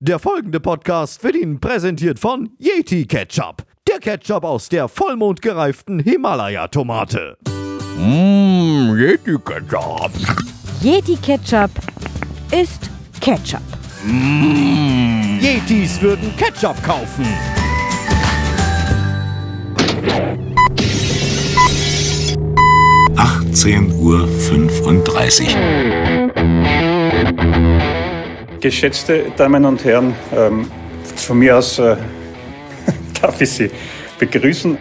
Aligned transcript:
Der 0.00 0.18
folgende 0.18 0.60
Podcast 0.60 1.24
wird 1.24 1.36
Ihnen 1.36 1.58
präsentiert 1.58 2.18
von 2.18 2.50
Yeti 2.58 3.06
Ketchup. 3.06 3.64
Der 3.88 3.98
Ketchup 3.98 4.44
aus 4.44 4.68
der 4.68 4.88
vollmondgereiften 4.88 6.00
Himalaya-Tomate. 6.00 7.38
Mmm, 7.96 8.94
Yeti 8.98 9.38
Ketchup. 9.42 10.10
Yeti 10.82 11.16
Ketchup 11.16 11.70
ist 12.50 12.90
Ketchup. 13.22 13.62
Yetis 15.40 16.02
würden 16.02 16.30
Ketchup 16.36 16.76
kaufen. 16.84 17.24
Achtzehn 23.16 23.90
Uhr 23.92 24.28
fünfunddreißig. 24.28 25.56
Geschätzte 28.60 29.32
Damen 29.36 29.64
und 29.64 29.84
Herren, 29.84 30.14
ähm, 30.34 30.70
von 31.16 31.38
mir 31.38 31.58
aus 31.58 31.78
äh, 31.78 31.96
darf 33.20 33.40
ich 33.40 33.50
Sie 33.50 33.70
begrüßen. 34.18 34.78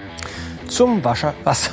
Zum 0.67 1.03
Wascher, 1.03 1.33
was? 1.43 1.71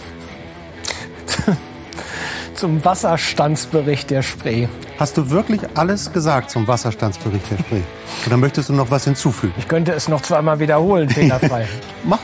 zum 2.62 2.84
Wasserstandsbericht 2.84 4.09
der 4.10 4.23
Spree. 4.23 4.69
Hast 4.96 5.16
du 5.16 5.30
wirklich 5.30 5.60
alles 5.74 6.12
gesagt 6.12 6.48
zum 6.51 6.69
Wasserstandsbericht 6.69 7.51
der 7.51 7.59
Spree? 7.59 7.80
Oder 8.24 8.37
möchtest 8.37 8.69
du 8.69 8.73
noch 8.73 8.88
was 8.88 9.02
hinzufügen? 9.02 9.52
Ich 9.59 9.66
könnte 9.66 9.91
es 9.91 10.07
noch 10.07 10.21
zweimal 10.21 10.60
wiederholen, 10.60 11.09
fehlerfrei. 11.09 11.66
Mach. 12.05 12.21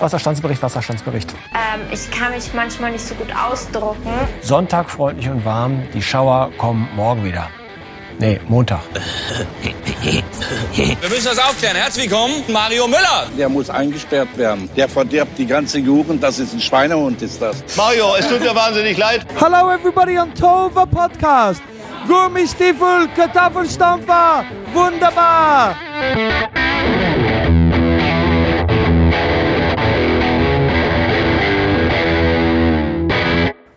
Wasserstandsbericht, 0.00 0.60
Wasserstandsbericht. 0.60 1.32
Ähm, 1.54 1.80
ich 1.92 2.10
kann 2.10 2.32
mich 2.32 2.52
manchmal 2.52 2.90
nicht 2.90 3.06
so 3.06 3.14
gut 3.14 3.32
ausdrucken. 3.36 4.10
Sonntag 4.40 4.90
freundlich 4.90 5.30
und 5.30 5.44
warm. 5.44 5.84
Die 5.94 6.02
Schauer 6.02 6.50
kommen 6.58 6.88
morgen 6.96 7.24
wieder. 7.24 7.48
Nee, 8.22 8.38
Montag. 8.46 8.82
Wir 10.74 11.08
müssen 11.08 11.24
das 11.24 11.40
aufklären. 11.40 11.74
Herzlich 11.74 12.08
willkommen, 12.08 12.44
Mario 12.46 12.86
Müller. 12.86 13.26
Der 13.36 13.48
muss 13.48 13.68
eingesperrt 13.68 14.38
werden. 14.38 14.70
Der 14.76 14.88
verdirbt 14.88 15.36
die 15.38 15.46
ganze 15.46 15.80
Jugend. 15.80 16.22
Das 16.22 16.38
ist 16.38 16.54
ein 16.54 16.60
Schweinehund, 16.60 17.20
ist 17.20 17.42
das. 17.42 17.64
Mario, 17.76 18.14
es 18.16 18.28
tut 18.28 18.38
mir 18.38 18.54
wahnsinnig 18.54 18.96
leid. 18.96 19.26
Hello 19.40 19.72
everybody 19.72 20.16
on 20.16 20.32
Tova 20.34 20.86
Podcast. 20.86 21.62
Gummistiefel, 22.06 23.08
Kartoffelstampfer, 23.16 24.44
wunderbar. 24.72 25.76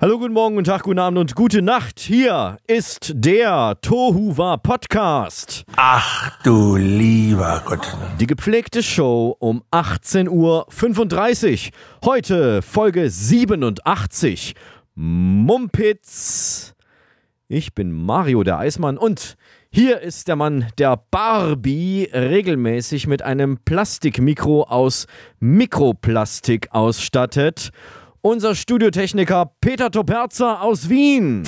Hallo, 0.06 0.20
guten 0.20 0.34
Morgen, 0.36 0.54
guten 0.54 0.66
Tag, 0.66 0.84
guten 0.84 1.00
Abend 1.00 1.18
und 1.18 1.34
gute 1.34 1.64
Nacht. 1.64 2.00
Hier 2.00 2.60
ist 2.68 3.12
der 3.16 3.76
Tohuwa 3.82 4.58
Podcast. 4.58 5.66
Ach 5.78 6.44
du 6.44 6.76
lieber 6.76 7.64
Gott. 7.66 7.98
Die 8.20 8.28
gepflegte 8.28 8.84
Show 8.84 9.36
um 9.40 9.64
18.35 9.72 10.30
Uhr. 10.30 11.72
Heute 12.06 12.62
Folge 12.62 13.10
87. 13.10 14.54
Mumpitz. 14.94 16.76
Ich 17.48 17.74
bin 17.74 17.92
Mario, 17.92 18.44
der 18.44 18.60
Eismann, 18.60 19.00
und 19.00 19.38
hier 19.72 20.02
ist 20.02 20.28
der 20.28 20.36
Mann, 20.36 20.68
der 20.78 21.02
Barbie 21.10 22.12
regelmäßig 22.14 23.08
mit 23.08 23.24
einem 23.24 23.58
Plastikmikro 23.66 24.66
aus 24.66 25.08
Mikroplastik 25.40 26.68
ausstattet. 26.70 27.72
Unser 28.26 28.56
Studiotechniker 28.56 29.52
Peter 29.62 29.92
Toperzer 29.92 30.60
aus 30.60 30.90
Wien. 30.90 31.44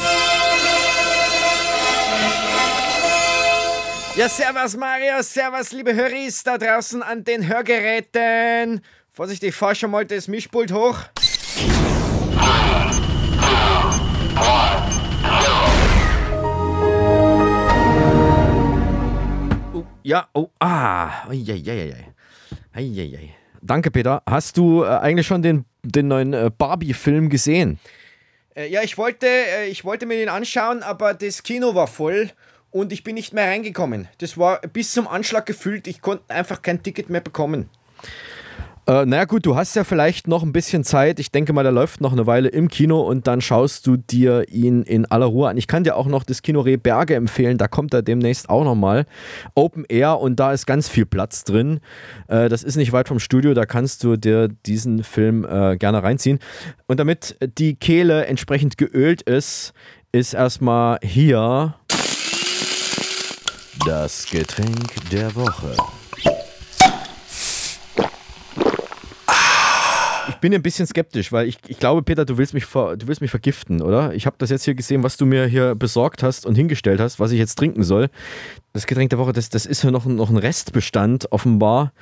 Ja, 4.15 4.29
servus 4.29 4.77
Mario, 4.77 5.23
servus 5.23 5.71
liebe 5.71 5.95
Höris 5.95 6.43
da 6.43 6.59
draußen 6.59 7.01
an 7.01 7.23
den 7.23 7.47
Hörgeräten. 7.47 8.81
Vorsicht, 9.11 9.41
ich 9.43 9.55
fahr 9.55 9.73
schon 9.73 9.89
mal 9.89 10.05
das 10.05 10.27
Mischpult 10.27 10.71
hoch. 10.71 10.99
Oh, 19.73 19.83
ja, 20.03 20.27
oh, 20.35 20.49
ah, 20.59 21.27
eieieiei. 21.27 22.13
Eieiei. 22.71 23.36
Danke, 23.61 23.91
Peter. 23.91 24.21
Hast 24.27 24.57
du 24.57 24.83
äh, 24.83 24.87
eigentlich 24.87 25.27
schon 25.27 25.41
den, 25.41 25.65
den 25.83 26.07
neuen 26.07 26.33
äh, 26.33 26.51
Barbie-Film 26.55 27.29
gesehen? 27.29 27.79
Äh, 28.55 28.69
ja, 28.69 28.81
ich 28.81 28.97
wollte, 28.97 29.27
äh, 29.27 29.67
ich 29.67 29.85
wollte 29.85 30.05
mir 30.05 30.17
den 30.17 30.29
anschauen, 30.29 30.83
aber 30.83 31.13
das 31.13 31.43
Kino 31.43 31.75
war 31.75 31.87
voll 31.87 32.31
und 32.71 32.91
ich 32.91 33.03
bin 33.03 33.15
nicht 33.15 33.33
mehr 33.33 33.45
reingekommen. 33.47 34.07
Das 34.19 34.37
war 34.37 34.59
bis 34.61 34.93
zum 34.93 35.07
Anschlag 35.07 35.45
gefüllt. 35.45 35.87
Ich 35.87 36.01
konnte 36.01 36.33
einfach 36.33 36.61
kein 36.61 36.83
Ticket 36.83 37.09
mehr 37.09 37.21
bekommen. 37.21 37.69
Äh, 38.87 39.05
naja 39.05 39.25
gut, 39.25 39.45
du 39.45 39.57
hast 39.57 39.75
ja 39.75 39.83
vielleicht 39.83 40.29
noch 40.29 40.43
ein 40.43 40.53
bisschen 40.53 40.85
Zeit. 40.85 41.19
Ich 41.19 41.29
denke 41.29 41.51
mal, 41.51 41.63
der 41.63 41.73
läuft 41.73 41.99
noch 41.99 42.13
eine 42.13 42.25
Weile 42.25 42.47
im 42.47 42.69
Kino 42.69 43.01
und 43.01 43.27
dann 43.27 43.41
schaust 43.41 43.85
du 43.85 43.97
dir 43.97 44.45
ihn 44.49 44.83
in 44.83 45.05
aller 45.05 45.25
Ruhe 45.25 45.49
an. 45.49 45.57
Ich 45.57 45.67
kann 45.67 45.83
dir 45.83 45.97
auch 45.97 46.07
noch 46.07 46.23
das 46.23 46.41
Kino 46.41 46.61
Rehberge 46.61 47.15
empfehlen. 47.15 47.57
Da 47.57 47.67
kommt 47.67 47.93
er 47.93 48.01
demnächst 48.01 48.49
auch 48.49 48.63
nochmal. 48.63 49.05
Open 49.55 49.83
Air 49.89 50.19
und 50.19 50.39
da 50.39 50.53
ist 50.53 50.65
ganz 50.65 50.87
viel 50.87 51.05
Platz 51.05 51.43
drin. 51.43 51.81
Äh, 52.29 52.47
das 52.47 52.63
ist 52.63 52.77
nicht 52.77 52.93
weit 52.93 53.09
vom 53.09 53.19
Studio. 53.19 53.53
Da 53.53 53.65
kannst 53.65 54.05
du 54.05 54.15
dir 54.15 54.47
diesen 54.47 55.03
Film 55.03 55.43
äh, 55.43 55.75
gerne 55.75 56.01
reinziehen. 56.01 56.39
Und 56.87 57.01
damit 57.01 57.35
die 57.57 57.75
Kehle 57.75 58.25
entsprechend 58.27 58.77
geölt 58.77 59.21
ist, 59.21 59.73
ist 60.13 60.33
erstmal 60.33 60.97
hier 61.03 61.75
das 63.85 64.27
Getränk 64.31 65.09
der 65.11 65.35
Woche. 65.35 65.75
Bin 70.41 70.53
ein 70.53 70.61
bisschen 70.61 70.87
skeptisch, 70.87 71.31
weil 71.31 71.47
ich, 71.47 71.57
ich 71.67 71.79
glaube, 71.79 72.03
Peter, 72.03 72.25
du 72.25 72.37
willst 72.37 72.53
mich, 72.53 72.65
ver, 72.65 72.97
du 72.97 73.07
willst 73.07 73.21
mich 73.21 73.31
vergiften, 73.31 73.81
oder? 73.81 74.13
Ich 74.13 74.25
habe 74.25 74.35
das 74.39 74.49
jetzt 74.49 74.65
hier 74.65 74.75
gesehen, 74.75 75.03
was 75.03 75.17
du 75.17 75.25
mir 75.25 75.45
hier 75.45 75.75
besorgt 75.75 76.23
hast 76.23 76.45
und 76.45 76.55
hingestellt 76.55 76.99
hast, 76.99 77.19
was 77.19 77.31
ich 77.31 77.39
jetzt 77.39 77.55
trinken 77.55 77.83
soll. 77.83 78.09
Das 78.73 78.87
Getränk 78.87 79.09
der 79.09 79.19
Woche, 79.19 79.33
das, 79.33 79.49
das 79.49 79.65
ist 79.65 79.83
ja 79.83 79.91
noch, 79.91 80.05
noch 80.05 80.29
ein 80.29 80.37
Restbestand, 80.37 81.31
offenbar. 81.31 81.93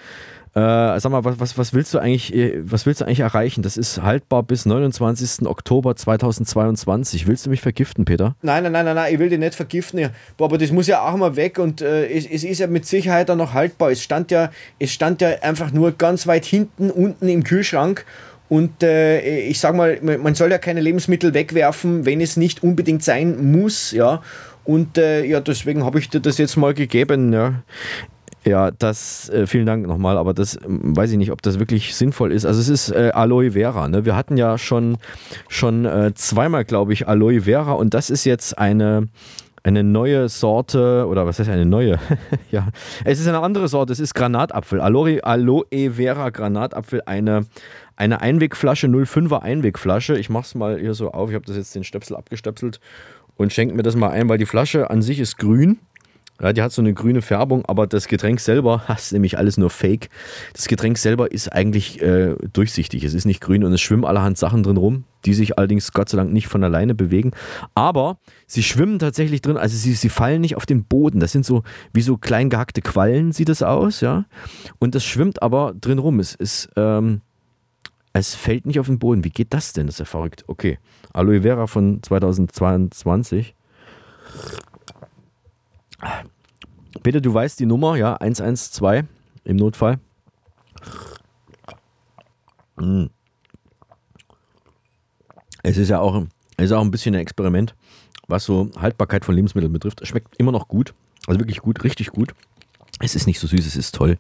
Äh, 0.56 1.02
sag 1.02 1.12
mal, 1.12 1.26
was, 1.26 1.38
was, 1.38 1.58
was, 1.58 1.74
willst 1.74 1.94
du 1.94 2.00
eigentlich, 2.00 2.34
äh, 2.34 2.54
was 2.64 2.86
willst 2.86 3.02
du 3.02 3.06
eigentlich 3.06 3.20
erreichen? 3.20 3.62
Das 3.62 3.76
ist 3.76 4.02
haltbar 4.02 4.42
bis 4.42 4.66
29. 4.66 5.46
Oktober 5.48 5.98
2022. 5.98 7.28
Willst 7.28 7.46
du 7.46 7.50
mich 7.50 7.60
vergiften, 7.60 8.06
Peter? 8.06 8.38
Nein, 8.42 8.64
nein, 8.64 8.72
nein, 8.72 8.86
nein, 8.86 8.96
nein 8.96 9.14
ich 9.14 9.20
will 9.20 9.28
den 9.28 9.42
nicht 9.42 9.54
vergiften. 9.54 10.10
Boah, 10.38 10.46
aber 10.46 10.58
das 10.58 10.72
muss 10.72 10.88
ja 10.88 11.02
auch 11.02 11.18
mal 11.18 11.36
weg 11.36 11.60
und 11.60 11.82
äh, 11.82 12.08
es, 12.08 12.26
es 12.26 12.46
ist 12.46 12.60
ja 12.60 12.68
mit 12.68 12.86
Sicherheit 12.86 13.28
dann 13.28 13.40
noch 13.40 13.54
haltbar. 13.54 13.92
Es 13.92 14.02
stand 14.02 14.32
ja, 14.32 14.50
es 14.80 14.94
stand 14.94 15.20
ja 15.20 15.28
einfach 15.42 15.74
nur 15.74 15.92
ganz 15.92 16.26
weit 16.26 16.46
hinten 16.46 16.90
unten 16.90 17.28
im 17.28 17.44
Kühlschrank. 17.44 18.06
Und 18.48 18.82
äh, 18.82 19.40
ich 19.42 19.60
sag 19.60 19.76
mal, 19.76 20.00
man 20.02 20.36
soll 20.36 20.52
ja 20.52 20.58
keine 20.58 20.80
Lebensmittel 20.80 21.34
wegwerfen, 21.34 22.06
wenn 22.06 22.22
es 22.22 22.38
nicht 22.38 22.64
unbedingt 22.64 23.04
sein 23.04 23.52
muss, 23.52 23.92
ja. 23.92 24.22
Und 24.64 24.98
äh, 24.98 25.26
ja, 25.26 25.42
deswegen 25.42 25.84
habe 25.84 26.00
ich 26.00 26.10
dir 26.10 26.22
das 26.22 26.38
jetzt 26.38 26.56
mal 26.56 26.74
gegeben, 26.74 27.34
ja. 27.34 27.64
Ja, 28.46 28.70
das, 28.70 29.28
äh, 29.30 29.48
vielen 29.48 29.66
Dank 29.66 29.88
nochmal, 29.88 30.18
aber 30.20 30.36
das 30.36 30.58
ähm, 30.64 30.96
weiß 30.96 31.12
ich 31.12 31.18
nicht, 31.18 31.32
ob 31.32 31.42
das 31.42 31.58
wirklich 31.58 31.96
sinnvoll 31.96 32.32
ist. 32.32 32.46
Also 32.46 32.62
es 32.62 32.70
ist 32.70 32.92
äh, 32.92 33.10
Aloe 33.12 33.52
Vera, 33.52 33.88
ne? 33.88 34.06
Wir 34.06 34.16
hatten 34.16 34.38
ja 34.38 34.60
schon, 34.60 34.98
schon 35.50 35.86
äh, 35.86 36.14
zweimal, 36.14 36.64
glaube 36.64 36.94
ich, 36.94 37.08
Aloe 37.08 37.42
Vera 37.42 37.72
und 37.72 37.96
das 37.96 38.12
ist 38.12 38.24
jetzt 38.24 38.60
eine, 38.60 39.08
eine 39.64 39.84
neue 39.84 40.30
Sorte, 40.30 41.08
oder 41.08 41.26
was 41.26 41.40
heißt 41.40 41.50
eine 41.50 41.66
neue? 41.66 41.98
ja, 42.52 42.68
es 43.04 43.20
ist 43.20 43.28
eine 43.28 43.40
andere 43.40 43.68
Sorte, 43.68 43.92
es 43.94 44.00
ist 44.00 44.14
Granatapfel. 44.14 44.80
Aloe, 44.80 45.24
Aloe 45.24 45.66
Vera 45.94 46.30
Granatapfel, 46.30 47.02
eine, 47.08 47.48
eine 47.96 48.22
Einwegflasche, 48.22 48.86
05er 48.86 49.42
Einwegflasche. 49.42 50.20
Ich 50.20 50.30
mache 50.30 50.46
es 50.46 50.54
mal 50.54 50.80
hier 50.80 50.94
so 50.94 51.10
auf, 51.10 51.30
ich 51.30 51.36
habe 51.36 51.46
das 51.46 51.56
jetzt 51.56 51.74
den 51.74 51.84
Stöpsel 51.84 52.16
abgestöpselt 52.16 52.80
und 53.38 53.52
schenke 53.52 53.74
mir 53.74 53.82
das 53.82 53.96
mal 53.96 54.12
ein, 54.12 54.30
weil 54.30 54.38
die 54.38 54.46
Flasche 54.46 54.92
an 54.92 55.02
sich 55.02 55.20
ist 55.20 55.40
grün. 55.40 55.80
Ja, 56.42 56.52
die 56.52 56.62
hat 56.62 56.74
so 56.74 56.82
eine 56.82 56.94
grüne 56.94 57.22
Färbung, 57.22 57.66
aber 57.66 57.88
das 57.88 58.08
Getränk 58.08 58.42
selber, 58.42 58.84
das 58.88 59.06
ist 59.06 59.12
nämlich 59.14 59.38
alles 59.38 59.58
nur 59.58 59.70
Fake. 59.70 60.10
Das 60.54 60.68
Getränk 60.68 60.98
selber 60.98 61.32
ist 61.32 61.52
eigentlich 61.52 62.02
äh, 62.02 62.36
durchsichtig. 62.52 63.04
Es 63.04 63.14
ist 63.14 63.26
nicht 63.26 63.40
grün 63.40 63.64
und 63.64 63.72
es 63.72 63.82
schwimmen 63.82 64.04
allerhand 64.04 64.38
Sachen 64.38 64.62
drin 64.62 64.78
rum, 64.78 65.06
die 65.26 65.34
sich 65.34 65.58
allerdings 65.58 65.94
Gott 65.94 66.10
sei 66.10 66.18
Dank 66.18 66.34
nicht 66.34 66.48
von 66.48 66.64
alleine 66.64 66.94
bewegen. 66.94 67.32
Aber 67.74 68.18
sie 68.48 68.64
schwimmen 68.64 69.00
tatsächlich 69.00 69.42
drin, 69.42 69.58
also 69.58 69.78
sie, 69.78 69.94
sie 69.94 70.10
fallen 70.10 70.42
nicht 70.42 70.58
auf 70.58 70.66
den 70.66 70.84
Boden. 70.84 71.20
Das 71.20 71.32
sind 71.32 71.46
so 71.46 71.64
wie 71.94 72.02
so 72.02 72.18
klein 72.18 72.50
gehackte 72.50 72.82
Quallen, 72.82 73.32
sieht 73.32 73.50
das 73.50 73.64
aus, 73.64 74.02
ja. 74.02 74.26
Und 74.80 74.94
das 74.94 75.06
schwimmt 75.06 75.42
aber 75.42 75.74
drin 75.80 76.00
rum. 76.00 76.20
Es 76.20 76.36
ist, 76.36 76.70
ähm, 76.76 77.22
es 78.12 78.36
fällt 78.36 78.66
nicht 78.66 78.80
auf 78.80 78.88
den 78.88 79.00
Boden. 79.00 79.24
Wie 79.24 79.30
geht 79.30 79.54
das 79.54 79.72
denn? 79.74 79.88
Das 79.88 79.96
ist 79.96 80.00
ja 80.00 80.06
verrückt. 80.06 80.44
Okay. 80.48 80.80
Aloe 81.14 81.42
Vera 81.42 81.68
von 81.68 82.04
2022. 82.04 83.56
Peter, 87.04 87.22
du 87.22 87.34
weißt 87.34 87.60
die 87.60 87.66
Nummer, 87.66 87.96
ja, 87.96 88.16
112 88.16 89.06
im 89.44 89.56
Notfall. 89.58 90.00
Mm. 92.78 93.06
Es 95.64 95.78
ist 95.78 95.90
ja 95.90 96.00
auch, 96.00 96.26
es 96.58 96.66
ist 96.66 96.72
auch 96.72 96.82
ein 96.82 96.92
bisschen 96.92 97.16
ein 97.16 97.22
Experiment, 97.22 97.76
was 98.28 98.46
so 98.46 98.70
Haltbarkeit 98.78 99.26
von 99.26 99.36
Lebensmitteln 99.36 99.74
betrifft. 99.74 100.02
Es 100.02 100.10
schmeckt 100.10 100.36
immer 100.38 100.52
noch 100.52 100.68
gut, 100.68 100.94
also 101.28 101.40
wirklich 101.40 101.60
gut, 101.60 101.84
richtig 101.84 102.08
gut. 102.08 102.34
Es 103.00 103.16
ist 103.16 103.28
nicht 103.28 103.40
so 103.40 103.48
süß, 103.48 103.66
es 103.66 103.76
ist 103.76 103.96
toll. 103.96 104.18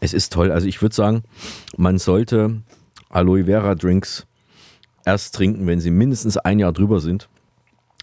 Es 0.00 0.14
ist 0.14 0.32
toll. 0.32 0.50
Also 0.50 0.66
ich 0.66 0.80
würde 0.80 0.94
sagen, 0.94 1.24
man 1.76 1.98
sollte 1.98 2.62
Aloe 3.10 3.44
Vera 3.44 3.74
Drinks 3.74 4.26
erst 5.04 5.34
trinken, 5.34 5.66
wenn 5.66 5.80
sie 5.80 5.90
mindestens 5.90 6.36
ein 6.38 6.58
Jahr 6.58 6.72
drüber 6.72 7.00
sind. 7.00 7.28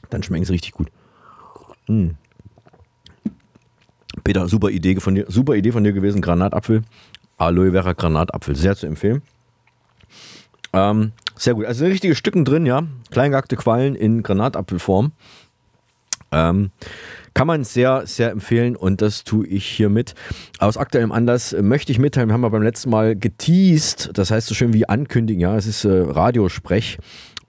Dann 0.09 0.21
schmecken 0.21 0.45
sie 0.45 0.53
richtig 0.53 0.73
gut. 0.73 0.91
Mm. 1.87 2.11
Peter, 4.23 4.47
super 4.47 4.69
Idee 4.69 4.99
von 4.99 5.15
dir, 5.15 5.25
super 5.27 5.55
Idee 5.55 5.71
von 5.71 5.83
dir 5.83 5.93
gewesen. 5.93 6.21
Granatapfel, 6.21 6.83
Aloe 7.37 7.71
Vera 7.71 7.93
Granatapfel, 7.93 8.55
sehr 8.55 8.75
zu 8.75 8.85
empfehlen. 8.85 9.21
Ähm, 10.73 11.11
sehr 11.35 11.53
gut. 11.53 11.65
Also 11.65 11.85
richtige 11.85 12.15
Stücken 12.15 12.45
drin, 12.45 12.65
ja. 12.65 12.83
Kleingehackte 13.09 13.55
Quallen 13.55 13.95
in 13.95 14.23
Granatapfelform. 14.23 15.11
Ähm, 16.31 16.71
kann 17.33 17.47
man 17.47 17.63
sehr, 17.63 18.03
sehr 18.05 18.31
empfehlen 18.31 18.75
und 18.75 19.01
das 19.01 19.23
tue 19.23 19.47
ich 19.47 19.65
hiermit. 19.65 20.15
Aus 20.59 20.77
aktuellem 20.77 21.11
Anlass 21.11 21.55
möchte 21.61 21.91
ich 21.91 21.99
mitteilen, 21.99 22.29
wir 22.29 22.33
haben 22.33 22.43
ja 22.43 22.49
beim 22.49 22.63
letzten 22.63 22.89
Mal 22.89 23.15
geteased, 23.15 24.11
das 24.13 24.31
heißt 24.31 24.47
so 24.47 24.55
schön 24.55 24.73
wie 24.73 24.87
ankündigen, 24.87 25.41
ja, 25.41 25.55
es 25.55 25.65
ist 25.65 25.85
äh, 25.85 25.89
Radiosprech 25.89 26.97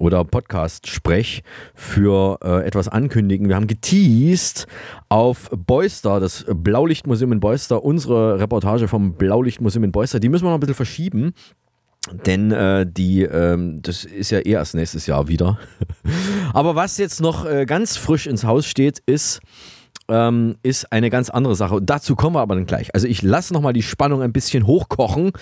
oder 0.03 0.25
Podcast-Sprech 0.25 1.45
für 1.75 2.39
äh, 2.43 2.67
etwas 2.67 2.89
ankündigen. 2.89 3.49
Wir 3.49 3.55
haben 3.55 3.69
geteased 3.69 4.67
auf 5.09 5.49
Beuster, 5.51 6.19
das 6.19 6.45
Blaulichtmuseum 6.49 7.33
in 7.33 7.41
Beuster, 7.41 7.85
unsere 7.85 8.41
Reportage 8.41 8.89
vom 8.89 9.15
Blaulichtmuseum 9.15 9.85
in 9.85 9.93
Beuster, 9.93 10.19
die 10.19 10.29
müssen 10.29 10.45
wir 10.45 10.51
noch 10.51 10.57
ein 10.57 10.61
bisschen 10.61 10.75
verschieben. 10.75 11.35
Denn 12.27 12.51
äh, 12.51 12.85
die, 12.85 13.23
ähm, 13.23 13.81
das 13.81 14.05
ist 14.05 14.31
ja 14.31 14.41
eh 14.41 14.51
erst 14.51 14.75
nächstes 14.75 15.07
Jahr 15.07 15.29
wieder. 15.29 15.61
Aber 16.53 16.75
was 16.75 16.99
jetzt 16.99 17.21
noch 17.21 17.47
äh, 17.47 17.65
ganz 17.65 17.97
frisch 17.97 18.27
ins 18.27 18.43
Haus 18.43 18.67
steht, 18.67 18.99
ist 19.07 19.41
ähm, 20.12 20.56
ist 20.62 20.93
eine 20.93 21.09
ganz 21.09 21.31
andere 21.31 21.56
Sache. 21.56 21.76
Und 21.76 21.88
dazu 21.88 22.14
kommen 22.14 22.37
wir 22.37 22.41
aber 22.41 22.55
dann 22.55 22.67
gleich. 22.67 22.94
Also 22.94 23.06
ich 23.06 23.23
lasse 23.23 23.55
nochmal 23.55 23.73
die 23.73 23.82
Spannung 23.82 24.20
ein 24.20 24.32
bisschen 24.32 24.67
hochkochen, 24.67 25.32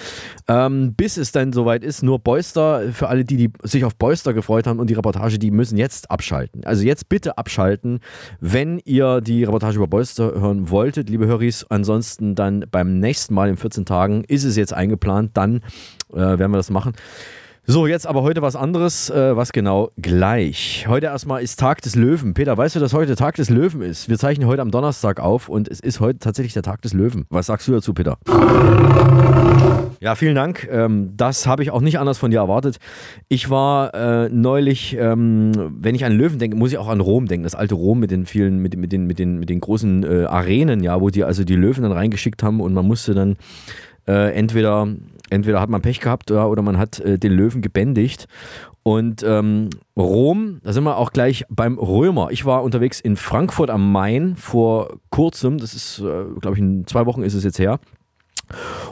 ähm, 0.46 0.94
bis 0.94 1.17
es 1.17 1.32
dann 1.32 1.52
soweit 1.52 1.82
ist. 1.82 2.05
Nur 2.05 2.20
Beuster, 2.20 2.93
für 2.93 3.08
alle, 3.08 3.25
die, 3.25 3.37
die 3.37 3.50
sich 3.64 3.84
auf 3.84 3.96
Beuster 3.96 4.32
gefreut 4.32 4.69
haben 4.69 4.78
und 4.78 4.88
die 4.88 4.94
Reportage, 4.94 5.40
die 5.40 5.50
müssen 5.50 5.76
jetzt 5.76 6.11
abschalten. 6.11 6.64
Also 6.64 6.84
jetzt 6.84 7.08
bitte 7.08 7.37
abschalten, 7.37 7.99
wenn 8.38 8.78
ihr 8.84 9.20
die 9.20 9.43
Reportage 9.43 9.76
über 9.76 9.88
Beuster 9.88 10.40
hören 10.40 10.70
wolltet, 10.70 11.11
liebe 11.11 11.26
Höris. 11.26 11.66
Ansonsten 11.69 12.37
dann 12.37 12.64
beim 12.70 13.00
nächsten 13.00 13.34
Mal 13.34 13.49
in 13.49 13.56
14 13.56 13.84
Tagen 13.84 14.23
ist 14.25 14.44
es 14.44 14.56
jetzt 14.56 14.73
eingeplant. 14.73 15.32
Dann 15.34 15.62
äh, 16.12 16.16
werden 16.16 16.52
wir 16.52 16.58
das 16.58 16.70
machen. 16.70 16.93
So, 17.70 17.87
jetzt 17.87 18.05
aber 18.05 18.22
heute 18.22 18.43
was 18.43 18.56
anderes. 18.56 19.11
Äh, 19.11 19.37
was 19.37 19.52
genau? 19.52 19.93
Gleich. 19.96 20.87
Heute 20.88 21.06
erstmal 21.06 21.40
ist 21.40 21.61
Tag 21.61 21.81
des 21.82 21.94
Löwen. 21.94 22.34
Peter, 22.34 22.58
weißt 22.58 22.75
du, 22.75 22.81
dass 22.81 22.93
heute 22.93 23.14
Tag 23.14 23.37
des 23.37 23.49
Löwen 23.49 23.81
ist? 23.81 24.08
Wir 24.08 24.19
zeichnen 24.19 24.49
heute 24.49 24.61
am 24.61 24.72
Donnerstag 24.72 25.20
auf 25.20 25.49
und 25.49 25.69
es 25.69 25.78
ist 25.78 26.00
heute 26.00 26.19
tatsächlich 26.19 26.52
der 26.52 26.64
Tag 26.64 26.82
des 26.82 26.94
Löwen. 26.94 27.26
Was 27.31 27.46
sagst 27.46 27.69
du 27.69 27.72
dazu, 27.72 27.94
Peter? 27.94 28.19
Ja, 30.00 30.17
vielen 30.17 30.34
Dank. 30.34 30.69
Ähm, 30.69 31.12
das 31.17 31.46
habe 31.46 31.62
ich 31.62 31.70
auch 31.70 31.81
nicht 31.81 32.00
anders 32.00 32.19
von 32.19 32.32
dir 32.32 32.40
erwartet. 32.40 32.78
Ich 33.28 33.50
war 33.50 33.94
äh, 33.94 34.28
neulich, 34.31 34.96
ähm, 34.99 35.52
wenn 35.78 35.94
ich 35.94 36.05
an 36.05 36.11
Löwen 36.11 36.40
denke, 36.40 36.56
muss 36.56 36.73
ich 36.73 36.78
auch 36.78 36.88
an 36.88 36.99
Rom 36.99 37.28
denken. 37.28 37.44
Das 37.44 37.55
alte 37.55 37.76
Rom 37.76 38.00
mit 38.00 38.11
den 38.11 38.26
vielen, 38.26 38.58
mit, 38.58 38.76
mit, 38.76 38.90
den, 38.90 39.06
mit, 39.06 39.20
den, 39.20 39.38
mit 39.38 39.49
den 39.49 39.61
großen 39.61 40.02
äh, 40.02 40.25
Arenen, 40.25 40.82
ja, 40.82 41.00
wo 41.00 41.11
die 41.11 41.23
also 41.23 41.44
die 41.44 41.55
Löwen 41.55 41.84
dann 41.84 41.93
reingeschickt 41.93 42.43
haben 42.43 42.61
und 42.61 42.75
man 42.75 42.84
musste 42.84 43.14
dann 43.14 43.37
äh, 44.08 44.34
entweder 44.34 44.88
entweder 45.31 45.61
hat 45.61 45.71
man 45.71 45.82
Pech 45.82 46.00
gehabt 46.00 46.31
oder, 46.31 46.49
oder 46.49 46.62
man 46.62 46.79
hat 46.79 47.00
äh, 47.00 47.19
den 47.19 47.32
Löwen 47.32 47.62
gebändigt. 47.62 48.27
Und 48.82 49.23
ähm, 49.23 49.71
Rom, 49.97 50.61
da 50.62 50.73
sind 50.73 50.85
wir 50.85 50.97
auch 50.97 51.12
gleich 51.12 51.44
beim 51.50 51.79
Römer. 51.79 52.31
Ich 52.31 52.44
war 52.44 52.62
unterwegs 52.62 53.00
in 53.00 53.17
Frankfurt 53.17 53.71
am 53.71 53.93
Main 53.93 54.37
vor 54.37 54.99
kurzem, 55.11 55.59
das 55.59 55.75
ist, 55.75 55.99
äh, 55.99 56.25
glaube 56.41 56.56
ich, 56.56 56.59
in 56.59 56.87
zwei 56.87 57.06
Wochen 57.06 57.23
ist 57.23 57.35
es 57.35 57.44
jetzt 57.44 57.59
her. 57.59 57.79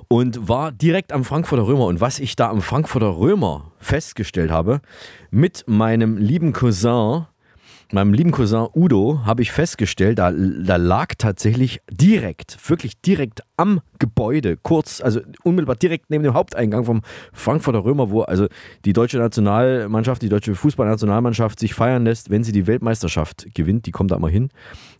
Und 0.06 0.48
war 0.48 0.70
direkt 0.70 1.12
am 1.12 1.24
Frankfurter 1.24 1.66
Römer. 1.66 1.86
Und 1.86 2.00
was 2.00 2.20
ich 2.20 2.36
da 2.36 2.50
am 2.50 2.60
Frankfurter 2.60 3.18
Römer 3.18 3.72
festgestellt 3.78 4.50
habe, 4.50 4.80
mit 5.30 5.64
meinem 5.66 6.16
lieben 6.16 6.52
Cousin, 6.52 7.26
meinem 7.92 8.12
lieben 8.12 8.30
Cousin 8.30 8.68
Udo 8.74 9.20
habe 9.24 9.42
ich 9.42 9.52
festgestellt, 9.52 10.18
da, 10.18 10.30
da 10.30 10.76
lag 10.76 11.14
tatsächlich 11.16 11.80
direkt, 11.90 12.56
wirklich 12.68 13.00
direkt 13.00 13.42
am 13.56 13.80
Gebäude, 13.98 14.56
kurz, 14.56 15.00
also 15.00 15.20
unmittelbar 15.42 15.76
direkt 15.76 16.10
neben 16.10 16.24
dem 16.24 16.34
Haupteingang 16.34 16.84
vom 16.84 17.02
Frankfurter 17.32 17.84
Römer, 17.84 18.10
wo 18.10 18.22
also 18.22 18.46
die 18.84 18.92
deutsche 18.92 19.18
Nationalmannschaft, 19.18 20.22
die 20.22 20.28
deutsche 20.28 20.54
Fußballnationalmannschaft 20.54 21.58
sich 21.58 21.74
feiern 21.74 22.04
lässt, 22.04 22.30
wenn 22.30 22.44
sie 22.44 22.52
die 22.52 22.66
Weltmeisterschaft 22.66 23.46
gewinnt. 23.54 23.86
Die 23.86 23.90
kommt 23.90 24.10
da 24.10 24.16
immer 24.16 24.28
hin. 24.28 24.50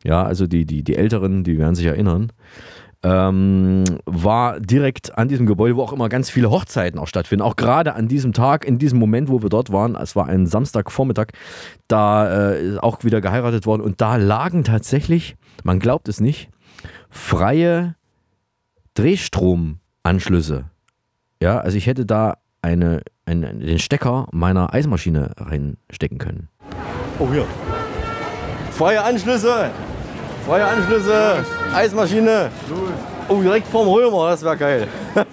Ja, 0.05 0.25
also 0.25 0.47
die, 0.47 0.65
die, 0.65 0.83
die 0.83 0.97
Älteren, 0.97 1.45
die 1.45 1.59
werden 1.59 1.75
sich 1.75 1.87
erinnern 1.87 2.33
ähm, 3.03 3.85
war 4.07 4.59
direkt 4.59 5.17
an 5.17 5.29
diesem 5.29 5.47
Gebäude, 5.47 5.77
wo 5.77 5.83
auch 5.83 5.93
immer 5.93 6.09
ganz 6.09 6.31
viele 6.31 6.51
Hochzeiten 6.51 6.99
auch 6.99 7.07
stattfinden. 7.07 7.43
Auch 7.43 7.57
gerade 7.57 7.95
an 7.95 8.09
diesem 8.09 8.33
Tag, 8.33 8.65
in 8.65 8.79
diesem 8.79 8.99
Moment, 8.99 9.29
wo 9.29 9.43
wir 9.43 9.49
dort 9.49 9.71
waren, 9.73 9.95
es 9.95 10.17
war 10.17 10.27
ein 10.27 10.47
Samstagvormittag, 10.47 11.29
da 11.87 12.51
äh, 12.51 12.69
ist 12.71 12.83
auch 12.83 13.05
wieder 13.05 13.21
geheiratet 13.21 13.67
worden 13.67 13.83
und 13.83 14.01
da 14.01 14.17
lagen 14.17 14.65
tatsächlich, 14.65 15.37
man 15.63 15.79
glaubt 15.79 16.09
es 16.09 16.21
nicht, 16.21 16.51
freie 17.09 17.95
Drehstromanschlüsse. 18.95 20.65
Ja, 21.41 21.61
also 21.61 21.77
ich 21.77 21.87
hätte 21.87 22.05
da 22.05 22.39
eine, 22.63 23.03
eine, 23.27 23.55
den 23.55 23.79
Stecker 23.79 24.27
meiner 24.33 24.75
Eismaschine 24.75 25.31
reinstecken 25.37 26.19
können. 26.19 26.49
Oh, 27.21 27.29
hier. 27.31 27.47
Freie 28.73 29.03
Anschlüsse! 29.03 29.71
Freie 30.45 30.67
Anschlüsse! 30.67 31.45
Eismaschine. 31.75 32.51
Oh, 33.29 33.41
direkt 33.41 33.69
vorm 33.69 33.89
Römer, 33.89 34.31
das 34.31 34.43
wäre 34.43 34.57
geil. 34.57 34.89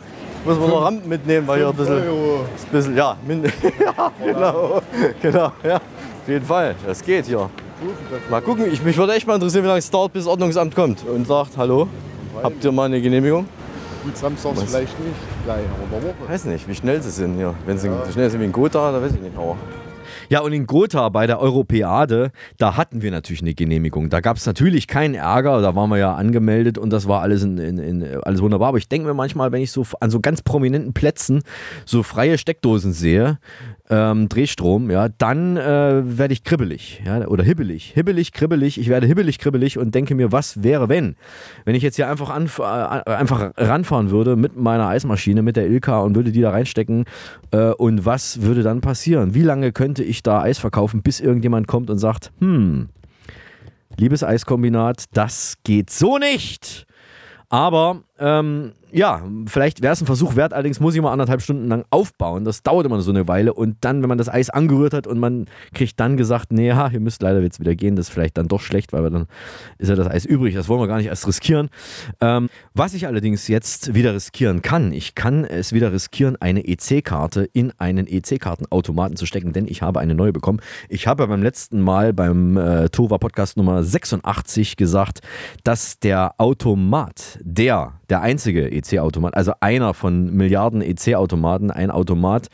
Muss 0.45 0.59
man 0.59 0.69
noch 0.69 0.83
Rampen 0.83 1.09
mitnehmen, 1.09 1.47
weil 1.47 1.59
hier 1.59 1.69
ein 1.69 1.75
bisschen, 1.75 2.03
ein 2.03 2.71
bisschen 2.71 2.95
ja, 2.95 3.17
ja, 3.27 4.11
genau, 4.23 4.81
genau, 5.21 5.51
ja, 5.63 5.77
auf 5.77 6.27
jeden 6.27 6.45
Fall, 6.45 6.75
das 6.85 7.01
geht 7.01 7.25
hier. 7.25 7.49
Mal 8.29 8.41
gucken, 8.41 8.71
ich, 8.71 8.83
mich 8.83 8.95
würde 8.95 9.13
echt 9.13 9.25
mal 9.25 9.35
interessieren, 9.35 9.63
wie 9.63 9.67
lange 9.67 9.79
es 9.79 9.89
dauert, 9.89 10.13
bis 10.13 10.25
das 10.25 10.31
Ordnungsamt 10.31 10.75
kommt 10.75 11.03
und 11.07 11.25
sagt, 11.25 11.57
hallo, 11.57 11.87
habt 12.43 12.63
ihr 12.63 12.71
mal 12.71 12.85
eine 12.85 13.01
Genehmigung? 13.01 13.47
Gut, 14.03 14.15
samstags 14.15 14.61
vielleicht 14.63 14.99
nicht, 14.99 15.15
gleich, 15.45 15.65
aber 15.65 16.03
Woche. 16.03 16.13
Weiß 16.31 16.45
nicht, 16.45 16.67
wie 16.67 16.75
schnell 16.75 17.01
sie 17.01 17.09
sind 17.09 17.37
hier. 17.37 17.55
Wenn 17.65 17.79
sie 17.79 17.89
so 17.89 18.11
schnell 18.11 18.29
sind 18.29 18.39
wie 18.39 18.45
in 18.45 18.51
Gotha, 18.51 18.91
da 18.91 19.01
weiß 19.01 19.13
ich 19.13 19.21
nicht. 19.21 19.35
Aber 19.35 19.57
ja, 20.29 20.41
und 20.41 20.53
in 20.53 20.67
Gotha 20.67 21.09
bei 21.09 21.27
der 21.27 21.39
Europäade, 21.39 22.31
da 22.57 22.77
hatten 22.77 23.01
wir 23.01 23.11
natürlich 23.11 23.41
eine 23.41 23.53
Genehmigung. 23.53 24.09
Da 24.09 24.21
gab 24.21 24.37
es 24.37 24.45
natürlich 24.45 24.87
keinen 24.87 25.15
Ärger, 25.15 25.61
da 25.61 25.75
waren 25.75 25.89
wir 25.89 25.97
ja 25.97 26.15
angemeldet 26.15 26.77
und 26.77 26.91
das 26.91 27.07
war 27.07 27.21
alles, 27.21 27.43
in, 27.43 27.57
in, 27.57 27.77
in, 27.77 28.21
alles 28.23 28.41
wunderbar. 28.41 28.69
Aber 28.69 28.77
ich 28.77 28.89
denke 28.89 29.07
mir 29.07 29.13
manchmal, 29.13 29.51
wenn 29.51 29.61
ich 29.61 29.71
so 29.71 29.85
an 29.99 30.09
so 30.09 30.19
ganz 30.19 30.41
prominenten 30.41 30.93
Plätzen 30.93 31.43
so 31.85 32.03
freie 32.03 32.37
Steckdosen 32.37 32.93
sehe, 32.93 33.39
ähm, 33.89 34.29
Drehstrom, 34.29 34.89
ja, 34.89 35.09
dann 35.09 35.57
äh, 35.57 36.17
werde 36.17 36.33
ich 36.33 36.43
kribbelig, 36.43 37.03
ja, 37.05 37.27
oder 37.27 37.43
hibbelig, 37.43 37.91
hibbelig, 37.93 38.31
kribbelig. 38.31 38.79
Ich 38.79 38.89
werde 38.89 39.05
hibbelig, 39.05 39.37
kribbelig 39.37 39.77
und 39.77 39.93
denke 39.93 40.15
mir, 40.15 40.31
was 40.31 40.63
wäre, 40.63 40.89
wenn, 40.89 41.15
wenn 41.65 41.75
ich 41.75 41.83
jetzt 41.83 41.95
hier 41.95 42.09
einfach 42.09 42.29
anf 42.31 42.59
äh, 42.59 42.63
einfach 42.63 43.51
ranfahren 43.57 44.09
würde 44.09 44.35
mit 44.35 44.55
meiner 44.55 44.87
Eismaschine, 44.87 45.43
mit 45.43 45.55
der 45.55 45.67
Ilka 45.67 45.99
und 45.99 46.15
würde 46.15 46.31
die 46.31 46.41
da 46.41 46.49
reinstecken 46.49 47.05
äh, 47.51 47.71
und 47.71 48.05
was 48.05 48.41
würde 48.41 48.63
dann 48.63 48.81
passieren? 48.81 49.35
Wie 49.35 49.43
lange 49.43 49.71
könnte 49.71 50.03
ich 50.03 50.23
da 50.23 50.41
Eis 50.41 50.57
verkaufen, 50.57 51.03
bis 51.03 51.19
irgendjemand 51.19 51.67
kommt 51.67 51.91
und 51.91 51.99
sagt, 51.99 52.31
hm, 52.39 52.89
liebes 53.97 54.23
Eiskombinat, 54.23 55.05
das 55.13 55.57
geht 55.63 55.91
so 55.91 56.17
nicht. 56.17 56.87
Aber 57.49 58.01
ähm, 58.19 58.73
ja, 58.95 59.23
vielleicht 59.45 59.81
wäre 59.81 59.91
es 59.91 60.01
ein 60.01 60.05
Versuch 60.05 60.37
wert, 60.37 60.53
allerdings 60.53 60.79
muss 60.79 60.95
ich 60.95 61.01
mal 61.01 61.11
anderthalb 61.11 61.41
Stunden 61.41 61.67
lang 61.67 61.83
aufbauen. 61.89 62.45
Das 62.45 62.63
dauert 62.63 62.85
immer 62.85 63.01
so 63.01 63.11
eine 63.11 63.27
Weile 63.27 63.53
und 63.53 63.75
dann, 63.81 64.01
wenn 64.01 64.07
man 64.07 64.17
das 64.17 64.29
Eis 64.29 64.49
angerührt 64.49 64.93
hat 64.93 65.05
und 65.05 65.19
man 65.19 65.47
kriegt 65.73 65.99
dann 65.99 66.15
gesagt, 66.15 66.53
nee, 66.53 66.67
ja, 66.67 66.87
ihr 66.87 67.01
müsst 67.01 67.21
leider 67.21 67.41
jetzt 67.41 67.59
wieder 67.59 67.75
gehen, 67.75 67.97
das 67.97 68.07
ist 68.07 68.13
vielleicht 68.13 68.37
dann 68.37 68.47
doch 68.47 68.61
schlecht, 68.61 68.93
weil 68.93 69.09
dann 69.09 69.27
ist 69.79 69.89
ja 69.89 69.95
das 69.95 70.07
Eis 70.07 70.23
übrig, 70.23 70.55
das 70.55 70.69
wollen 70.69 70.79
wir 70.79 70.87
gar 70.87 70.97
nicht 70.97 71.07
erst 71.07 71.27
riskieren. 71.27 71.69
Ähm, 72.21 72.47
was 72.73 72.93
ich 72.93 73.05
allerdings 73.05 73.49
jetzt 73.49 73.93
wieder 73.95 74.13
riskieren 74.13 74.61
kann, 74.61 74.93
ich 74.93 75.13
kann 75.13 75.43
es 75.43 75.73
wieder 75.73 75.91
riskieren, 75.91 76.37
eine 76.39 76.65
EC-Karte 76.65 77.49
in 77.51 77.73
einen 77.77 78.07
EC-Kartenautomaten 78.07 79.17
zu 79.17 79.25
stecken, 79.25 79.51
denn 79.51 79.67
ich 79.67 79.81
habe 79.81 79.99
eine 79.99 80.15
neue 80.15 80.31
bekommen. 80.31 80.61
Ich 80.87 81.05
habe 81.05 81.27
beim 81.27 81.43
letzten 81.43 81.81
Mal 81.81 82.13
beim 82.13 82.55
äh, 82.55 82.87
Tova 82.87 83.17
Podcast 83.17 83.57
Nummer 83.57 83.83
86 83.83 84.77
gesagt, 84.77 85.19
dass 85.65 85.99
der 85.99 86.35
Automat, 86.37 87.39
der, 87.41 87.99
der 88.09 88.21
einzige 88.21 88.71
EC-Automat, 88.71 89.35
also 89.35 89.53
einer 89.59 89.93
von 89.93 90.33
Milliarden 90.33 90.81
EC-Automaten, 90.81 91.71
ein 91.71 91.91
Automat, 91.91 92.49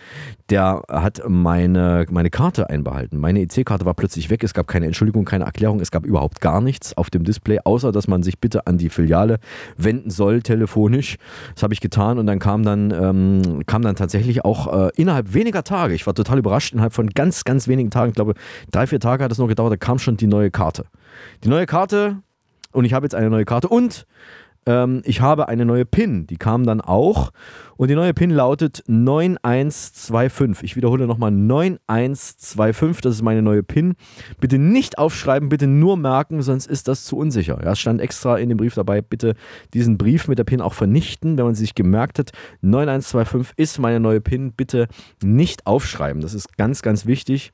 der 0.49 0.83
hat 0.89 1.21
meine, 1.27 2.05
meine 2.09 2.29
Karte 2.29 2.69
einbehalten. 2.69 3.17
Meine 3.17 3.41
EC-Karte 3.41 3.85
war 3.85 3.93
plötzlich 3.93 4.29
weg. 4.29 4.43
Es 4.43 4.53
gab 4.53 4.67
keine 4.67 4.85
Entschuldigung, 4.85 5.23
keine 5.23 5.45
Erklärung. 5.45 5.79
Es 5.79 5.91
gab 5.91 6.05
überhaupt 6.05 6.41
gar 6.41 6.61
nichts 6.61 6.95
auf 6.97 7.09
dem 7.09 7.23
Display, 7.23 7.59
außer 7.63 7.91
dass 7.91 8.07
man 8.07 8.21
sich 8.21 8.39
bitte 8.39 8.67
an 8.67 8.77
die 8.77 8.89
Filiale 8.89 9.39
wenden 9.77 10.09
soll, 10.09 10.41
telefonisch. 10.41 11.17
Das 11.53 11.63
habe 11.63 11.73
ich 11.73 11.79
getan 11.79 12.19
und 12.19 12.27
dann 12.27 12.39
kam 12.39 12.63
dann, 12.63 12.91
ähm, 12.91 13.63
kam 13.65 13.81
dann 13.81 13.95
tatsächlich 13.95 14.43
auch 14.43 14.87
äh, 14.87 14.91
innerhalb 14.95 15.33
weniger 15.33 15.63
Tage, 15.63 15.93
ich 15.93 16.05
war 16.05 16.13
total 16.13 16.39
überrascht, 16.39 16.73
innerhalb 16.73 16.93
von 16.93 17.09
ganz, 17.09 17.43
ganz 17.43 17.67
wenigen 17.67 17.89
Tagen, 17.89 18.09
ich 18.09 18.15
glaube 18.15 18.33
drei, 18.71 18.87
vier 18.87 18.99
Tage 18.99 19.23
hat 19.23 19.31
es 19.31 19.37
nur 19.37 19.47
gedauert, 19.47 19.71
da 19.71 19.77
kam 19.77 19.99
schon 19.99 20.17
die 20.17 20.27
neue 20.27 20.51
Karte. 20.51 20.85
Die 21.43 21.49
neue 21.49 21.65
Karte 21.65 22.17
und 22.71 22.85
ich 22.85 22.93
habe 22.93 23.05
jetzt 23.05 23.15
eine 23.15 23.29
neue 23.29 23.45
Karte 23.45 23.67
und 23.67 24.05
ähm, 24.65 25.01
ich 25.05 25.21
habe 25.21 25.47
eine 25.47 25.65
neue 25.65 25.85
PIN, 25.85 26.27
die 26.27 26.37
kam 26.37 26.65
dann 26.65 26.81
auch. 26.81 27.31
Und 27.77 27.89
die 27.89 27.95
neue 27.95 28.13
PIN 28.13 28.29
lautet 28.29 28.83
9125. 28.87 30.63
Ich 30.63 30.75
wiederhole 30.75 31.07
nochmal 31.07 31.31
9125, 31.31 33.01
das 33.01 33.15
ist 33.15 33.21
meine 33.23 33.41
neue 33.41 33.63
PIN. 33.63 33.95
Bitte 34.39 34.59
nicht 34.59 34.99
aufschreiben, 34.99 35.49
bitte 35.49 35.65
nur 35.65 35.97
merken, 35.97 36.43
sonst 36.43 36.67
ist 36.67 36.87
das 36.87 37.05
zu 37.05 37.17
unsicher. 37.17 37.59
Ja, 37.63 37.71
es 37.71 37.79
stand 37.79 37.99
extra 37.99 38.37
in 38.37 38.49
dem 38.49 38.59
Brief 38.59 38.75
dabei, 38.75 39.01
bitte 39.01 39.33
diesen 39.73 39.97
Brief 39.97 40.27
mit 40.27 40.37
der 40.37 40.43
PIN 40.43 40.61
auch 40.61 40.73
vernichten, 40.73 41.39
wenn 41.39 41.45
man 41.45 41.55
sich 41.55 41.73
gemerkt 41.73 42.19
hat. 42.19 42.31
9125 42.61 43.57
ist 43.57 43.79
meine 43.79 43.99
neue 43.99 44.21
PIN, 44.21 44.51
bitte 44.51 44.87
nicht 45.23 45.65
aufschreiben. 45.65 46.21
Das 46.21 46.35
ist 46.35 46.55
ganz, 46.57 46.83
ganz 46.83 47.07
wichtig. 47.07 47.51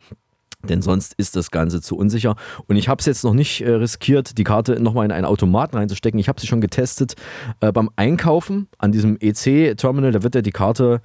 Denn 0.64 0.82
sonst 0.82 1.14
ist 1.18 1.36
das 1.36 1.52
Ganze 1.52 1.82
zu 1.82 1.96
unsicher. 1.96 2.36
Und 2.68 2.78
ich 2.78 2.90
habe 2.90 3.00
es 3.00 3.06
jetzt 3.06 3.24
noch 3.24 3.34
nicht 3.34 3.62
äh, 3.62 3.70
riskiert, 3.70 4.38
die 4.38 4.44
Karte 4.44 4.82
nochmal 4.82 5.06
in 5.06 5.12
einen 5.12 5.26
Automaten 5.26 5.78
reinzustecken. 5.78 6.20
Ich 6.20 6.30
habe 6.30 6.42
sie 6.42 6.48
schon 6.48 6.62
getestet 6.62 7.14
äh, 7.60 7.72
beim 7.72 7.90
Einkaufen 7.96 8.68
an 8.78 8.92
diesem 8.92 9.18
EC-Terminal. 9.20 10.12
Da 10.12 10.24
wird 10.24 10.36
ja 10.36 10.42
die 10.42 10.52
Karte 10.52 11.02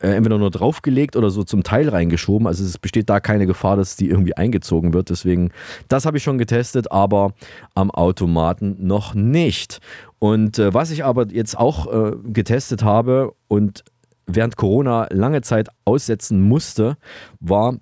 äh, 0.00 0.08
entweder 0.08 0.38
nur 0.38 0.50
draufgelegt 0.50 1.16
oder 1.16 1.30
so 1.30 1.44
zum 1.44 1.62
Teil 1.62 1.88
reingeschoben. 1.88 2.46
Also 2.46 2.64
es 2.64 2.78
besteht 2.78 3.08
da 3.08 3.20
keine 3.20 3.46
Gefahr, 3.46 3.76
dass 3.76 3.96
die 3.96 4.10
irgendwie 4.10 4.36
eingezogen 4.36 4.92
wird. 4.92 5.08
Deswegen, 5.08 5.52
das 5.88 6.04
habe 6.04 6.18
ich 6.18 6.22
schon 6.22 6.38
getestet, 6.38 6.90
aber 6.92 7.32
am 7.74 7.90
Automaten 7.90 8.76
noch 8.86 9.14
nicht. 9.14 9.78
Und 10.18 10.58
äh, 10.58 10.74
was 10.74 10.90
ich 10.90 11.04
aber 11.04 11.28
jetzt 11.30 11.56
auch 11.56 11.86
äh, 11.92 12.16
getestet 12.24 12.82
habe 12.82 13.32
und 13.48 13.84
während 14.26 14.56
Corona 14.56 15.06
lange 15.10 15.40
Zeit 15.40 15.68
aussetzen 15.84 16.42
musste, 16.42 16.96
war 17.40 17.78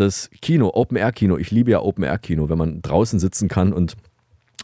das 0.00 0.30
Kino, 0.40 0.70
Open-Air-Kino. 0.72 1.36
Ich 1.36 1.50
liebe 1.50 1.70
ja 1.70 1.80
Open-Air-Kino, 1.80 2.48
wenn 2.48 2.58
man 2.58 2.82
draußen 2.82 3.18
sitzen 3.18 3.48
kann 3.48 3.72
und 3.72 3.96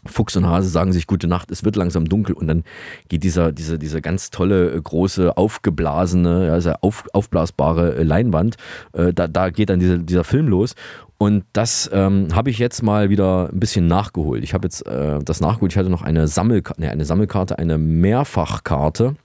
Fuchs 0.07 0.35
und 0.35 0.45
Hase 0.45 0.69
sagen 0.69 0.93
sich 0.93 1.07
gute 1.07 1.27
Nacht, 1.27 1.49
es 1.51 1.63
wird 1.63 1.75
langsam 1.75 2.07
dunkel 2.07 2.35
und 2.35 2.47
dann 2.47 2.63
geht 3.09 3.23
dieser, 3.23 3.51
dieser, 3.51 3.77
dieser 3.77 4.01
ganz 4.01 4.29
tolle, 4.29 4.71
äh, 4.71 4.81
große, 4.81 5.35
aufgeblasene, 5.35 6.51
also 6.51 6.73
auf, 6.81 7.05
aufblasbare 7.13 7.95
äh, 7.95 8.03
Leinwand, 8.03 8.55
äh, 8.93 9.13
da, 9.13 9.27
da 9.27 9.49
geht 9.49 9.69
dann 9.69 9.79
dieser, 9.79 9.97
dieser 9.97 10.23
Film 10.23 10.47
los. 10.47 10.75
Und 11.17 11.45
das 11.53 11.89
ähm, 11.93 12.27
habe 12.33 12.49
ich 12.49 12.59
jetzt 12.59 12.83
mal 12.83 13.09
wieder 13.09 13.49
ein 13.51 13.59
bisschen 13.59 13.87
nachgeholt. 13.87 14.43
Ich 14.43 14.53
habe 14.53 14.67
jetzt 14.67 14.85
äh, 14.85 15.19
das 15.23 15.39
nachgeholt. 15.39 15.71
Ich 15.71 15.77
hatte 15.77 15.89
noch 15.89 16.01
eine, 16.01 16.27
Sammelka 16.27 16.73
nee, 16.77 16.89
eine 16.89 17.05
Sammelkarte, 17.05 17.57
eine 17.57 17.77
Mehrfachkarte 17.77 19.15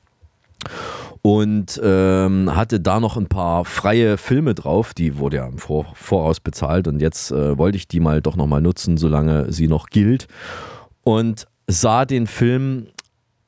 und 1.22 1.80
ähm, 1.82 2.54
hatte 2.54 2.80
da 2.80 3.00
noch 3.00 3.16
ein 3.16 3.26
paar 3.26 3.64
freie 3.64 4.16
Filme 4.16 4.54
drauf. 4.54 4.94
Die 4.94 5.18
wurde 5.18 5.38
ja 5.38 5.46
im 5.46 5.58
Vor 5.58 5.86
Voraus 5.94 6.40
bezahlt 6.40 6.88
und 6.88 7.00
jetzt 7.00 7.30
äh, 7.30 7.58
wollte 7.58 7.76
ich 7.76 7.88
die 7.88 8.00
mal 8.00 8.22
doch 8.22 8.36
nochmal 8.36 8.62
nutzen, 8.62 8.96
solange 8.96 9.52
sie 9.52 9.68
noch 9.68 9.88
gilt. 9.88 10.28
Und 11.02 11.46
sah 11.66 12.04
den 12.04 12.26
Film, 12.26 12.86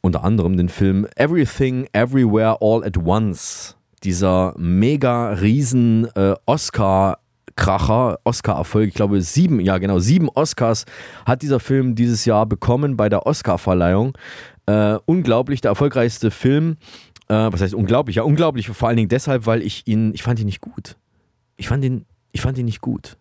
unter 0.01 0.25
anderem 0.25 0.57
den 0.57 0.69
Film 0.69 1.07
Everything, 1.17 1.87
Everywhere, 1.93 2.59
All 2.61 2.85
at 2.85 2.99
Once. 2.99 3.77
Dieser 4.05 4.55
mega 4.59 5.31
riesen 5.31 6.09
äh, 6.15 6.35
Oscar 6.47 7.19
Kracher, 7.55 8.19
Oscar-Erfolg. 8.25 8.89
Ich 8.89 8.95
glaube, 8.95 9.21
sieben, 9.21 9.61
ja 9.61 9.77
genau, 9.79 9.99
sieben 9.99 10.29
Oscars 10.31 10.87
hat 11.27 11.43
dieser 11.43 11.61
Film 11.61 11.95
dieses 11.95 12.25
Jahr 12.25 12.47
bekommen 12.47 12.97
bei 12.97 13.11
der 13.11 13.27
Oscar-Verleihung. 13.27 14.17
Äh, 14.67 14.97
unglaublich, 15.05 15.61
der 15.61 15.71
erfolgreichste 15.71 16.31
Film 16.31 16.77
äh, 17.33 17.53
was 17.53 17.63
heißt 17.63 17.75
unglaublich? 17.75 18.17
Ja, 18.17 18.25
unglaublich, 18.25 18.69
vor 18.69 18.89
allen 18.89 18.99
Dingen 18.99 19.09
deshalb, 19.09 19.47
weil 19.47 19.63
ich 19.63 19.87
ihn, 19.87 20.13
ich 20.13 20.23
fand 20.23 20.39
ihn 20.39 20.47
nicht 20.47 20.61
gut. 20.61 20.97
Ich 21.57 21.69
fand 21.69 21.83
ihn, 21.83 22.05
ich 22.33 22.43
fand 22.43 22.59
ihn 22.59 22.67
nicht 22.67 22.83
gut. 22.83 23.17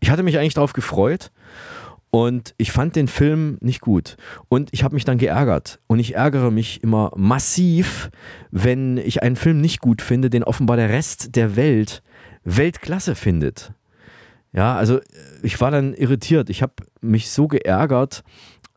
Ich 0.00 0.10
hatte 0.10 0.22
mich 0.22 0.38
eigentlich 0.38 0.54
darauf 0.54 0.74
gefreut 0.74 1.30
und 2.10 2.54
ich 2.58 2.72
fand 2.72 2.94
den 2.94 3.08
Film 3.08 3.56
nicht 3.62 3.80
gut. 3.80 4.16
Und 4.50 4.68
ich 4.72 4.84
habe 4.84 4.94
mich 4.94 5.06
dann 5.06 5.16
geärgert. 5.16 5.80
Und 5.86 5.98
ich 5.98 6.14
ärgere 6.14 6.50
mich 6.50 6.82
immer 6.82 7.10
massiv, 7.16 8.10
wenn 8.50 8.98
ich 8.98 9.22
einen 9.22 9.36
Film 9.36 9.62
nicht 9.62 9.80
gut 9.80 10.02
finde, 10.02 10.28
den 10.28 10.44
offenbar 10.44 10.76
der 10.76 10.90
Rest 10.90 11.34
der 11.34 11.56
Welt 11.56 12.02
Weltklasse 12.44 13.14
findet. 13.14 13.72
Ja, 14.52 14.76
also 14.76 15.00
ich 15.42 15.58
war 15.60 15.70
dann 15.70 15.94
irritiert. 15.94 16.50
Ich 16.50 16.60
habe 16.60 16.74
mich 17.00 17.30
so 17.30 17.48
geärgert, 17.48 18.24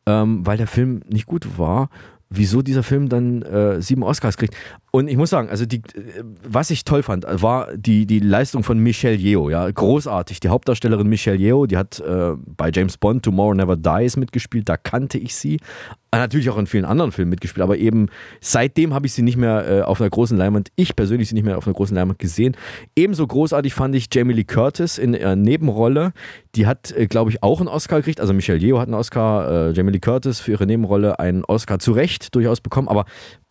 ähm, 0.05 0.45
weil 0.45 0.57
der 0.57 0.67
Film 0.67 1.01
nicht 1.09 1.25
gut 1.25 1.57
war 1.57 1.89
wieso 2.29 2.61
dieser 2.61 2.83
Film 2.83 3.09
dann 3.09 3.41
äh, 3.41 3.81
sieben 3.81 4.03
Oscars 4.03 4.37
kriegt. 4.37 4.55
Und 4.95 5.09
ich 5.09 5.17
muss 5.17 5.29
sagen, 5.29 5.49
also 5.49 5.65
die, 5.65 5.81
was 6.47 6.69
ich 6.69 6.85
toll 6.85 7.03
fand, 7.03 7.25
war 7.27 7.67
die, 7.75 8.05
die 8.05 8.19
Leistung 8.19 8.63
von 8.63 8.79
Michelle 8.79 9.17
Yeoh, 9.17 9.49
ja, 9.49 9.69
großartig. 9.69 10.39
Die 10.39 10.47
Hauptdarstellerin 10.47 11.05
Michelle 11.05 11.35
Yeoh, 11.37 11.65
die 11.65 11.75
hat 11.75 11.99
äh, 11.99 12.31
bei 12.55 12.71
James 12.73 12.97
Bond 12.97 13.23
Tomorrow 13.23 13.55
Never 13.55 13.75
Dies 13.75 14.15
mitgespielt, 14.15 14.69
da 14.69 14.77
kannte 14.77 15.17
ich 15.17 15.35
sie. 15.35 15.55
Äh, 16.11 16.19
natürlich 16.19 16.49
auch 16.49 16.57
in 16.57 16.65
vielen 16.65 16.85
anderen 16.85 17.11
Filmen 17.11 17.31
mitgespielt, 17.31 17.61
aber 17.61 17.75
eben 17.77 18.07
seitdem 18.39 18.93
habe 18.93 19.05
ich 19.05 19.11
sie 19.11 19.21
nicht 19.21 19.35
mehr 19.35 19.67
äh, 19.69 19.81
auf 19.81 19.99
einer 19.99 20.09
großen 20.09 20.37
Leinwand, 20.37 20.69
ich 20.77 20.95
persönlich 20.95 21.27
sie 21.27 21.35
nicht 21.35 21.43
mehr 21.43 21.57
auf 21.57 21.67
einer 21.67 21.73
großen 21.73 21.93
Leinwand 21.93 22.19
gesehen. 22.19 22.55
Ebenso 22.95 23.27
großartig 23.27 23.73
fand 23.73 23.95
ich 23.95 24.07
Jamie 24.13 24.33
Lee 24.33 24.45
Curtis 24.45 24.97
in 24.97 25.13
ihrer 25.13 25.35
Nebenrolle. 25.35 26.13
Die 26.55 26.67
hat, 26.67 26.93
äh, 26.93 27.07
glaube 27.07 27.31
ich, 27.31 27.43
auch 27.43 27.59
einen 27.59 27.67
Oscar 27.67 27.97
gekriegt. 27.97 28.21
Also 28.21 28.33
Michelle 28.33 28.59
Yeoh 28.59 28.79
hat 28.79 28.87
einen 28.87 28.93
Oscar, 28.93 29.71
äh, 29.71 29.71
Jamie 29.73 29.91
Lee 29.91 29.99
Curtis 29.99 30.39
für 30.39 30.51
ihre 30.51 30.65
Nebenrolle 30.65 31.19
einen 31.19 31.43
Oscar 31.43 31.79
zu 31.79 31.91
Recht 31.91 32.33
durchaus 32.33 32.61
bekommen, 32.61 32.87
aber 32.87 33.03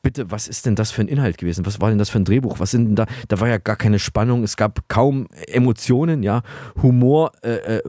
bitte, 0.04 0.30
was 0.30 0.46
ist 0.46 0.66
denn 0.66 0.76
das 0.76 0.92
für 0.92 1.00
ein 1.00 1.08
Inhalt 1.08 1.38
gewesen? 1.38 1.66
Was 1.66 1.80
war 1.80 1.88
denn 1.88 1.98
das 1.98 2.10
für 2.10 2.20
ein 2.20 2.24
Drehbuch? 2.24 2.60
Was 2.60 2.70
sind 2.70 2.86
denn 2.86 2.94
da? 2.94 3.06
Da 3.26 3.40
war 3.40 3.48
ja 3.48 3.58
gar 3.58 3.74
keine 3.74 3.98
Spannung, 3.98 4.44
es 4.44 4.56
gab 4.56 4.88
kaum 4.88 5.26
Emotionen, 5.48 6.22
ja, 6.22 6.42
Humor, 6.80 7.32
äh, 7.42 7.78
äh, 7.78 7.82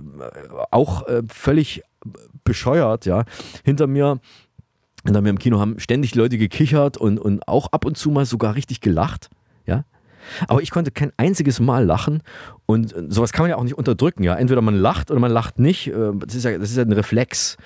auch 0.72 1.05
äh, 1.07 1.22
völlig 1.27 1.84
bescheuert, 2.43 3.05
ja. 3.05 3.25
Hinter 3.63 3.86
mir 3.86 4.19
hinter 5.05 5.22
mir 5.22 5.29
im 5.29 5.38
Kino 5.38 5.60
haben 5.60 5.77
ständig 5.79 6.15
Leute 6.15 6.39
gekichert 6.39 6.98
und, 6.98 7.19
und 7.19 7.48
auch 7.48 7.67
ab 7.72 7.86
und 7.86 7.95
zu 7.95 8.10
mal 8.10 8.25
sogar 8.25 8.55
richtig 8.55 8.81
gelacht. 8.81 9.29
Ja, 9.67 9.86
aber 10.48 10.62
ich 10.62 10.72
konnte 10.72 10.91
kein 10.91 11.12
einziges 11.17 11.60
Mal 11.60 11.86
lachen 11.86 12.22
und 12.67 12.96
sowas 13.10 13.32
kann 13.32 13.44
man 13.44 13.51
ja 13.51 13.58
auch 13.58 13.63
nicht 13.63 13.77
unterdrücken. 13.77 14.24
Ja? 14.24 14.36
Entweder 14.36 14.62
man 14.62 14.75
lacht 14.75 15.12
oder 15.12 15.20
man 15.20 15.32
lacht 15.32 15.60
nicht. 15.60 15.88
Äh, 15.88 16.12
das 16.25 16.34
ist, 16.36 16.46
ja, 16.46 16.58
das 16.58 16.72
ist 16.72 16.77
ja 16.77 16.84
ein 16.84 16.91
Reflex. 16.91 17.58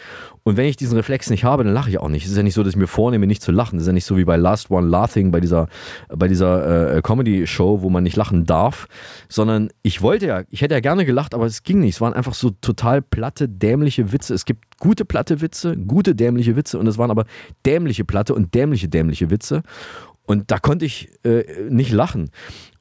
Und 0.43 0.57
wenn 0.57 0.65
ich 0.65 0.75
diesen 0.75 0.97
Reflex 0.97 1.29
nicht 1.29 1.45
habe, 1.45 1.63
dann 1.63 1.73
lache 1.73 1.89
ich 1.89 1.99
auch 1.99 2.09
nicht. 2.09 2.25
Es 2.25 2.31
ist 2.31 2.37
ja 2.37 2.43
nicht 2.43 2.53
so, 2.53 2.63
dass 2.63 2.73
ich 2.73 2.79
mir 2.79 2.87
vornehme, 2.87 3.25
nicht 3.25 3.41
zu 3.41 3.51
lachen. 3.51 3.77
Es 3.77 3.83
ist 3.83 3.87
ja 3.87 3.93
nicht 3.93 4.05
so 4.05 4.17
wie 4.17 4.25
bei 4.25 4.35
Last 4.35 4.71
One 4.71 4.87
Laughing, 4.87 5.31
bei 5.31 5.39
dieser, 5.39 5.67
bei 6.09 6.27
dieser 6.27 6.97
äh, 6.97 7.01
Comedy-Show, 7.01 7.81
wo 7.81 7.89
man 7.89 8.03
nicht 8.03 8.17
lachen 8.17 8.45
darf, 8.45 8.87
sondern 9.29 9.69
ich 9.83 10.01
wollte 10.01 10.27
ja, 10.27 10.43
ich 10.49 10.61
hätte 10.61 10.73
ja 10.73 10.81
gerne 10.81 11.05
gelacht, 11.05 11.33
aber 11.33 11.45
es 11.45 11.63
ging 11.63 11.79
nicht. 11.79 11.95
Es 11.95 12.01
waren 12.01 12.13
einfach 12.13 12.33
so 12.33 12.49
total 12.49 13.01
platte, 13.01 13.47
dämliche 13.47 14.11
Witze. 14.11 14.33
Es 14.33 14.43
gibt 14.43 14.79
gute 14.79 15.05
platte 15.05 15.39
Witze, 15.39 15.77
gute 15.77 16.15
dämliche 16.15 16.55
Witze 16.55 16.77
und 16.77 16.87
es 16.87 16.97
waren 16.97 17.11
aber 17.11 17.25
dämliche 17.65 18.03
platte 18.03 18.33
und 18.33 18.53
dämliche 18.53 18.89
dämliche 18.89 19.29
Witze. 19.29 19.63
Und 20.29 20.51
da 20.51 20.59
konnte 20.59 20.85
ich 20.85 21.09
äh, 21.23 21.43
nicht 21.69 21.91
lachen. 21.91 22.29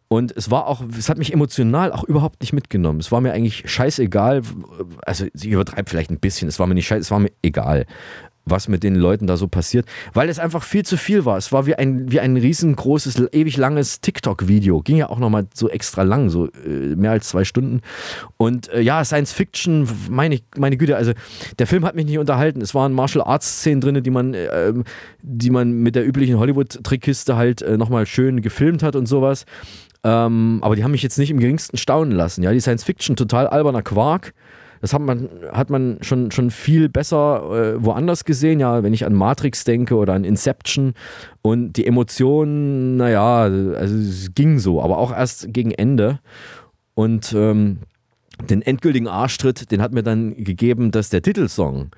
Und 0.07 0.37
es 0.37 0.51
war 0.51 0.67
auch, 0.67 0.83
es 0.99 1.09
hat 1.09 1.17
mich 1.17 1.33
emotional 1.33 1.93
auch 1.93 2.05
überhaupt 2.05 2.43
nicht 2.43 2.53
mitgenommen. 2.53 3.01
Es 3.01 3.11
war 3.11 3.23
mir 3.23 3.33
eigentlich 3.33 3.71
scheißegal. 3.71 4.43
Also, 5.07 5.29
ich 5.33 5.47
übertreibe 5.47 5.89
vielleicht 5.89 6.11
ein 6.11 6.21
bisschen. 6.21 6.49
Es 6.49 6.59
war 6.59 6.67
mir 6.67 6.75
nicht 6.75 6.87
scheiße, 6.87 7.01
es 7.01 7.11
war 7.11 7.21
mir 7.21 7.33
egal 7.41 7.87
was 8.51 8.69
mit 8.69 8.83
den 8.83 8.95
Leuten 8.95 9.27
da 9.27 9.37
so 9.37 9.49
passiert, 9.49 9.87
weil 10.13 10.29
es 10.29 10.39
einfach 10.39 10.63
viel 10.63 10.85
zu 10.85 10.97
viel 10.97 11.25
war. 11.25 11.37
Es 11.37 11.53
war 11.53 11.67
wie 11.67 11.75
ein, 11.75 12.11
wie 12.11 12.21
ein 12.21 12.37
riesengroßes, 12.37 13.23
ewig 13.33 13.57
langes 13.57 14.01
TikTok-Video. 14.01 14.81
Ging 14.81 14.97
ja 14.97 15.09
auch 15.09 15.19
nochmal 15.19 15.47
so 15.55 15.69
extra 15.69 16.03
lang, 16.03 16.31
so 16.31 16.47
äh, 16.47 16.97
mehr 16.97 17.13
als 17.13 17.29
zwei 17.29 17.45
Stunden. 17.45 17.81
Und 18.37 18.69
äh, 18.73 18.81
ja, 18.81 19.05
Science 19.05 19.33
Fiction, 19.33 19.89
meine, 20.11 20.41
meine 20.57 20.77
Güte, 20.77 20.97
also 20.97 21.13
der 21.59 21.67
Film 21.67 21.85
hat 21.85 21.95
mich 21.95 22.07
nicht 22.07 22.19
unterhalten. 22.19 22.61
Es 22.61 22.75
waren 22.75 22.93
Martial 22.93 23.25
Arts-Szenen 23.25 23.81
drin, 23.81 24.03
die 24.03 24.11
man, 24.11 24.35
äh, 24.35 24.73
die 25.23 25.51
man 25.51 25.73
mit 25.73 25.95
der 25.95 26.07
üblichen 26.07 26.39
Hollywood-Trickkiste 26.39 27.37
halt 27.37 27.63
äh, 27.63 27.77
nochmal 27.77 28.07
schön 28.07 28.43
gefilmt 28.43 28.83
hat 28.83 28.97
und 28.97 29.07
sowas. 29.07 29.45
Ähm, 30.05 30.59
aber 30.63 30.77
die 30.77 30.85
haben 30.85 30.93
mich 30.93 31.03
jetzt 31.03 31.19
nicht 31.19 31.31
im 31.31 31.41
geringsten 31.41 31.77
staunen 31.77 32.13
lassen. 32.13 32.43
Ja, 32.43 32.53
die 32.53 32.61
Science 32.61 32.85
Fiction, 32.85 33.17
total 33.17 33.47
alberner 33.47 33.83
Quark. 33.83 34.33
Das 34.81 34.93
hat 34.93 35.01
man, 35.01 35.29
hat 35.53 35.71
man 35.71 35.99
schon, 36.03 36.31
schon 36.31 36.51
viel 36.51 36.89
besser 36.89 37.75
äh, 37.77 37.85
woanders 37.85 38.25
gesehen. 38.25 38.61
Ja, 38.61 38.83
wenn 38.83 38.95
ich 38.95 39.05
an 39.05 39.15
Matrix 39.15 39.65
denke 39.65 39.97
oder 39.97 40.15
an 40.15 40.25
Inception 40.25 40.95
und 41.43 41.73
die 41.75 41.87
Emotionen, 41.87 42.97
naja, 42.97 43.43
also 43.43 43.97
es 43.97 44.35
ging 44.35 44.59
so, 44.59 44.83
aber 44.83 44.99
auch 44.99 45.13
erst 45.13 45.53
gegen 45.53 45.71
Ende. 45.71 46.21
Und 46.95 47.33
ähm, 47.37 47.79
den 48.49 48.63
endgültigen 48.63 49.09
Arschtritt, 49.09 49.71
den 49.71 49.83
hat 49.83 49.93
mir 49.93 50.03
dann 50.03 50.37
gegeben, 50.37 50.91
dass 50.91 51.11
der 51.11 51.23
Titelsong, 51.23 51.91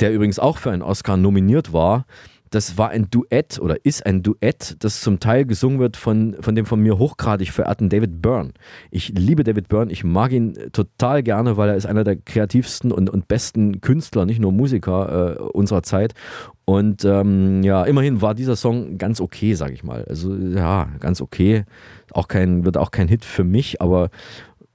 der 0.00 0.12
übrigens 0.12 0.38
auch 0.38 0.58
für 0.58 0.70
einen 0.70 0.82
Oscar 0.82 1.16
nominiert 1.16 1.72
war, 1.72 2.06
das 2.50 2.76
war 2.76 2.90
ein 2.90 3.08
Duett 3.10 3.60
oder 3.60 3.84
ist 3.84 4.04
ein 4.04 4.22
Duett, 4.22 4.76
das 4.80 5.00
zum 5.00 5.20
Teil 5.20 5.46
gesungen 5.46 5.78
wird 5.78 5.96
von, 5.96 6.36
von 6.40 6.54
dem 6.54 6.66
von 6.66 6.80
mir 6.80 6.98
hochgradig 6.98 7.52
verehrten 7.52 7.88
David 7.88 8.20
Byrne. 8.20 8.50
Ich 8.90 9.10
liebe 9.16 9.44
David 9.44 9.68
Byrne, 9.68 9.92
ich 9.92 10.02
mag 10.02 10.32
ihn 10.32 10.58
total 10.72 11.22
gerne, 11.22 11.56
weil 11.56 11.68
er 11.68 11.76
ist 11.76 11.86
einer 11.86 12.02
der 12.02 12.16
kreativsten 12.16 12.90
und, 12.90 13.08
und 13.08 13.28
besten 13.28 13.80
Künstler, 13.80 14.26
nicht 14.26 14.40
nur 14.40 14.50
Musiker 14.50 15.36
äh, 15.38 15.42
unserer 15.42 15.84
Zeit. 15.84 16.14
Und 16.64 17.04
ähm, 17.04 17.62
ja, 17.62 17.84
immerhin 17.84 18.20
war 18.20 18.34
dieser 18.34 18.56
Song 18.56 18.98
ganz 18.98 19.20
okay, 19.20 19.54
sag 19.54 19.72
ich 19.72 19.82
mal. 19.82 20.04
Also 20.08 20.34
ja, 20.34 20.88
ganz 20.98 21.20
okay. 21.20 21.64
Auch 22.12 22.28
kein, 22.28 22.64
wird 22.64 22.76
auch 22.76 22.90
kein 22.90 23.08
Hit 23.08 23.24
für 23.24 23.44
mich, 23.44 23.80
aber 23.80 24.10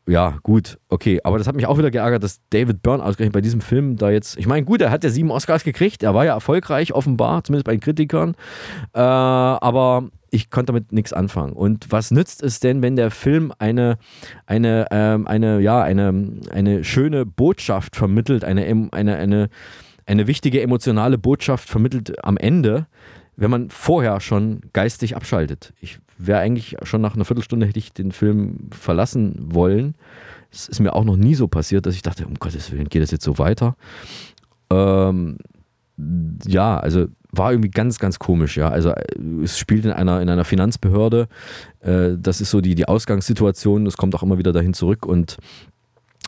ja, 0.07 0.38
gut, 0.43 0.77
okay. 0.89 1.19
Aber 1.24 1.39
das 1.39 1.47
hat 1.47 1.55
mich 1.55 1.65
auch 1.65 1.79
wieder 1.79 1.89
geärgert, 1.89 2.24
dass 2.24 2.39
David 2.51 2.83
Byrne 2.83 3.03
ausgerechnet 3.03 3.33
bei 3.33 3.41
diesem 3.41 3.62
Film 3.62 3.95
da 3.95 4.12
jetzt. 4.12 4.38
Ich 4.38 4.45
meine, 4.45 4.63
gut, 4.63 4.81
er 4.81 4.91
hat 4.91 5.03
ja 5.03 5.09
sieben 5.09 5.31
Oscars 5.31 5.63
gekriegt. 5.63 6.03
Er 6.03 6.13
war 6.13 6.25
ja 6.25 6.33
erfolgreich, 6.33 6.93
offenbar, 6.93 7.43
zumindest 7.43 7.65
bei 7.65 7.74
den 7.74 7.81
Kritikern. 7.81 8.35
Äh, 8.93 9.00
aber 9.00 10.09
ich 10.29 10.51
konnte 10.51 10.67
damit 10.67 10.91
nichts 10.91 11.12
anfangen. 11.12 11.53
Und 11.53 11.91
was 11.91 12.12
nützt 12.12 12.43
es 12.43 12.59
denn, 12.59 12.83
wenn 12.83 12.95
der 12.95 13.09
Film 13.09 13.51
eine, 13.57 13.97
eine, 14.45 14.85
ähm, 14.91 15.25
eine, 15.25 15.59
ja, 15.62 15.81
eine, 15.81 16.39
eine 16.51 16.83
schöne 16.83 17.25
Botschaft 17.25 17.95
vermittelt, 17.95 18.43
eine, 18.43 18.89
eine, 18.91 19.15
eine, 19.15 19.50
eine 20.05 20.27
wichtige 20.27 20.62
emotionale 20.62 21.17
Botschaft 21.17 21.67
vermittelt 21.67 22.24
am 22.24 22.38
Ende, 22.38 22.85
wenn 23.38 23.51
man 23.51 23.70
vorher 23.70 24.20
schon 24.20 24.62
geistig 24.74 25.15
abschaltet? 25.15 25.74
Ich 25.82 26.00
wäre 26.18 26.39
eigentlich 26.39 26.77
schon 26.84 27.01
nach 27.01 27.15
einer 27.15 27.25
Viertelstunde 27.25 27.65
hätte 27.65 27.80
ich 27.80 27.94
den 27.94 28.12
Film 28.12 28.70
verlassen 28.72 29.36
wollen. 29.54 29.96
Es 30.51 30.68
ist 30.70 30.80
mir 30.80 30.94
auch 30.94 31.04
noch 31.04 31.18
nie 31.18 31.36
so 31.36 31.48
passiert, 31.48 31.86
dass 31.86 31.96
ich 31.96 32.01
dachte, 32.01 32.25
um 32.25 32.36
Gottes 32.36 32.72
Willen, 32.72 32.88
geht 32.88 33.04
das 33.04 33.12
jetzt 33.12 33.25
so 33.25 33.38
weiter? 33.38 33.75
Ähm, 34.70 35.38
ja, 36.46 36.77
also 36.77 37.08
war 37.32 37.51
irgendwie 37.51 37.70
ganz, 37.70 38.00
ganz 38.00 38.20
komisch, 38.20 38.58
ja. 38.58 38.70
Also 38.70 38.94
es 39.44 39.58
spielt 39.58 39.86
in 39.86 39.92
einer, 39.92 40.22
in 40.22 40.30
einer 40.30 40.46
Finanzbehörde. 40.46 41.27
Äh, 41.82 42.12
das 42.18 42.42
ist 42.42 42.51
so 42.51 42.62
die, 42.62 42.75
die 42.75 42.88
Ausgangssituation. 42.88 43.86
Es 43.86 43.98
kommt 43.98 44.15
auch 44.15 44.24
immer 44.24 44.38
wieder 44.38 44.54
dahin 44.54 44.74
zurück 44.74 45.06
und 45.06 45.34
äh, 45.34 45.75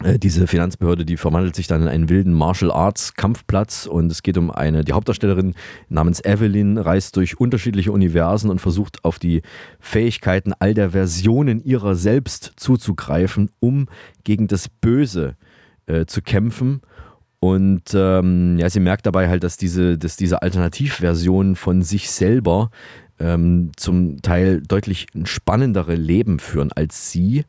diese 0.03 0.45
Finanzbehörde, 0.45 1.05
die 1.05 1.17
verwandelt 1.17 1.55
sich 1.55 1.65
dann 1.65 1.81
in 1.81 1.87
einen 1.87 2.09
wilden 2.09 2.31
Martial 2.31 2.71
Arts 2.71 3.15
Kampfplatz 3.15 3.87
und 3.87 4.11
es 4.11 4.21
geht 4.21 4.37
um 4.37 4.51
eine, 4.51 4.83
die 4.83 4.93
Hauptdarstellerin 4.93 5.55
namens 5.89 6.23
Evelyn 6.23 6.77
reist 6.77 7.15
durch 7.15 7.39
unterschiedliche 7.39 7.91
Universen 7.91 8.51
und 8.51 8.61
versucht 8.61 9.03
auf 9.03 9.17
die 9.17 9.41
Fähigkeiten 9.79 10.53
all 10.59 10.75
der 10.75 10.91
Versionen 10.91 11.63
ihrer 11.63 11.95
selbst 11.95 12.53
zuzugreifen, 12.57 13.49
um 13.59 13.87
gegen 14.23 14.47
das 14.47 14.69
Böse 14.69 15.35
äh, 15.87 16.05
zu 16.05 16.21
kämpfen. 16.21 16.81
Und 17.39 17.93
ähm, 17.95 18.57
ja, 18.59 18.69
sie 18.69 18.79
merkt 18.79 19.07
dabei 19.07 19.29
halt, 19.29 19.43
dass 19.43 19.57
diese, 19.57 19.97
dass 19.97 20.15
diese 20.15 20.43
Alternativversion 20.43 21.55
von 21.55 21.81
sich 21.81 22.11
selber 22.11 22.69
ähm, 23.19 23.71
zum 23.75 24.21
Teil 24.21 24.61
deutlich 24.61 25.07
spannendere 25.23 25.95
Leben 25.95 26.39
führen 26.39 26.71
als 26.71 27.11
sie. 27.11 27.45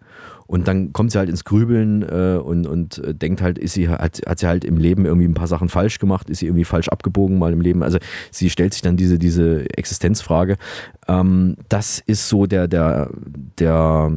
Und 0.48 0.66
dann 0.66 0.94
kommt 0.94 1.12
sie 1.12 1.18
halt 1.18 1.28
ins 1.28 1.44
Grübeln 1.44 2.02
äh, 2.02 2.40
und, 2.42 2.66
und 2.66 2.98
äh, 3.04 3.14
denkt 3.14 3.42
halt, 3.42 3.58
ist 3.58 3.74
sie, 3.74 3.90
hat, 3.90 4.22
hat 4.26 4.38
sie 4.38 4.46
halt 4.46 4.64
im 4.64 4.78
Leben 4.78 5.04
irgendwie 5.04 5.28
ein 5.28 5.34
paar 5.34 5.46
Sachen 5.46 5.68
falsch 5.68 5.98
gemacht, 5.98 6.30
ist 6.30 6.38
sie 6.38 6.46
irgendwie 6.46 6.64
falsch 6.64 6.88
abgebogen 6.88 7.38
mal 7.38 7.52
im 7.52 7.60
Leben. 7.60 7.82
Also 7.82 7.98
sie 8.30 8.48
stellt 8.48 8.72
sich 8.72 8.80
dann 8.80 8.96
diese, 8.96 9.18
diese 9.18 9.68
Existenzfrage. 9.76 10.56
Ähm, 11.06 11.56
das 11.68 12.00
ist 12.00 12.30
so 12.30 12.46
der, 12.46 12.66
der, 12.66 13.10
der 13.58 14.10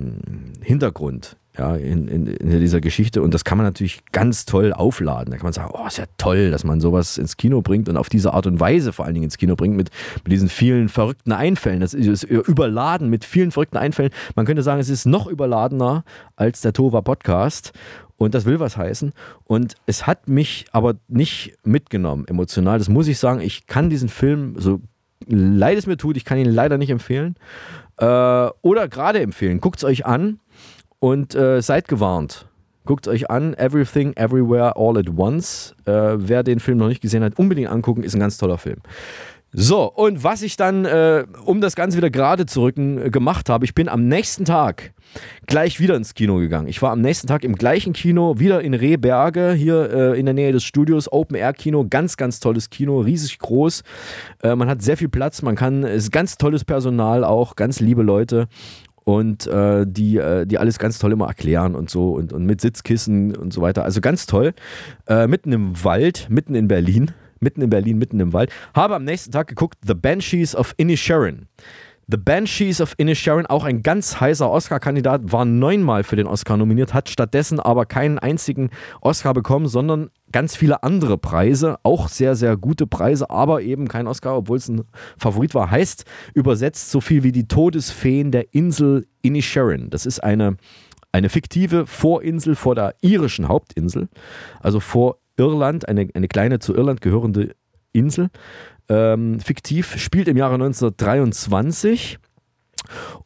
Hintergrund 0.61 1.35
ja, 1.57 1.75
in, 1.75 2.07
in, 2.07 2.27
in, 2.27 2.59
dieser 2.61 2.79
Geschichte. 2.79 3.21
Und 3.21 3.33
das 3.33 3.43
kann 3.43 3.57
man 3.57 3.67
natürlich 3.67 4.03
ganz 4.11 4.45
toll 4.45 4.71
aufladen. 4.71 5.31
Da 5.31 5.37
kann 5.37 5.45
man 5.45 5.53
sagen, 5.53 5.73
oh, 5.73 5.85
ist 5.85 5.97
ja 5.97 6.05
toll, 6.17 6.49
dass 6.49 6.63
man 6.63 6.79
sowas 6.79 7.17
ins 7.17 7.35
Kino 7.35 7.61
bringt 7.61 7.89
und 7.89 7.97
auf 7.97 8.07
diese 8.07 8.33
Art 8.33 8.47
und 8.47 8.59
Weise 8.59 8.93
vor 8.93 9.05
allen 9.05 9.13
Dingen 9.13 9.25
ins 9.25 9.37
Kino 9.37 9.55
bringt, 9.55 9.75
mit, 9.75 9.89
mit 10.23 10.31
diesen 10.31 10.47
vielen 10.47 10.87
verrückten 10.87 11.33
Einfällen. 11.33 11.81
Das 11.81 11.93
ist 11.93 12.23
überladen 12.23 13.09
mit 13.09 13.25
vielen 13.25 13.51
verrückten 13.51 13.77
Einfällen. 13.77 14.11
Man 14.35 14.45
könnte 14.45 14.63
sagen, 14.63 14.79
es 14.79 14.89
ist 14.89 15.05
noch 15.05 15.27
überladener 15.27 16.05
als 16.37 16.61
der 16.61 16.71
Tova 16.71 17.01
Podcast. 17.01 17.73
Und 18.15 18.35
das 18.35 18.45
will 18.45 18.59
was 18.59 18.77
heißen. 18.77 19.13
Und 19.45 19.75
es 19.87 20.05
hat 20.05 20.27
mich 20.29 20.67
aber 20.71 20.93
nicht 21.07 21.55
mitgenommen, 21.63 22.25
emotional. 22.27 22.77
Das 22.77 22.87
muss 22.87 23.07
ich 23.07 23.17
sagen. 23.17 23.41
Ich 23.41 23.65
kann 23.65 23.89
diesen 23.89 24.09
Film, 24.09 24.55
so 24.57 24.79
leid 25.27 25.77
es 25.77 25.87
mir 25.87 25.97
tut, 25.97 26.17
ich 26.17 26.23
kann 26.25 26.37
ihn 26.37 26.45
leider 26.45 26.77
nicht 26.77 26.91
empfehlen. 26.91 27.35
Äh, 27.97 28.05
oder 28.61 28.87
gerade 28.87 29.21
empfehlen. 29.21 29.59
Guckt 29.59 29.79
es 29.79 29.83
euch 29.83 30.05
an. 30.05 30.39
Und 31.01 31.33
äh, 31.33 31.61
seid 31.61 31.87
gewarnt. 31.87 32.47
Guckt 32.85 33.07
euch 33.07 33.29
an, 33.29 33.55
Everything, 33.55 34.13
Everywhere, 34.13 34.75
All 34.75 34.97
at 34.97 35.09
Once. 35.17 35.75
Äh, 35.85 35.91
wer 35.91 36.43
den 36.43 36.59
Film 36.59 36.77
noch 36.77 36.87
nicht 36.87 37.01
gesehen 37.01 37.23
hat, 37.23 37.37
unbedingt 37.39 37.69
angucken, 37.69 38.03
ist 38.03 38.13
ein 38.13 38.19
ganz 38.19 38.37
toller 38.37 38.59
Film. 38.59 38.77
So, 39.53 39.91
und 39.91 40.23
was 40.23 40.43
ich 40.43 40.55
dann, 40.55 40.85
äh, 40.85 41.25
um 41.43 41.59
das 41.59 41.75
Ganze 41.75 41.97
wieder 41.97 42.09
gerade 42.09 42.45
zu 42.45 42.61
rücken, 42.61 42.97
äh, 42.97 43.09
gemacht 43.09 43.49
habe, 43.49 43.65
ich 43.65 43.75
bin 43.75 43.89
am 43.89 44.07
nächsten 44.07 44.45
Tag 44.45 44.93
gleich 45.45 45.81
wieder 45.81 45.97
ins 45.97 46.13
Kino 46.13 46.37
gegangen. 46.37 46.69
Ich 46.69 46.81
war 46.81 46.91
am 46.91 47.01
nächsten 47.01 47.27
Tag 47.27 47.43
im 47.43 47.55
gleichen 47.55 47.91
Kino, 47.91 48.39
wieder 48.39 48.61
in 48.61 48.73
Rehberge, 48.73 49.51
hier 49.51 49.91
äh, 49.91 50.19
in 50.19 50.25
der 50.25 50.33
Nähe 50.33 50.53
des 50.53 50.63
Studios, 50.63 51.11
Open 51.11 51.35
Air 51.35 51.51
Kino, 51.51 51.85
ganz, 51.89 52.15
ganz 52.15 52.39
tolles 52.39 52.69
Kino, 52.69 53.01
riesig 53.01 53.39
groß. 53.39 53.83
Äh, 54.41 54.55
man 54.55 54.69
hat 54.69 54.81
sehr 54.81 54.95
viel 54.95 55.09
Platz, 55.09 55.41
man 55.41 55.57
kann, 55.57 55.83
es 55.83 56.03
ist 56.03 56.11
ganz 56.11 56.37
tolles 56.37 56.63
Personal 56.63 57.25
auch, 57.25 57.57
ganz 57.57 57.81
liebe 57.81 58.03
Leute 58.03 58.47
und 59.03 59.47
äh, 59.47 59.85
die, 59.87 60.17
äh, 60.17 60.45
die 60.45 60.57
alles 60.57 60.79
ganz 60.79 60.99
toll 60.99 61.11
immer 61.11 61.27
erklären 61.27 61.75
und 61.75 61.89
so 61.89 62.11
und, 62.13 62.33
und 62.33 62.45
mit 62.45 62.61
Sitzkissen 62.61 63.35
und 63.35 63.53
so 63.53 63.61
weiter. 63.61 63.83
Also 63.83 64.01
ganz 64.01 64.25
toll. 64.25 64.53
Äh, 65.07 65.27
mitten 65.27 65.51
im 65.51 65.83
Wald, 65.83 66.27
mitten 66.29 66.55
in 66.55 66.67
Berlin, 66.67 67.11
mitten 67.39 67.61
in 67.61 67.69
Berlin, 67.69 67.97
mitten 67.97 68.19
im 68.19 68.33
Wald. 68.33 68.51
Habe 68.73 68.95
am 68.95 69.03
nächsten 69.03 69.31
Tag 69.31 69.47
geguckt 69.47 69.77
The 69.85 69.95
Banshees 69.95 70.55
of 70.55 70.73
Inisherin. 70.77 71.47
The 72.11 72.17
Banshees 72.17 72.81
of 72.81 72.93
Inisherin, 72.97 73.45
auch 73.45 73.63
ein 73.63 73.83
ganz 73.83 74.19
heißer 74.19 74.49
Oscar-Kandidat, 74.49 75.31
war 75.31 75.45
neunmal 75.45 76.03
für 76.03 76.17
den 76.17 76.27
Oscar 76.27 76.57
nominiert, 76.57 76.93
hat 76.93 77.07
stattdessen 77.07 77.61
aber 77.61 77.85
keinen 77.85 78.19
einzigen 78.19 78.69
Oscar 78.99 79.33
bekommen, 79.33 79.69
sondern 79.69 80.09
ganz 80.29 80.57
viele 80.57 80.83
andere 80.83 81.17
Preise, 81.17 81.77
auch 81.83 82.09
sehr, 82.09 82.35
sehr 82.35 82.57
gute 82.57 82.85
Preise, 82.85 83.29
aber 83.29 83.61
eben 83.61 83.87
kein 83.87 84.07
Oscar, 84.07 84.35
obwohl 84.35 84.57
es 84.57 84.67
ein 84.67 84.83
Favorit 85.17 85.55
war. 85.55 85.71
Heißt 85.71 86.03
übersetzt 86.33 86.91
so 86.91 86.99
viel 86.99 87.23
wie 87.23 87.31
die 87.31 87.47
Todesfeen 87.47 88.31
der 88.31 88.53
Insel 88.53 89.07
Inisherin. 89.21 89.89
Das 89.89 90.05
ist 90.05 90.21
eine, 90.21 90.57
eine 91.13 91.29
fiktive 91.29 91.87
Vorinsel 91.87 92.55
vor 92.55 92.75
der 92.75 92.95
irischen 92.99 93.47
Hauptinsel, 93.47 94.09
also 94.59 94.81
vor 94.81 95.19
Irland, 95.37 95.87
eine, 95.87 96.09
eine 96.13 96.27
kleine 96.27 96.59
zu 96.59 96.75
Irland 96.75 96.99
gehörende 96.99 97.55
Insel 97.93 98.29
ähm, 98.89 99.39
fiktiv, 99.39 99.97
spielt 99.97 100.27
im 100.27 100.37
Jahre 100.37 100.55
1923 100.55 102.19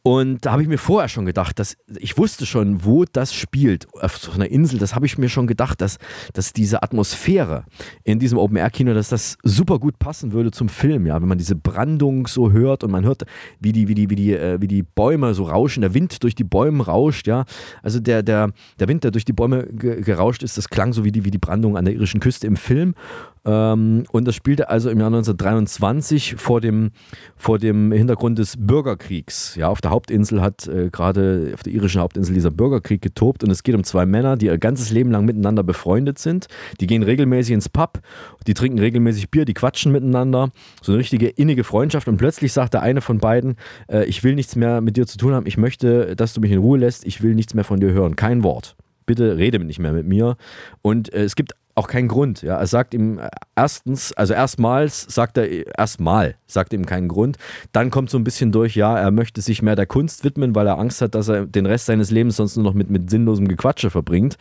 und 0.02 0.44
da 0.44 0.52
habe 0.52 0.62
ich 0.62 0.68
mir 0.68 0.78
vorher 0.78 1.08
schon 1.08 1.26
gedacht, 1.26 1.58
dass 1.58 1.76
ich 1.98 2.16
wusste 2.18 2.46
schon, 2.46 2.84
wo 2.84 3.04
das 3.04 3.34
spielt, 3.34 3.86
auf 4.00 4.18
so 4.18 4.32
einer 4.32 4.50
Insel. 4.50 4.78
Das 4.78 4.94
habe 4.94 5.06
ich 5.06 5.18
mir 5.18 5.28
schon 5.28 5.46
gedacht, 5.46 5.80
dass, 5.80 5.98
dass 6.32 6.52
diese 6.52 6.82
Atmosphäre 6.82 7.64
in 8.04 8.18
diesem 8.18 8.38
Open-Air-Kino, 8.38 8.94
dass 8.94 9.08
das 9.08 9.36
super 9.42 9.78
gut 9.78 9.98
passen 9.98 10.32
würde 10.32 10.50
zum 10.50 10.68
Film. 10.68 11.06
Ja, 11.06 11.20
wenn 11.20 11.28
man 11.28 11.38
diese 11.38 11.56
Brandung 11.56 12.26
so 12.26 12.52
hört 12.52 12.84
und 12.84 12.90
man 12.90 13.04
hört, 13.04 13.24
wie 13.60 13.72
die, 13.72 13.88
wie 13.88 13.94
die, 13.94 14.10
wie 14.10 14.16
die, 14.16 14.32
äh, 14.34 14.60
wie 14.60 14.68
die 14.68 14.82
Bäume 14.82 15.34
so 15.34 15.44
rauschen, 15.44 15.80
der 15.80 15.94
Wind 15.94 16.22
durch 16.22 16.34
die 16.34 16.44
Bäume 16.44 16.84
rauscht. 16.84 17.26
Ja, 17.26 17.44
also 17.82 17.98
der, 17.98 18.22
der, 18.22 18.52
der 18.78 18.88
Wind, 18.88 19.04
der 19.04 19.10
durch 19.10 19.24
die 19.24 19.32
Bäume 19.32 19.66
gerauscht 19.66 20.42
ist, 20.42 20.56
das 20.56 20.68
klang 20.68 20.92
so 20.92 21.04
wie 21.04 21.12
die, 21.12 21.24
wie 21.24 21.30
die 21.30 21.38
Brandung 21.38 21.76
an 21.76 21.84
der 21.84 21.94
irischen 21.94 22.20
Küste 22.20 22.46
im 22.46 22.56
Film. 22.56 22.94
Ähm, 23.46 24.04
und 24.10 24.26
das 24.26 24.34
spielte 24.34 24.68
also 24.68 24.90
im 24.90 24.98
Jahr 24.98 25.06
1923 25.06 26.34
vor 26.36 26.60
dem, 26.60 26.90
vor 27.36 27.58
dem 27.58 27.92
Hintergrund 27.92 28.38
des 28.38 28.56
Bürgerkriegs. 28.58 29.54
Ja, 29.54 29.68
auf 29.68 29.80
der 29.80 29.92
Hauptinsel 29.92 30.42
hat 30.42 30.66
äh, 30.66 30.90
gerade 30.90 31.52
auf 31.54 31.62
der 31.62 31.72
irischen 31.72 32.00
Hauptinsel 32.00 32.34
dieser 32.34 32.50
Bürgerkrieg 32.50 33.00
getobt 33.00 33.44
und 33.44 33.50
es 33.50 33.62
geht 33.62 33.76
um 33.76 33.84
zwei 33.84 34.04
Männer, 34.04 34.36
die 34.36 34.46
ihr 34.46 34.58
ganzes 34.58 34.90
Leben 34.90 35.12
lang 35.12 35.24
miteinander 35.24 35.62
befreundet 35.62 36.18
sind. 36.18 36.48
Die 36.80 36.88
gehen 36.88 37.04
regelmäßig 37.04 37.54
ins 37.54 37.68
Pub, 37.68 38.00
die 38.46 38.54
trinken 38.54 38.80
regelmäßig 38.80 39.30
Bier, 39.30 39.44
die 39.44 39.54
quatschen 39.54 39.92
miteinander. 39.92 40.50
So 40.82 40.92
eine 40.92 40.98
richtige 40.98 41.28
innige 41.28 41.62
Freundschaft 41.62 42.08
und 42.08 42.16
plötzlich 42.16 42.52
sagt 42.52 42.74
der 42.74 42.82
eine 42.82 43.00
von 43.00 43.18
beiden, 43.18 43.56
äh, 43.88 44.04
ich 44.06 44.24
will 44.24 44.34
nichts 44.34 44.56
mehr 44.56 44.80
mit 44.80 44.96
dir 44.96 45.06
zu 45.06 45.18
tun 45.18 45.34
haben, 45.34 45.46
ich 45.46 45.56
möchte, 45.56 46.16
dass 46.16 46.34
du 46.34 46.40
mich 46.40 46.50
in 46.50 46.58
Ruhe 46.58 46.78
lässt, 46.78 47.06
ich 47.06 47.22
will 47.22 47.36
nichts 47.36 47.54
mehr 47.54 47.64
von 47.64 47.78
dir 47.78 47.92
hören, 47.92 48.16
kein 48.16 48.42
Wort 48.42 48.76
bitte 49.06 49.36
rede 49.36 49.60
nicht 49.60 49.78
mehr 49.78 49.92
mit 49.92 50.04
mir. 50.04 50.36
Und 50.82 51.14
äh, 51.14 51.22
es 51.22 51.36
gibt 51.36 51.52
auch 51.76 51.88
keinen 51.88 52.08
Grund. 52.08 52.40
Ja. 52.40 52.56
Er 52.56 52.66
sagt 52.66 52.94
ihm 52.94 53.18
äh, 53.18 53.28
erstens, 53.54 54.12
also 54.14 54.32
erstmals 54.32 55.02
sagt 55.02 55.36
er, 55.36 55.78
erstmal 55.78 56.36
sagt 56.46 56.72
ihm 56.72 56.86
keinen 56.86 57.06
Grund. 57.06 57.36
Dann 57.72 57.90
kommt 57.90 58.08
so 58.08 58.18
ein 58.18 58.24
bisschen 58.24 58.50
durch, 58.50 58.74
ja, 58.76 58.98
er 58.98 59.10
möchte 59.10 59.42
sich 59.42 59.60
mehr 59.60 59.76
der 59.76 59.86
Kunst 59.86 60.24
widmen, 60.24 60.54
weil 60.54 60.66
er 60.66 60.78
Angst 60.78 61.02
hat, 61.02 61.14
dass 61.14 61.28
er 61.28 61.44
den 61.44 61.66
Rest 61.66 61.86
seines 61.86 62.10
Lebens 62.10 62.36
sonst 62.36 62.56
nur 62.56 62.64
noch 62.64 62.72
mit, 62.72 62.88
mit 62.88 63.10
sinnlosem 63.10 63.46
Gequatsche 63.46 63.90
verbringt. 63.90 64.36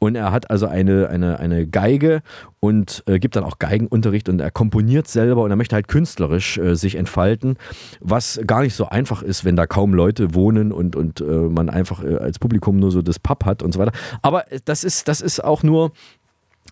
Und 0.00 0.16
er 0.16 0.32
hat 0.32 0.50
also 0.50 0.66
eine, 0.66 1.08
eine, 1.08 1.38
eine 1.38 1.66
Geige 1.66 2.22
und 2.58 3.04
äh, 3.06 3.20
gibt 3.20 3.36
dann 3.36 3.44
auch 3.44 3.60
Geigenunterricht 3.60 4.28
und 4.28 4.40
er 4.40 4.50
komponiert 4.50 5.06
selber 5.06 5.44
und 5.44 5.50
er 5.50 5.56
möchte 5.56 5.76
halt 5.76 5.86
künstlerisch 5.86 6.58
äh, 6.58 6.74
sich 6.74 6.96
entfalten, 6.96 7.56
was 8.00 8.40
gar 8.46 8.62
nicht 8.62 8.74
so 8.74 8.86
einfach 8.86 9.22
ist, 9.22 9.44
wenn 9.44 9.54
da 9.54 9.66
kaum 9.66 9.94
Leute 9.94 10.34
wohnen 10.34 10.72
und, 10.72 10.96
und 10.96 11.20
äh, 11.20 11.24
man 11.24 11.70
einfach 11.70 12.02
äh, 12.02 12.16
als 12.16 12.40
Publikum 12.40 12.78
nur 12.78 12.90
so 12.90 13.00
das 13.00 13.20
Pub 13.20 13.44
hat 13.44 13.62
und 13.62 13.72
so 13.72 13.78
weiter. 13.78 13.92
Aber 14.22 14.44
das 14.64 14.82
ist, 14.82 15.06
das 15.06 15.20
ist 15.20 15.42
auch 15.42 15.62
nur 15.62 15.92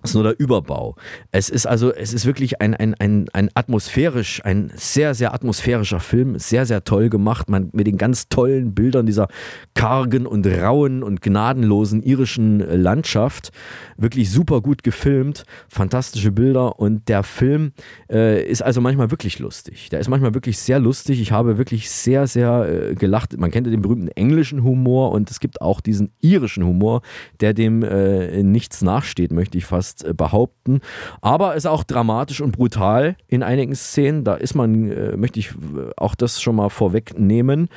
ist 0.02 0.14
nur 0.14 0.22
der 0.22 0.38
Überbau. 0.38 0.96
Es 1.32 1.48
ist 1.48 1.66
also, 1.66 1.92
es 1.92 2.12
ist 2.12 2.26
wirklich 2.26 2.60
ein, 2.60 2.74
ein, 2.74 2.94
ein, 2.94 3.26
ein 3.32 3.50
atmosphärisch, 3.54 4.44
ein 4.44 4.70
sehr, 4.74 5.14
sehr 5.14 5.34
atmosphärischer 5.34 6.00
Film, 6.00 6.38
sehr, 6.38 6.66
sehr 6.66 6.84
toll 6.84 7.08
gemacht, 7.08 7.48
man, 7.48 7.70
mit 7.72 7.86
den 7.86 7.98
ganz 7.98 8.28
tollen 8.28 8.74
Bildern 8.74 9.06
dieser 9.06 9.28
kargen 9.74 10.26
und 10.26 10.46
rauen 10.46 11.02
und 11.02 11.20
gnadenlosen 11.20 12.02
irischen 12.02 12.60
Landschaft. 12.60 13.50
Wirklich 13.96 14.30
super 14.30 14.60
gut 14.60 14.82
gefilmt, 14.82 15.44
fantastische 15.68 16.32
Bilder 16.32 16.78
und 16.78 17.08
der 17.08 17.22
Film 17.22 17.72
äh, 18.10 18.42
ist 18.44 18.62
also 18.62 18.80
manchmal 18.80 19.10
wirklich 19.10 19.38
lustig. 19.38 19.88
Der 19.90 20.00
ist 20.00 20.08
manchmal 20.08 20.34
wirklich 20.34 20.58
sehr 20.58 20.78
lustig. 20.78 21.20
Ich 21.20 21.32
habe 21.32 21.58
wirklich 21.58 21.90
sehr, 21.90 22.26
sehr 22.26 22.90
äh, 22.90 22.94
gelacht. 22.94 23.36
Man 23.36 23.50
kennt 23.50 23.66
ja 23.66 23.70
den 23.70 23.82
berühmten 23.82 24.08
englischen 24.08 24.62
Humor 24.62 25.12
und 25.12 25.30
es 25.30 25.40
gibt 25.40 25.60
auch 25.60 25.80
diesen 25.80 26.12
irischen 26.20 26.64
Humor, 26.64 27.02
der 27.40 27.54
dem 27.54 27.82
äh, 27.82 28.42
nichts 28.42 28.82
nachsteht, 28.82 29.32
möchte 29.32 29.58
ich 29.58 29.64
fast 29.64 29.87
fast 29.88 30.04
äh, 30.04 30.12
behaupten. 30.12 30.80
Aber 31.20 31.54
ist 31.54 31.66
auch 31.66 31.84
dramatisch 31.84 32.40
und 32.40 32.52
brutal 32.52 33.16
in 33.26 33.42
einigen 33.42 33.74
Szenen. 33.74 34.24
Da 34.24 34.34
ist 34.34 34.54
man, 34.54 34.90
äh, 34.90 35.16
möchte 35.16 35.40
ich 35.40 35.50
äh, 35.50 35.90
auch 35.96 36.14
das 36.14 36.40
schon 36.40 36.56
mal 36.56 36.68
vorwegnehmen. 36.68 37.68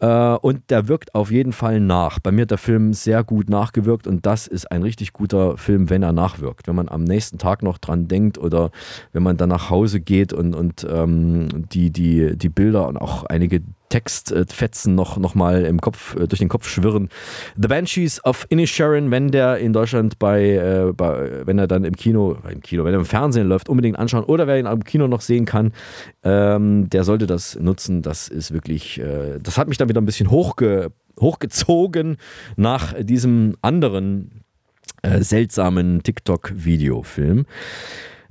Und 0.00 0.62
der 0.68 0.88
wirkt 0.88 1.14
auf 1.14 1.30
jeden 1.30 1.52
Fall 1.52 1.80
nach. 1.80 2.18
Bei 2.18 2.30
mir 2.30 2.42
hat 2.42 2.50
der 2.50 2.58
Film 2.58 2.92
sehr 2.92 3.24
gut 3.24 3.48
nachgewirkt 3.48 4.06
und 4.06 4.26
das 4.26 4.46
ist 4.46 4.70
ein 4.70 4.82
richtig 4.82 5.12
guter 5.12 5.56
Film, 5.56 5.88
wenn 5.88 6.02
er 6.02 6.12
nachwirkt. 6.12 6.68
Wenn 6.68 6.74
man 6.74 6.88
am 6.88 7.04
nächsten 7.04 7.38
Tag 7.38 7.62
noch 7.62 7.78
dran 7.78 8.08
denkt 8.08 8.36
oder 8.36 8.70
wenn 9.12 9.22
man 9.22 9.36
dann 9.36 9.48
nach 9.48 9.70
Hause 9.70 10.00
geht 10.00 10.32
und, 10.32 10.54
und 10.54 10.86
ähm, 10.90 11.48
die, 11.72 11.90
die, 11.90 12.36
die 12.36 12.48
Bilder 12.48 12.88
und 12.88 12.98
auch 12.98 13.24
einige 13.24 13.62
Textfetzen 13.88 14.94
noch, 14.94 15.16
noch 15.16 15.34
mal 15.34 15.64
im 15.64 15.80
Kopf, 15.80 16.16
äh, 16.16 16.26
durch 16.26 16.40
den 16.40 16.48
Kopf 16.48 16.68
schwirren. 16.68 17.08
The 17.56 17.68
Banshees 17.68 18.24
of 18.24 18.46
Inisharan, 18.48 19.10
wenn 19.10 19.30
der 19.30 19.58
in 19.58 19.72
Deutschland 19.72 20.18
bei, 20.18 20.54
äh, 20.54 20.92
bei, 20.92 21.46
wenn 21.46 21.58
er 21.58 21.66
dann 21.66 21.84
im 21.84 21.94
Kino, 21.94 22.36
im 22.50 22.60
Kino, 22.60 22.84
wenn 22.84 22.94
er 22.94 22.98
im 22.98 23.06
Fernsehen 23.06 23.48
läuft, 23.48 23.68
unbedingt 23.68 23.98
anschauen 23.98 24.24
oder 24.24 24.46
wer 24.46 24.58
ihn 24.58 24.66
im 24.66 24.84
Kino 24.84 25.06
noch 25.06 25.20
sehen 25.20 25.44
kann, 25.44 25.72
ähm, 26.24 26.90
der 26.90 27.04
sollte 27.04 27.26
das 27.26 27.58
nutzen. 27.60 28.02
Das 28.02 28.28
ist 28.28 28.52
wirklich, 28.52 29.00
äh, 29.00 29.38
das 29.40 29.56
hat 29.56 29.68
mich 29.68 29.78
dann 29.78 29.85
wieder 29.88 30.00
ein 30.00 30.06
bisschen 30.06 30.30
hochge, 30.30 30.92
hochgezogen 31.18 32.16
nach 32.56 32.94
diesem 32.98 33.56
anderen 33.62 34.44
äh, 35.02 35.22
seltsamen 35.22 36.02
TikTok-Videofilm. 36.02 37.46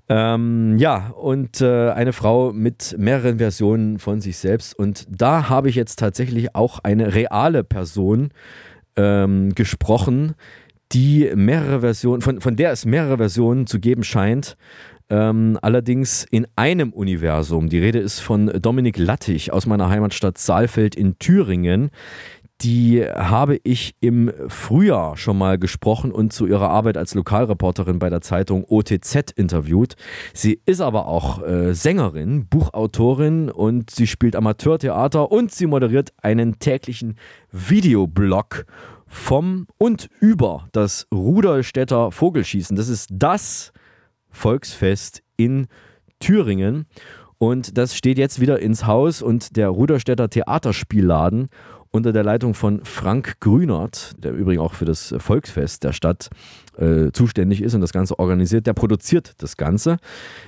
Ähm, 0.08 0.78
ja, 0.78 1.10
und 1.10 1.62
äh, 1.62 1.90
eine 1.90 2.14
Frau 2.14 2.54
mit 2.54 2.96
mehreren 2.98 3.40
Versionen 3.40 3.98
von 3.98 4.22
sich 4.22 4.38
selbst. 4.38 4.78
Und 4.78 5.06
da 5.10 5.50
habe 5.50 5.70
ich 5.70 5.76
jetzt 5.76 5.98
tatsächlich 5.98 6.54
auch 6.54 6.80
eine 6.80 7.16
reale 7.16 7.64
Person 7.64 8.30
ähm, 8.96 9.56
gesprochen, 9.56 10.36
die 10.92 11.32
mehrere 11.36 11.82
Versionen, 11.82 12.22
von, 12.22 12.40
von 12.40 12.56
der 12.56 12.72
es 12.72 12.86
mehrere 12.86 13.18
Versionen 13.18 13.66
zu 13.66 13.80
geben 13.80 14.04
scheint. 14.04 14.58
Ähm, 15.10 15.60
allerdings 15.62 16.26
in 16.32 16.48
einem 16.56 16.92
Universum. 16.92 17.70
Die 17.70 17.80
Rede 17.80 18.00
ist 18.00 18.20
von 18.20 18.48
Dominik 18.62 18.98
Lattig 18.98 19.54
aus 19.54 19.66
meiner 19.66 19.90
Heimatstadt 19.90 20.38
Saalfeld 20.38 20.96
in 20.96 21.20
Thüringen 21.20 21.92
die 22.62 23.04
habe 23.04 23.60
ich 23.64 23.96
im 24.00 24.32
Frühjahr 24.48 25.18
schon 25.18 25.38
mal 25.38 25.58
gesprochen 25.58 26.12
und 26.12 26.32
zu 26.32 26.46
ihrer 26.46 26.70
Arbeit 26.70 26.96
als 26.96 27.14
Lokalreporterin 27.14 28.00
bei 28.00 28.10
der 28.10 28.22
Zeitung 28.22 28.64
OTZ 28.66 29.32
interviewt. 29.36 29.96
Sie 30.34 30.62
ist 30.66 30.80
aber 30.80 31.08
auch 31.08 31.44
äh, 31.44 31.74
Sängerin, 31.74 32.48
Buchautorin 32.48 33.50
und 33.50 33.90
sie 33.90 34.08
spielt 34.08 34.36
Amateurtheater 34.36 35.32
und 35.32 35.52
sie 35.52 35.66
moderiert 35.66 36.14
einen 36.22 36.60
täglichen 36.60 37.18
Videoblog 37.52 38.66
vom 39.08 39.68
und 39.78 40.10
über 40.20 40.68
das 40.72 41.08
Rudolstädter 41.14 42.12
Vogelschießen. 42.12 42.76
Das 42.76 42.88
ist 42.88 43.10
das 43.12 43.74
Volksfest 44.36 45.24
in 45.38 45.68
Thüringen. 46.20 46.86
Und 47.38 47.78
das 47.78 47.96
steht 47.96 48.18
jetzt 48.18 48.40
wieder 48.40 48.60
ins 48.60 48.86
Haus 48.86 49.22
und 49.22 49.58
der 49.58 49.70
Ruderstädter 49.70 50.30
Theaterspielladen 50.30 51.50
unter 51.96 52.12
der 52.12 52.24
Leitung 52.24 52.54
von 52.54 52.84
Frank 52.84 53.40
Grünert, 53.40 54.12
der 54.18 54.34
übrigens 54.34 54.62
auch 54.62 54.74
für 54.74 54.86
das 54.86 55.16
Volksfest 55.18 55.84
der 55.84 55.94
Stadt 55.94 56.30
äh, 56.78 57.12
zuständig 57.14 57.62
ist 57.62 57.74
und 57.74 57.82
das 57.82 57.94
Ganze 57.94 58.20
organisiert, 58.20 58.68
der 58.68 58.74
produziert 58.74 59.34
das 59.38 59.56
Ganze. 59.56 59.98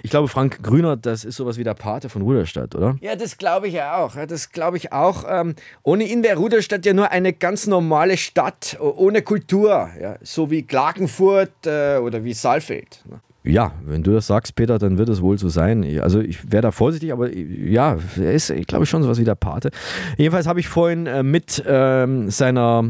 Ich 0.03 0.09
glaube, 0.09 0.27
Frank 0.27 0.61
Grünert, 0.61 1.05
das 1.05 1.23
ist 1.23 1.37
sowas 1.37 1.57
wie 1.57 1.63
der 1.63 1.73
Pate 1.73 2.09
von 2.09 2.21
Ruderstadt, 2.21 2.75
oder? 2.75 2.97
Ja, 2.99 3.15
das 3.15 3.37
glaube 3.37 3.69
ich 3.69 3.81
auch. 3.81 4.15
Das 4.27 4.51
glaube 4.51 4.75
ich 4.75 4.91
auch. 4.91 5.23
Ähm, 5.27 5.55
ohne 5.83 6.03
ihn 6.03 6.21
wäre 6.21 6.37
Ruderstadt 6.37 6.85
ja 6.85 6.93
nur 6.93 7.11
eine 7.11 7.31
ganz 7.31 7.65
normale 7.65 8.17
Stadt 8.17 8.77
ohne 8.79 9.21
Kultur, 9.21 9.89
ja, 9.99 10.17
so 10.21 10.51
wie 10.51 10.63
Klagenfurt 10.63 11.65
äh, 11.65 11.97
oder 11.97 12.25
wie 12.25 12.33
Saalfeld. 12.33 13.03
Ne? 13.09 13.21
Ja, 13.47 13.71
wenn 13.85 14.03
du 14.03 14.11
das 14.11 14.27
sagst, 14.27 14.55
Peter, 14.55 14.77
dann 14.77 14.97
wird 14.97 15.09
es 15.09 15.21
wohl 15.21 15.37
so 15.37 15.49
sein. 15.49 15.85
Also 16.01 16.19
ich 16.19 16.51
wäre 16.51 16.61
da 16.61 16.71
vorsichtig, 16.71 17.13
aber 17.13 17.33
ja, 17.33 17.97
er 18.17 18.33
ist, 18.33 18.49
ich 18.49 18.67
glaube 18.67 18.85
schon 18.85 19.03
sowas 19.03 19.19
wie 19.19 19.23
der 19.23 19.35
Pate. 19.35 19.71
Jedenfalls 20.17 20.47
habe 20.47 20.59
ich 20.59 20.67
vorhin 20.67 21.07
äh, 21.07 21.23
mit 21.23 21.63
ähm, 21.65 22.29
seiner 22.29 22.83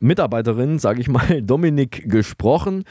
Mitarbeiterin, 0.00 0.78
sage 0.78 1.00
ich 1.00 1.08
mal, 1.08 1.42
Dominik 1.42 2.08
gesprochen 2.08 2.84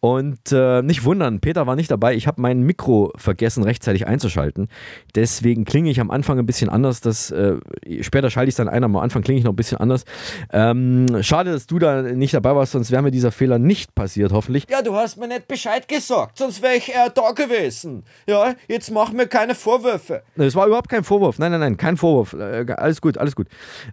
und 0.00 0.52
äh, 0.52 0.82
nicht 0.82 1.04
wundern, 1.04 1.40
Peter 1.40 1.66
war 1.66 1.74
nicht 1.74 1.90
dabei. 1.90 2.14
Ich 2.14 2.26
habe 2.26 2.40
mein 2.40 2.60
Mikro 2.62 3.12
vergessen, 3.16 3.64
rechtzeitig 3.64 4.06
einzuschalten. 4.06 4.68
Deswegen 5.14 5.64
klinge 5.64 5.90
ich 5.90 6.00
am 6.00 6.10
Anfang 6.10 6.38
ein 6.38 6.46
bisschen 6.46 6.68
anders. 6.68 7.00
Das, 7.00 7.30
äh, 7.30 7.56
später 8.02 8.30
schalte 8.30 8.48
ich 8.48 8.52
es 8.52 8.56
dann 8.56 8.68
ein, 8.68 8.84
aber 8.84 8.98
am 8.98 9.02
Anfang 9.02 9.22
klinge 9.22 9.38
ich 9.38 9.44
noch 9.44 9.52
ein 9.52 9.56
bisschen 9.56 9.78
anders. 9.78 10.04
Ähm, 10.52 11.22
schade, 11.22 11.50
dass 11.52 11.66
du 11.66 11.78
da 11.78 12.02
nicht 12.02 12.34
dabei 12.34 12.54
warst, 12.54 12.72
sonst 12.72 12.90
wäre 12.90 13.02
mir 13.02 13.10
dieser 13.10 13.32
Fehler 13.32 13.58
nicht 13.58 13.94
passiert, 13.94 14.32
hoffentlich. 14.32 14.66
Ja, 14.70 14.82
du 14.82 14.94
hast 14.94 15.16
mir 15.16 15.28
nicht 15.28 15.48
Bescheid 15.48 15.88
gesagt, 15.88 16.38
sonst 16.38 16.62
wäre 16.62 16.76
ich 16.76 16.92
eher 16.92 17.10
da 17.10 17.32
gewesen. 17.32 18.04
Ja, 18.26 18.54
jetzt 18.68 18.90
mach 18.90 19.12
mir 19.12 19.26
keine 19.26 19.54
Vorwürfe. 19.54 20.22
Das 20.36 20.54
war 20.54 20.66
überhaupt 20.66 20.88
kein 20.88 21.04
Vorwurf. 21.04 21.38
Nein, 21.38 21.52
nein, 21.52 21.60
nein, 21.60 21.76
kein 21.76 21.96
Vorwurf. 21.96 22.34
Äh, 22.34 22.66
alles 22.76 23.00
gut, 23.00 23.18
alles 23.18 23.34
gut. 23.34 23.46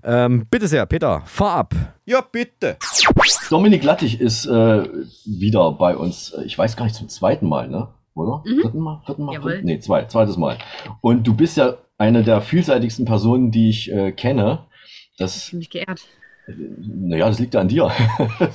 Ähm, 0.04 0.46
bitte 0.52 0.68
sehr, 0.68 0.86
Peter, 0.86 1.24
fahr 1.26 1.56
ab. 1.56 1.74
Ja, 2.06 2.20
bitte. 2.20 2.78
Dominik 3.50 3.84
Lattig 3.84 4.20
ist 4.20 4.46
äh, 4.46 4.84
wieder 5.26 5.72
bei 5.72 5.93
uns, 5.96 6.36
ich 6.46 6.58
weiß 6.58 6.76
gar 6.78 6.86
nicht, 6.86 6.96
zum 6.96 7.10
zweiten 7.10 7.48
Mal, 7.48 7.68
ne? 7.68 7.90
Oder? 8.16 8.44
Mhm. 8.46 8.62
Dritten 8.62 8.80
Mal? 8.80 9.02
Vierten 9.06 9.26
Mal? 9.26 9.40
Dritten? 9.40 9.66
Nee, 9.66 9.80
zwei, 9.80 10.06
zweites 10.06 10.38
Mal. 10.38 10.58
Und 11.02 11.26
du 11.26 11.34
bist 11.34 11.58
ja 11.58 11.76
eine 11.98 12.24
der 12.24 12.42
vielseitigsten 12.42 13.06
Personen, 13.06 13.52
die 13.52 13.70
ich 13.70 13.92
äh, 13.92 14.12
kenne. 14.12 14.66
Das, 15.18 15.46
ich 15.46 15.52
bin 15.52 15.60
mich 15.60 15.70
geehrt. 15.70 16.02
Naja, 16.46 17.30
das 17.30 17.40
liegt 17.40 17.54
ja 17.54 17.62
an 17.62 17.70
dir. 17.70 17.90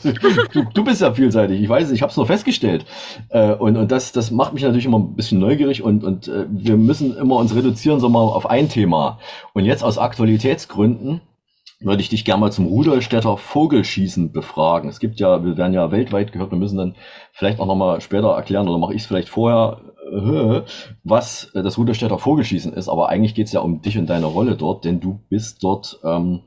du, 0.53 0.64
du, 0.74 0.85
bist 0.85 1.01
ja 1.01 1.14
vielseitig. 1.14 1.61
Ich 1.62 1.68
weiß, 1.68 1.90
ich 1.90 2.03
habe 2.03 2.11
es 2.11 2.16
nur 2.16 2.27
festgestellt. 2.27 2.85
Äh, 3.31 3.55
und 3.55 3.77
und 3.79 3.90
das, 3.90 4.12
das 4.12 4.31
macht 4.31 4.53
mich 4.53 4.62
natürlich 4.62 4.85
immer 4.85 4.98
ein 4.98 5.14
bisschen 5.14 5.38
neugierig 5.38 5.83
und, 5.83 6.05
und 6.05 6.29
äh, 6.29 6.44
wir 6.51 6.77
müssen 6.77 7.16
immer 7.16 7.37
uns 7.37 7.55
reduzieren, 7.55 7.98
so 7.98 8.11
mal 8.11 8.20
auf 8.20 8.48
ein 8.48 8.68
Thema. 8.68 9.18
Und 9.55 9.64
jetzt 9.64 9.83
aus 9.83 9.96
Aktualitätsgründen 9.96 11.22
würde 11.81 12.03
ich 12.03 12.09
dich 12.09 12.25
gerne 12.25 12.41
mal 12.41 12.53
zum 12.53 12.67
Rudolstädter 12.67 13.37
Vogelschießen 13.37 14.33
befragen. 14.33 14.88
Es 14.88 14.99
gibt 14.99 15.21
ja, 15.21 15.45
wir 15.45 15.57
werden 15.57 15.75
ja 15.75 15.93
weltweit 15.93 16.33
gehört, 16.33 16.51
wir 16.51 16.59
müssen 16.59 16.79
dann 16.79 16.97
vielleicht 17.33 17.61
auch 17.61 17.67
nochmal 17.67 18.01
später 18.01 18.31
erklären 18.31 18.69
oder 18.69 18.79
mache 18.79 18.95
ich 18.95 19.03
es 19.03 19.07
vielleicht 19.07 19.29
vorher, 19.29 19.81
äh, 20.12 20.62
was 21.05 21.51
das 21.55 21.79
Rudolstädter 21.79 22.19
Vogelschießen 22.19 22.73
ist. 22.73 22.88
Aber 22.88 23.09
eigentlich 23.09 23.35
geht 23.35 23.47
es 23.47 23.53
ja 23.53 23.61
um 23.61 23.81
dich 23.81 23.97
und 23.97 24.07
deine 24.07 24.27
Rolle 24.27 24.57
dort, 24.57 24.85
denn 24.85 25.01
du 25.01 25.21
bist 25.29 25.62
dort 25.62 26.01
ähm, 26.03 26.43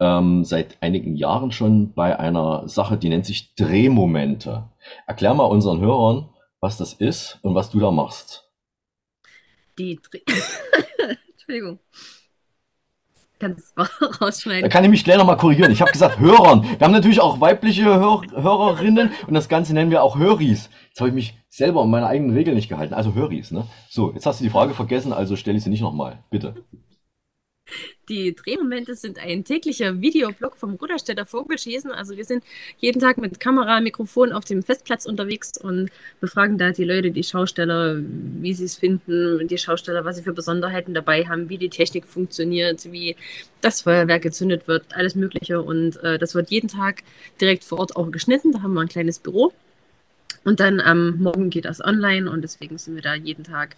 ähm, 0.00 0.44
seit 0.44 0.76
einigen 0.82 1.16
Jahren 1.16 1.50
schon 1.50 1.94
bei 1.94 2.18
einer 2.18 2.68
Sache, 2.68 2.98
die 2.98 3.08
nennt 3.08 3.26
sich 3.26 3.54
Drehmomente. 3.54 4.68
Erklär 5.06 5.34
mal 5.34 5.44
unseren 5.44 5.80
Hörern, 5.80 6.28
was 6.60 6.76
das 6.76 6.92
ist 6.92 7.38
und 7.42 7.54
was 7.54 7.70
du 7.70 7.80
da 7.80 7.90
machst. 7.90 8.50
Die 9.78 9.98
Dreh 9.98 10.20
Entschuldigung. 11.30 11.78
Rausschneiden. 14.20 14.62
Da 14.62 14.68
kann 14.68 14.84
ich 14.84 14.90
mich 14.90 15.04
gleich 15.04 15.18
nochmal 15.18 15.36
korrigieren. 15.36 15.70
Ich 15.70 15.80
habe 15.80 15.92
gesagt 15.92 16.18
Hörern. 16.20 16.62
Wir 16.62 16.80
haben 16.80 16.92
natürlich 16.92 17.20
auch 17.20 17.40
weibliche 17.40 17.84
Hör 17.84 18.22
Hörerinnen 18.34 19.10
und 19.26 19.34
das 19.34 19.48
Ganze 19.48 19.74
nennen 19.74 19.90
wir 19.90 20.02
auch 20.02 20.18
Höris. 20.18 20.70
Jetzt 20.88 21.00
habe 21.00 21.08
ich 21.08 21.14
mich 21.14 21.38
selber 21.48 21.82
um 21.82 21.90
meine 21.90 22.06
eigenen 22.06 22.34
Regeln 22.36 22.56
nicht 22.56 22.68
gehalten. 22.68 22.94
Also 22.94 23.14
Höris, 23.14 23.50
ne? 23.50 23.64
So, 23.88 24.12
jetzt 24.12 24.26
hast 24.26 24.40
du 24.40 24.44
die 24.44 24.50
Frage 24.50 24.74
vergessen, 24.74 25.12
also 25.12 25.36
stelle 25.36 25.56
ich 25.56 25.64
sie 25.64 25.70
nicht 25.70 25.82
nochmal. 25.82 26.24
Bitte. 26.30 26.64
Die 28.08 28.34
Drehmomente 28.34 28.94
sind 28.94 29.18
ein 29.18 29.44
täglicher 29.44 30.00
Videoblog 30.00 30.56
vom 30.56 30.74
Ruderstädter 30.74 31.26
Vogelschießen. 31.26 31.90
Also 31.90 32.16
wir 32.16 32.24
sind 32.24 32.42
jeden 32.78 33.00
Tag 33.00 33.18
mit 33.18 33.38
Kamera, 33.38 33.80
Mikrofon 33.80 34.32
auf 34.32 34.44
dem 34.44 34.62
Festplatz 34.62 35.04
unterwegs 35.04 35.58
und 35.58 35.90
befragen 36.20 36.56
da 36.56 36.70
die 36.70 36.84
Leute, 36.84 37.10
die 37.10 37.22
Schausteller, 37.22 37.96
wie 37.98 38.54
sie 38.54 38.64
es 38.64 38.76
finden, 38.76 39.46
die 39.46 39.58
Schausteller, 39.58 40.04
was 40.04 40.16
sie 40.16 40.22
für 40.22 40.32
Besonderheiten 40.32 40.94
dabei 40.94 41.26
haben, 41.26 41.48
wie 41.48 41.58
die 41.58 41.68
Technik 41.68 42.06
funktioniert, 42.06 42.90
wie 42.90 43.16
das 43.60 43.82
Feuerwerk 43.82 44.22
gezündet 44.22 44.68
wird, 44.68 44.84
alles 44.94 45.14
Mögliche. 45.14 45.60
Und 45.60 46.02
äh, 46.02 46.18
das 46.18 46.34
wird 46.34 46.50
jeden 46.50 46.68
Tag 46.68 47.02
direkt 47.40 47.64
vor 47.64 47.80
Ort 47.80 47.96
auch 47.96 48.10
geschnitten. 48.10 48.52
Da 48.52 48.62
haben 48.62 48.72
wir 48.72 48.80
ein 48.80 48.88
kleines 48.88 49.18
Büro. 49.18 49.52
Und 50.44 50.60
dann 50.60 50.80
am 50.80 51.08
ähm, 51.08 51.22
Morgen 51.22 51.50
geht 51.50 51.66
das 51.66 51.84
online 51.84 52.30
und 52.30 52.42
deswegen 52.42 52.78
sind 52.78 52.94
wir 52.94 53.02
da 53.02 53.14
jeden 53.14 53.44
Tag 53.44 53.76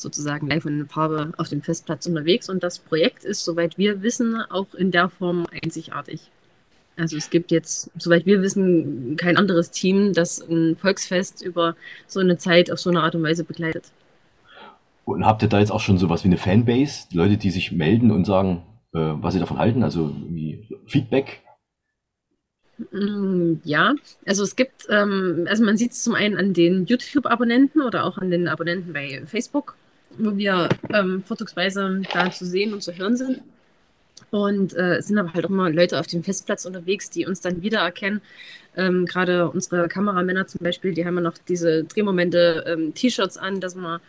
sozusagen 0.00 0.48
live 0.48 0.66
in 0.66 0.86
Farbe 0.88 1.32
auf 1.36 1.48
dem 1.48 1.62
Festplatz 1.62 2.06
unterwegs. 2.06 2.48
Und 2.48 2.62
das 2.62 2.78
Projekt 2.78 3.24
ist, 3.24 3.44
soweit 3.44 3.78
wir 3.78 4.02
wissen, 4.02 4.36
auch 4.50 4.74
in 4.74 4.90
der 4.90 5.08
Form 5.08 5.46
einzigartig. 5.62 6.20
Also 6.96 7.16
es 7.16 7.30
gibt 7.30 7.50
jetzt, 7.50 7.90
soweit 7.98 8.26
wir 8.26 8.42
wissen, 8.42 9.16
kein 9.16 9.36
anderes 9.36 9.70
Team, 9.70 10.12
das 10.12 10.40
ein 10.40 10.76
Volksfest 10.76 11.42
über 11.42 11.74
so 12.06 12.20
eine 12.20 12.36
Zeit 12.36 12.70
auf 12.70 12.78
so 12.78 12.90
eine 12.90 13.02
Art 13.02 13.14
und 13.14 13.22
Weise 13.22 13.44
begleitet. 13.44 13.84
Und 15.04 15.24
habt 15.24 15.42
ihr 15.42 15.48
da 15.48 15.60
jetzt 15.60 15.72
auch 15.72 15.80
schon 15.80 15.98
sowas 15.98 16.24
wie 16.24 16.28
eine 16.28 16.36
Fanbase? 16.36 17.06
Leute, 17.12 17.36
die 17.36 17.50
sich 17.50 17.72
melden 17.72 18.10
und 18.10 18.26
sagen, 18.26 18.62
äh, 18.92 18.98
was 18.98 19.34
sie 19.34 19.40
davon 19.40 19.58
halten? 19.58 19.82
Also 19.82 20.14
wie 20.28 20.68
Feedback? 20.86 21.42
Mm, 22.92 23.60
Ja, 23.64 23.94
also 24.26 24.42
es 24.42 24.56
gibt, 24.56 24.86
ähm, 24.88 25.46
also 25.48 25.64
man 25.64 25.76
sieht 25.76 25.92
es 25.92 26.02
zum 26.02 26.14
einen 26.14 26.36
an 26.36 26.54
den 26.54 26.86
YouTube-Abonnenten 26.86 27.82
oder 27.82 28.04
auch 28.04 28.18
an 28.18 28.30
den 28.30 28.48
Abonnenten 28.48 28.92
bei 28.92 29.22
Facebook, 29.26 29.76
wo 30.18 30.36
wir 30.36 30.68
ähm, 30.92 31.22
vorzugsweise 31.24 32.02
da 32.12 32.30
zu 32.30 32.44
sehen 32.46 32.72
und 32.72 32.82
zu 32.82 32.96
hören 32.96 33.16
sind. 33.16 33.42
Und 34.30 34.74
äh, 34.74 34.96
es 34.96 35.08
sind 35.08 35.18
aber 35.18 35.32
halt 35.32 35.46
auch 35.46 35.50
immer 35.50 35.70
Leute 35.70 35.98
auf 35.98 36.06
dem 36.06 36.22
Festplatz 36.22 36.64
unterwegs, 36.64 37.10
die 37.10 37.26
uns 37.26 37.40
dann 37.40 37.62
wiedererkennen. 37.62 38.20
Ähm, 38.76 39.06
Gerade 39.06 39.50
unsere 39.50 39.88
Kameramänner 39.88 40.46
zum 40.46 40.60
Beispiel, 40.62 40.94
die 40.94 41.04
haben 41.04 41.16
ja 41.16 41.20
noch 41.20 41.38
diese 41.48 41.84
Drehmomente 41.84 42.64
ähm, 42.66 42.94
T-Shirts 42.94 43.36
an, 43.36 43.60
dass 43.60 43.74
wir 43.74 44.00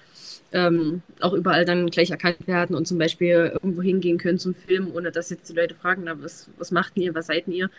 ähm, 0.51 1.01
auch 1.21 1.33
überall 1.33 1.65
dann 1.65 1.89
gleich 1.89 2.11
erkannt 2.11 2.47
werden 2.47 2.75
und 2.75 2.87
zum 2.87 2.97
Beispiel 2.97 3.51
irgendwo 3.53 3.81
hingehen 3.81 4.17
können 4.17 4.37
zum 4.37 4.53
Film, 4.53 4.93
ohne 4.93 5.11
dass 5.11 5.29
jetzt 5.29 5.49
die 5.49 5.55
Leute 5.55 5.75
fragen, 5.75 6.03
na, 6.05 6.21
was, 6.21 6.49
was 6.57 6.71
macht 6.71 6.97
ihr, 6.97 7.15
was 7.15 7.27
seid 7.27 7.47
ihr? 7.47 7.69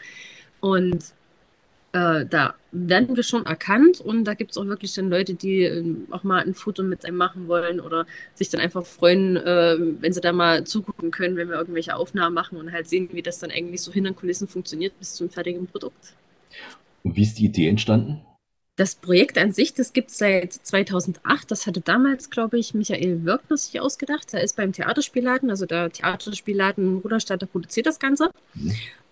Und 0.60 1.04
äh, 1.92 2.24
da 2.26 2.54
werden 2.70 3.14
wir 3.16 3.22
schon 3.22 3.44
erkannt 3.44 4.00
und 4.00 4.24
da 4.24 4.32
gibt 4.34 4.52
es 4.52 4.56
auch 4.56 4.64
wirklich 4.64 4.94
dann 4.94 5.10
Leute, 5.10 5.34
die 5.34 5.64
ähm, 5.64 6.06
auch 6.10 6.22
mal 6.22 6.42
ein 6.42 6.54
Foto 6.54 6.82
mit 6.82 7.04
einem 7.04 7.18
machen 7.18 7.48
wollen 7.48 7.80
oder 7.80 8.06
sich 8.34 8.48
dann 8.48 8.62
einfach 8.62 8.84
freuen, 8.86 9.36
äh, 9.36 9.76
wenn 10.00 10.12
sie 10.12 10.22
da 10.22 10.32
mal 10.32 10.64
zugucken 10.64 11.10
können, 11.10 11.36
wenn 11.36 11.48
wir 11.48 11.56
irgendwelche 11.56 11.94
Aufnahmen 11.94 12.34
machen 12.34 12.56
und 12.56 12.72
halt 12.72 12.88
sehen, 12.88 13.10
wie 13.12 13.22
das 13.22 13.38
dann 13.38 13.50
eigentlich 13.50 13.82
so 13.82 13.92
hinter 13.92 14.10
den 14.10 14.16
Kulissen 14.16 14.48
funktioniert 14.48 14.98
bis 14.98 15.14
zum 15.14 15.28
fertigen 15.28 15.66
Produkt. 15.66 16.14
Und 17.02 17.16
wie 17.16 17.22
ist 17.22 17.38
die 17.38 17.44
Idee 17.44 17.68
entstanden? 17.68 18.22
Das 18.76 18.94
Projekt 18.94 19.36
an 19.36 19.52
sich, 19.52 19.74
das 19.74 19.92
gibt 19.92 20.10
es 20.10 20.16
seit 20.16 20.54
2008. 20.54 21.50
Das 21.50 21.66
hatte 21.66 21.82
damals, 21.82 22.30
glaube 22.30 22.58
ich, 22.58 22.72
Michael 22.72 23.24
Wirkner 23.24 23.58
sich 23.58 23.78
ausgedacht. 23.80 24.32
Er 24.32 24.42
ist 24.42 24.56
beim 24.56 24.72
Theaterspielladen, 24.72 25.50
also 25.50 25.66
der 25.66 25.90
Theaterspielladen 25.90 26.98
Ruderstadt, 26.98 27.42
der 27.42 27.46
produziert 27.48 27.84
das 27.84 27.98
Ganze. 27.98 28.30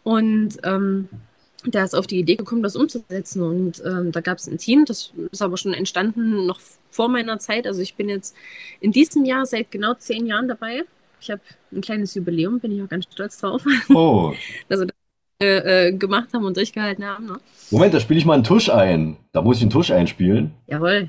Und 0.02 0.56
ähm, 0.62 1.10
der 1.66 1.84
ist 1.84 1.94
auf 1.94 2.06
die 2.06 2.18
Idee 2.18 2.36
gekommen, 2.36 2.62
das 2.62 2.76
umzusetzen. 2.76 3.42
Und 3.42 3.82
ähm, 3.84 4.12
da 4.12 4.20
gab 4.20 4.38
es 4.38 4.46
ein 4.46 4.58
Team, 4.58 4.84
das 4.84 5.12
ist 5.30 5.42
aber 5.42 5.56
schon 5.56 5.74
entstanden 5.74 6.46
noch 6.46 6.60
vor 6.90 7.08
meiner 7.08 7.38
Zeit. 7.38 7.66
Also 7.66 7.82
ich 7.82 7.94
bin 7.94 8.08
jetzt 8.08 8.34
in 8.80 8.92
diesem 8.92 9.24
Jahr 9.24 9.46
seit 9.46 9.70
genau 9.70 9.94
zehn 9.94 10.26
Jahren 10.26 10.48
dabei. 10.48 10.82
Ich 11.20 11.30
habe 11.30 11.42
ein 11.72 11.82
kleines 11.82 12.14
Jubiläum, 12.14 12.60
bin 12.60 12.72
ich 12.72 12.82
auch 12.82 12.88
ganz 12.88 13.06
stolz 13.10 13.38
drauf. 13.38 13.64
Oh. 13.94 14.34
Also 14.68 14.84
das 14.86 14.94
äh, 15.42 15.88
äh, 15.88 15.92
gemacht 15.92 16.28
haben 16.34 16.44
und 16.44 16.56
durchgehalten 16.56 17.04
haben. 17.04 17.26
Ne? 17.26 17.40
Moment, 17.70 17.94
da 17.94 18.00
spiele 18.00 18.18
ich 18.18 18.26
mal 18.26 18.34
einen 18.34 18.44
Tusch 18.44 18.68
ein. 18.68 19.16
Da 19.32 19.42
muss 19.42 19.56
ich 19.56 19.62
einen 19.62 19.70
Tusch 19.70 19.90
einspielen. 19.90 20.52
Jawohl. 20.66 21.08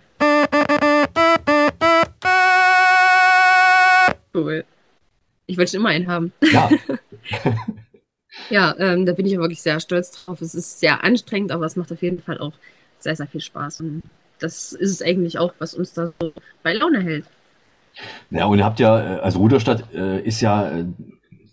Cool. 4.34 4.64
Ich 5.48 5.58
wollte 5.58 5.72
schon 5.72 5.82
immer 5.82 5.90
einen 5.90 6.08
haben. 6.08 6.32
Ja. 6.52 6.70
Ja, 8.50 8.76
ähm, 8.80 9.06
da 9.06 9.14
bin 9.14 9.26
ich 9.26 9.38
wirklich 9.38 9.62
sehr 9.62 9.80
stolz 9.80 10.12
drauf. 10.12 10.42
Es 10.42 10.56
ist 10.56 10.80
sehr 10.80 11.04
anstrengend, 11.04 11.52
aber 11.52 11.66
es 11.66 11.76
macht 11.76 11.92
auf 11.92 12.02
jeden 12.02 12.22
Fall 12.22 12.40
auch 12.40 12.54
sehr, 13.00 13.16
sehr 13.16 13.28
viel 13.28 13.42
Spaß. 13.42 13.82
Und 13.82 14.04
das 14.40 14.74
ist 14.74 14.92
es 14.92 15.02
eigentlich 15.02 15.38
auch, 15.38 15.54
was 15.60 15.74
uns 15.74 15.94
da 15.94 16.14
so 16.20 16.34
bei 16.64 16.74
Laune 16.74 17.02
hält. 17.02 17.26
Ja, 18.30 18.46
und 18.46 18.60
ihr 18.60 18.66
habt 18.66 18.80
ja, 18.80 19.18
äh, 19.18 19.20
also 19.20 19.40
Ruderstadt 19.40 19.94
äh, 19.94 20.22
ist 20.22 20.42
ja, 20.42 20.70
äh, 20.70 20.86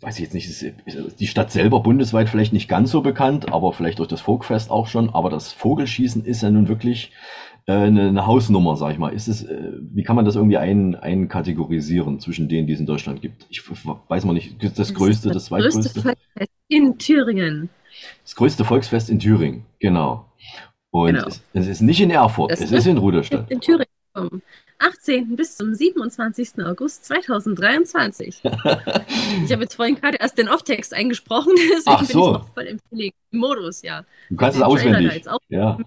weiß 0.01 0.17
ich 0.17 0.23
jetzt 0.23 0.35
nicht, 0.35 0.49
ist, 0.49 0.62
ist 0.62 1.21
die 1.21 1.27
Stadt 1.27 1.51
selber 1.51 1.81
bundesweit 1.81 2.29
vielleicht 2.29 2.53
nicht 2.53 2.69
ganz 2.69 2.93
so 2.93 3.01
bekannt, 3.01 3.53
aber 3.53 3.73
vielleicht 3.73 3.99
durch 3.99 4.09
das 4.09 4.21
Folkfest 4.21 4.71
auch 4.71 4.87
schon. 4.87 5.11
Aber 5.11 5.31
das 5.31 5.53
Vogelschießen 5.53 6.25
ist 6.25 6.43
ja 6.43 6.51
nun 6.51 6.69
wirklich 6.69 7.12
eine, 7.74 8.09
eine 8.09 8.26
Hausnummer, 8.26 8.76
sag 8.76 8.92
ich 8.92 8.98
mal. 8.98 9.11
Ist 9.12 9.28
es, 9.28 9.42
äh, 9.44 9.72
wie 9.81 10.02
kann 10.02 10.16
man 10.16 10.24
das 10.24 10.37
irgendwie 10.37 10.57
ein, 10.57 10.94
einkategorisieren 10.94 12.20
zwischen 12.20 12.48
denen, 12.48 12.66
die 12.66 12.72
es 12.72 12.81
in 12.81 12.87
Deutschland 12.87 13.20
gibt? 13.20 13.46
Ich 13.50 13.62
weiß 13.68 14.24
mal 14.24 14.33
nicht, 14.33 14.62
das, 14.62 14.74
das 14.74 14.94
größte, 14.94 15.28
das, 15.31 15.48
größte 15.50 15.81
zweitgrößte? 15.81 16.00
Volksfest 16.00 16.50
in 16.68 16.98
Thüringen. 16.98 17.68
Das 18.24 18.35
größte 18.37 18.64
Volksfest 18.64 19.11
in 19.11 19.18
Thüringen, 19.18 19.64
genau. 19.81 20.26
Und 20.90 21.14
Genau. 21.14 21.26
es, 21.26 21.42
es 21.52 21.66
ist 21.66 21.81
nicht 21.83 22.00
in 22.00 22.11
Erfurt, 22.11 22.50
Das 22.52 22.61
es 22.61 22.72
ist 22.72 22.87
in 22.87 22.96
Ruderstadt. 22.96 23.50
in 23.50 23.61
Thüringen 23.61 23.87
vom 24.14 24.42
18. 24.78 25.37
bis 25.37 25.57
zum 25.57 25.74
27. 25.74 26.64
August 26.64 27.04
2023. 27.04 28.40
ich 29.44 29.52
habe 29.52 29.62
jetzt 29.62 29.74
vorhin 29.74 29.96
gerade 29.96 30.16
erst 30.18 30.38
den 30.38 30.48
Off-Text 30.48 30.94
eingesprochen, 30.94 31.52
deswegen 31.57 31.83
Ach 31.87 31.98
bin 31.98 32.07
so. 32.09 32.26
ich 32.26 32.33
noch 32.33 32.54
voll 32.54 32.64
im 32.64 32.78
Feeling-Modus, 32.88 33.83
ja. 33.83 34.04
Du 34.31 34.37
kannst 34.37 34.57
es 34.57 34.62
auswendig. 34.62 35.24
Ja. 35.48 35.78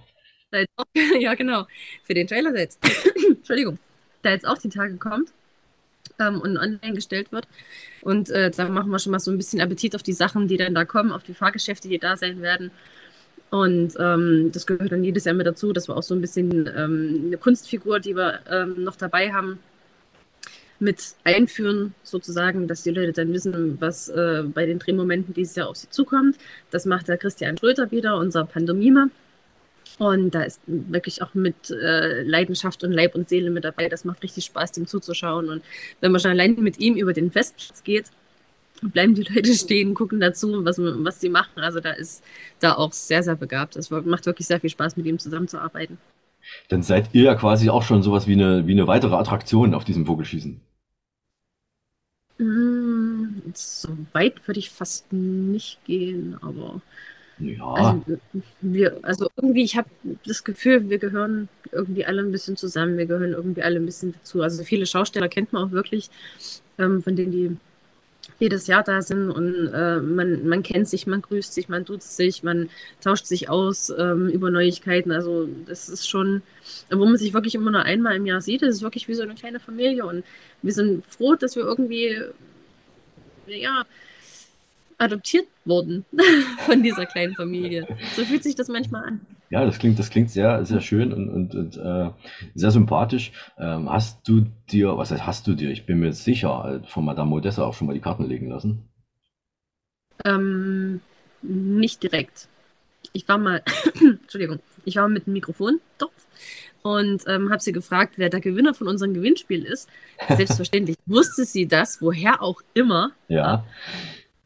Da 0.52 0.60
jetzt 0.60 0.74
auch, 0.76 0.86
ja, 1.20 1.34
genau. 1.36 1.66
Für 2.04 2.14
den 2.14 2.28
Trailer 2.28 2.52
der 2.52 2.62
jetzt, 2.62 2.80
Entschuldigung, 3.28 3.80
da 4.22 4.32
jetzt 4.32 4.46
auch 4.46 4.58
die 4.58 4.70
Tage 4.70 4.98
kommt 4.98 5.32
ähm, 6.20 6.42
und 6.42 6.58
online 6.58 6.94
gestellt 6.94 7.32
wird. 7.32 7.48
Und 8.02 8.30
äh, 8.30 8.52
da 8.52 8.68
machen 8.70 8.92
wir 8.92 9.00
schon 9.00 9.12
mal 9.12 9.20
so 9.20 9.32
ein 9.32 9.38
bisschen 9.38 9.62
Appetit 9.62 9.96
auf 9.96 10.04
die 10.04 10.14
Sachen, 10.14 10.48
die 10.48 10.58
dann 10.58 10.76
da 10.76 10.86
kommen, 10.86 11.12
auf 11.12 11.24
die 11.24 11.34
Fahrgeschäfte, 11.34 11.88
die 11.88 12.00
da 12.00 12.18
sein 12.18 12.42
werden. 12.42 12.72
Und 13.50 13.96
ähm, 14.00 14.52
das 14.54 14.66
gehört 14.66 14.92
dann 14.92 15.04
jedes 15.04 15.26
Jahr 15.26 15.36
mit 15.36 15.46
dazu, 15.46 15.74
dass 15.74 15.90
wir 15.90 15.98
auch 15.98 16.04
so 16.04 16.16
ein 16.16 16.22
bisschen 16.22 16.68
ähm, 16.76 17.24
eine 17.28 17.38
Kunstfigur, 17.38 18.00
die 18.00 18.16
wir 18.16 18.40
ähm, 18.50 18.84
noch 18.84 18.96
dabei 18.96 19.34
haben, 19.34 19.60
mit 20.80 21.16
einführen, 21.24 21.94
sozusagen, 22.04 22.68
dass 22.68 22.82
die 22.84 22.90
Leute 22.90 23.12
dann 23.12 23.32
wissen, 23.34 23.80
was 23.80 24.10
äh, 24.10 24.44
bei 24.44 24.66
den 24.66 24.80
Drehmomenten 24.80 25.34
dieses 25.34 25.56
Jahr 25.56 25.70
auf 25.70 25.76
sie 25.76 25.90
zukommt. 25.90 26.38
Das 26.72 26.86
macht 26.86 27.08
der 27.08 27.18
Christian 27.18 27.58
Schröter 27.58 27.92
wieder, 27.92 28.18
unser 28.18 28.46
Pandomime. 28.46 29.12
Und 30.00 30.32
da 30.32 30.44
ist 30.44 30.62
wirklich 30.66 31.22
auch 31.22 31.34
mit 31.34 31.70
äh, 31.70 32.24
Leidenschaft 32.24 32.84
und 32.84 32.92
Leib 32.92 33.16
und 33.16 33.30
Seele 33.30 33.52
mit 33.52 33.64
dabei. 33.64 33.90
Das 33.90 34.06
macht 34.06 34.24
richtig 34.24 34.46
Spaß, 34.46 34.72
dem 34.74 34.88
zuzuschauen. 34.88 35.50
Und 35.50 35.64
wenn 36.02 36.12
man 36.12 36.22
schon 36.22 36.32
allein 36.32 36.56
mit 36.56 36.80
ihm 36.80 36.96
über 36.96 37.14
den 37.14 37.32
Festplatz 37.32 37.84
geht, 37.84 38.12
bleiben 38.82 39.16
die 39.16 39.24
Leute 39.30 39.54
stehen, 39.54 39.94
gucken 39.94 40.20
dazu, 40.20 40.66
was, 40.66 40.78
was 40.80 41.22
sie 41.22 41.30
machen. 41.30 41.62
Also 41.62 41.80
da 41.80 41.92
ist 41.92 42.24
da 42.60 42.74
auch 42.76 42.94
sehr, 42.94 43.24
sehr 43.24 43.36
begabt. 43.36 43.76
Es 43.76 43.90
macht 43.92 44.26
wirklich 44.26 44.48
sehr 44.48 44.60
viel 44.60 44.70
Spaß, 44.70 44.98
mit 44.98 45.06
ihm 45.06 45.20
zusammenzuarbeiten. 45.20 45.98
Dann 46.70 46.82
seid 46.82 47.14
ihr 47.14 47.24
ja 47.24 47.36
quasi 47.36 47.70
auch 47.70 47.84
schon 47.84 48.02
sowas 48.04 48.28
wie 48.28 48.34
eine, 48.34 48.66
wie 48.68 48.72
eine 48.72 48.88
weitere 48.88 49.16
Attraktion 49.16 49.74
auf 49.76 49.86
diesem 49.86 50.06
Vogelschießen. 50.08 50.60
Mm, 52.38 53.52
So 53.54 53.90
weit 54.14 54.48
würde 54.48 54.60
ich 54.60 54.70
fast 54.70 55.12
nicht 55.14 55.84
gehen, 55.86 56.38
aber 56.42 56.82
Ja. 57.42 57.74
also, 57.74 58.04
wir, 58.62 58.98
also 59.02 59.30
irgendwie, 59.36 59.64
ich 59.64 59.76
habe 59.76 59.90
das 60.26 60.44
Gefühl, 60.44 60.90
wir 60.90 61.00
gehören 61.00 61.50
irgendwie 61.72 62.06
alle 62.06 62.22
ein 62.22 62.32
bisschen 62.32 62.58
zusammen, 62.58 62.98
wir 62.98 63.06
gehören 63.06 63.34
irgendwie 63.34 63.64
alle 63.64 63.80
ein 63.80 63.86
bisschen 63.86 64.14
dazu. 64.14 64.42
Also 64.42 64.64
viele 64.64 64.86
Schausteller 64.86 65.30
kennt 65.30 65.54
man 65.54 65.68
auch 65.68 65.72
wirklich, 65.72 66.10
ähm, 66.78 67.02
von 67.02 67.16
denen 67.16 67.32
die 67.32 67.58
jedes 68.40 68.68
Jahr 68.68 68.84
da 68.84 69.02
sind 69.02 69.30
und 69.30 69.68
äh, 69.74 69.98
man, 69.98 70.48
man 70.48 70.64
kennt 70.64 70.88
sich, 70.88 71.06
man 71.06 71.22
grüßt 71.22 71.54
sich, 71.54 71.70
man 71.70 71.86
duzt 71.86 72.16
sich, 72.16 72.44
man 72.44 72.70
tauscht 73.00 73.26
sich 73.26 73.50
aus 73.50 73.92
ähm, 73.96 74.30
über 74.30 74.50
Neuigkeiten. 74.50 75.12
Also 75.12 75.48
das 75.68 75.90
ist 75.90 76.08
schon, 76.08 76.42
wo 76.90 77.06
man 77.06 77.18
sich 77.18 77.34
wirklich 77.34 77.56
immer 77.56 77.72
nur 77.72 77.84
einmal 77.84 78.16
im 78.16 78.26
Jahr 78.26 78.42
sieht, 78.42 78.64
das 78.64 78.76
ist 78.76 78.82
wirklich 78.82 79.08
wie 79.08 79.14
so 79.14 79.22
eine 79.24 79.36
kleine 79.36 79.60
Familie 79.60 80.06
und 80.06 80.24
wir 80.62 80.74
sind 80.74 81.06
froh, 81.06 81.36
dass 81.36 81.56
wir 81.56 81.64
irgendwie, 81.64 82.18
ja, 83.48 83.86
adoptiert 85.02 85.48
wurden 85.66 86.06
von 86.66 86.84
dieser 86.84 87.06
kleinen 87.06 87.34
Familie. 87.34 87.88
So 88.16 88.24
fühlt 88.24 88.44
sich 88.44 88.56
das 88.56 88.68
manchmal 88.68 89.06
an. 89.06 89.22
Ja, 89.50 89.66
das 89.66 89.80
klingt, 89.80 90.00
das 90.00 90.10
klingt 90.10 90.30
sehr, 90.30 90.64
sehr 90.66 90.80
schön 90.80 91.12
und, 91.12 91.30
und, 91.30 91.56
und 91.56 91.78
äh, 91.78 92.12
sehr 92.56 92.72
sympathisch. 92.72 93.32
Ähm, 93.58 93.92
hast 93.92 94.28
du 94.28 94.46
dir, 94.72 94.98
was 94.98 95.12
heißt 95.12 95.26
hast 95.26 95.48
du 95.48 95.56
dir? 95.56 95.72
Ich 95.72 95.86
bin 95.86 96.00
mir 96.00 96.14
sicher, 96.14 96.82
äh, 96.84 96.88
von 96.88 97.04
Madame 97.04 97.30
Modessa 97.30 97.64
auch 97.64 97.74
schon 97.74 97.88
mal 97.88 97.94
die 97.94 98.00
Karten 98.00 98.26
legen 98.26 98.50
lassen. 98.50 98.88
Ähm, 100.24 101.02
nicht 101.42 102.04
direkt. 102.04 102.48
Ich 103.14 103.28
war 103.28 103.38
mal, 103.38 103.62
Entschuldigung, 104.00 104.60
ich 104.86 104.96
war 104.96 105.10
mit 105.10 105.26
dem 105.26 105.34
Mikrofon 105.34 105.80
dort 105.98 106.12
und 106.84 107.24
ähm, 107.28 107.50
habe 107.50 107.62
sie 107.62 107.72
gefragt, 107.72 108.14
wer 108.18 108.30
der 108.30 108.40
Gewinner 108.40 108.74
von 108.74 108.88
unserem 108.88 109.14
Gewinnspiel 109.14 109.66
ist. 109.66 109.90
Selbstverständlich 110.28 110.98
wusste 111.06 111.46
sie 111.46 111.68
das, 111.68 112.02
woher 112.02 112.42
auch 112.42 112.62
immer. 112.74 113.12
Ja. 113.28 113.66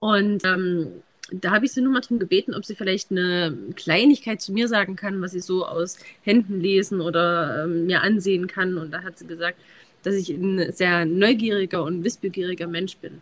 Und 0.05 0.45
ähm, 0.45 1.01
da 1.31 1.49
habe 1.49 1.65
ich 1.65 1.71
sie 1.71 1.81
nur 1.81 1.91
mal 1.91 2.01
darum 2.01 2.19
gebeten, 2.19 2.53
ob 2.53 2.63
sie 2.63 2.75
vielleicht 2.75 3.09
eine 3.09 3.57
Kleinigkeit 3.75 4.39
zu 4.39 4.53
mir 4.53 4.67
sagen 4.67 4.95
kann, 4.95 5.19
was 5.19 5.31
sie 5.31 5.39
so 5.39 5.65
aus 5.65 5.97
Händen 6.21 6.61
lesen 6.61 7.01
oder 7.01 7.63
ähm, 7.63 7.87
mir 7.87 8.03
ansehen 8.03 8.45
kann. 8.45 8.77
Und 8.77 8.91
da 8.91 9.01
hat 9.01 9.17
sie 9.17 9.25
gesagt, 9.25 9.57
dass 10.03 10.13
ich 10.13 10.29
ein 10.29 10.71
sehr 10.71 11.05
neugieriger 11.05 11.83
und 11.83 12.03
wissbegieriger 12.03 12.67
Mensch 12.67 12.97
bin. 12.97 13.19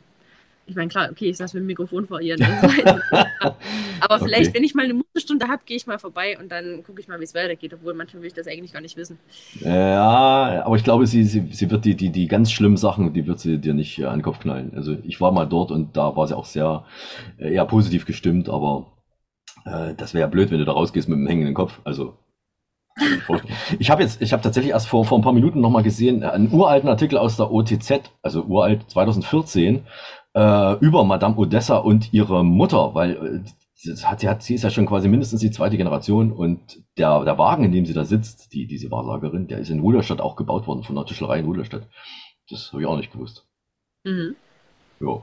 Ich 0.74 0.78
meine, 0.78 0.90
klar, 0.90 1.10
okay, 1.12 1.30
ich 1.30 1.38
saß 1.38 1.54
mit 1.54 1.62
dem 1.62 1.68
Mikrofon 1.68 2.08
vor 2.08 2.20
ihr. 2.20 2.36
ne? 2.38 2.48
Aber 4.00 4.20
Okay. 4.20 4.20
vielleicht, 4.20 4.54
wenn 4.54 4.64
ich 4.64 4.74
mal 4.76 4.84
eine 4.86 4.96
Musterstunde 4.96 5.48
habe, 5.48 5.64
gehe 5.66 5.78
ich 5.78 5.86
mal 5.88 6.00
vorbei 6.00 6.38
und 6.40 6.52
dann 6.52 6.84
gucke 6.84 7.00
ich 7.00 7.08
mal, 7.08 7.20
wie 7.20 7.24
es 7.26 7.36
weitergeht. 7.36 7.74
Obwohl 7.74 7.94
manchmal 7.94 8.22
will 8.24 8.28
ich 8.28 8.34
das 8.34 8.48
eigentlich 8.48 8.74
gar 8.74 8.82
nicht 8.82 8.98
wissen. 8.98 9.20
Ja, 9.60 10.64
aber 10.66 10.76
ich 10.78 10.84
glaube, 10.84 11.06
sie, 11.06 11.24
sie, 11.26 11.48
sie 11.52 11.70
wird 11.70 11.86
die, 11.86 11.96
die, 11.96 12.10
die 12.12 12.28
ganz 12.28 12.52
schlimmen 12.52 12.78
Sachen, 12.78 13.14
die 13.14 13.28
wird 13.28 13.40
sie 13.40 13.60
dir 13.60 13.74
nicht 13.76 14.00
äh, 14.00 14.06
an 14.06 14.20
den 14.20 14.24
Kopf 14.24 14.40
knallen. 14.40 14.74
Also 14.76 14.98
ich 15.04 15.22
war 15.22 15.32
mal 15.32 15.46
dort 15.46 15.72
und 15.72 15.96
da 15.96 16.16
war 16.16 16.28
sie 16.28 16.36
auch 16.36 16.46
sehr 16.46 16.86
äh, 17.38 17.54
eher 17.54 17.66
positiv 17.66 18.06
gestimmt, 18.06 18.50
aber 18.50 18.88
Äh, 19.66 19.96
das 19.96 20.14
wäre 20.14 20.22
ja 20.24 20.28
blöd, 20.28 20.52
wenn 20.52 20.60
du 20.60 20.66
da 20.66 20.74
rausgehst 20.74 21.10
mit 21.10 21.18
dem 21.20 21.28
hängenden 21.28 21.54
Kopf. 21.56 21.82
Also. 21.86 22.16
Ich 23.80 23.90
habe 23.90 24.04
jetzt, 24.04 24.22
ich 24.22 24.34
habe 24.34 24.44
tatsächlich 24.44 24.72
erst 24.72 24.88
vor, 24.88 25.06
vor 25.06 25.18
ein 25.18 25.24
paar 25.24 25.34
Minuten 25.34 25.62
nochmal 25.62 25.84
gesehen, 25.84 26.22
äh, 26.24 26.28
einen 26.28 26.52
uralten 26.52 26.90
Artikel 26.90 27.18
aus 27.18 27.38
der 27.38 27.52
OTZ, 27.52 28.02
also 28.22 28.44
uralt 28.44 28.90
2014, 28.90 29.84
äh, 30.34 30.78
über 30.80 31.04
Madame 31.04 31.36
Odessa 31.38 31.78
und 31.78 32.14
ihre 32.14 32.44
Mutter, 32.44 32.94
weil 32.96 33.12
äh, 33.12 33.50
das 33.86 34.10
hat, 34.10 34.22
sie, 34.22 34.30
hat, 34.30 34.42
sie 34.44 34.56
ist 34.56 34.64
ja 34.64 34.70
schon 34.70 34.86
quasi 34.86 35.08
mindestens 35.10 35.42
die 35.42 35.52
zweite 35.52 35.78
Generation 35.78 36.32
und 36.32 36.82
der, 36.98 37.24
der 37.26 37.38
Wagen, 37.38 37.66
in 37.66 37.72
dem 37.72 37.86
sie 37.86 37.94
da 37.94 38.06
sitzt, 38.06 38.54
die, 38.54 38.66
diese 38.66 38.90
Wahrsagerin, 38.92 39.48
der 39.48 39.60
ist 39.60 39.70
in 39.70 39.82
Ruderstadt 39.82 40.22
auch 40.22 40.36
gebaut 40.36 40.68
worden, 40.68 40.84
von 40.84 40.96
der 40.96 41.06
Tischlerei 41.06 41.40
in 41.40 41.46
Ruderstadt. 41.46 41.88
Das 42.50 42.72
habe 42.72 42.82
ich 42.82 42.88
auch 42.88 42.98
nicht 42.98 43.12
gewusst. 43.12 43.46
Mhm. 44.04 44.36
Ja. 45.00 45.22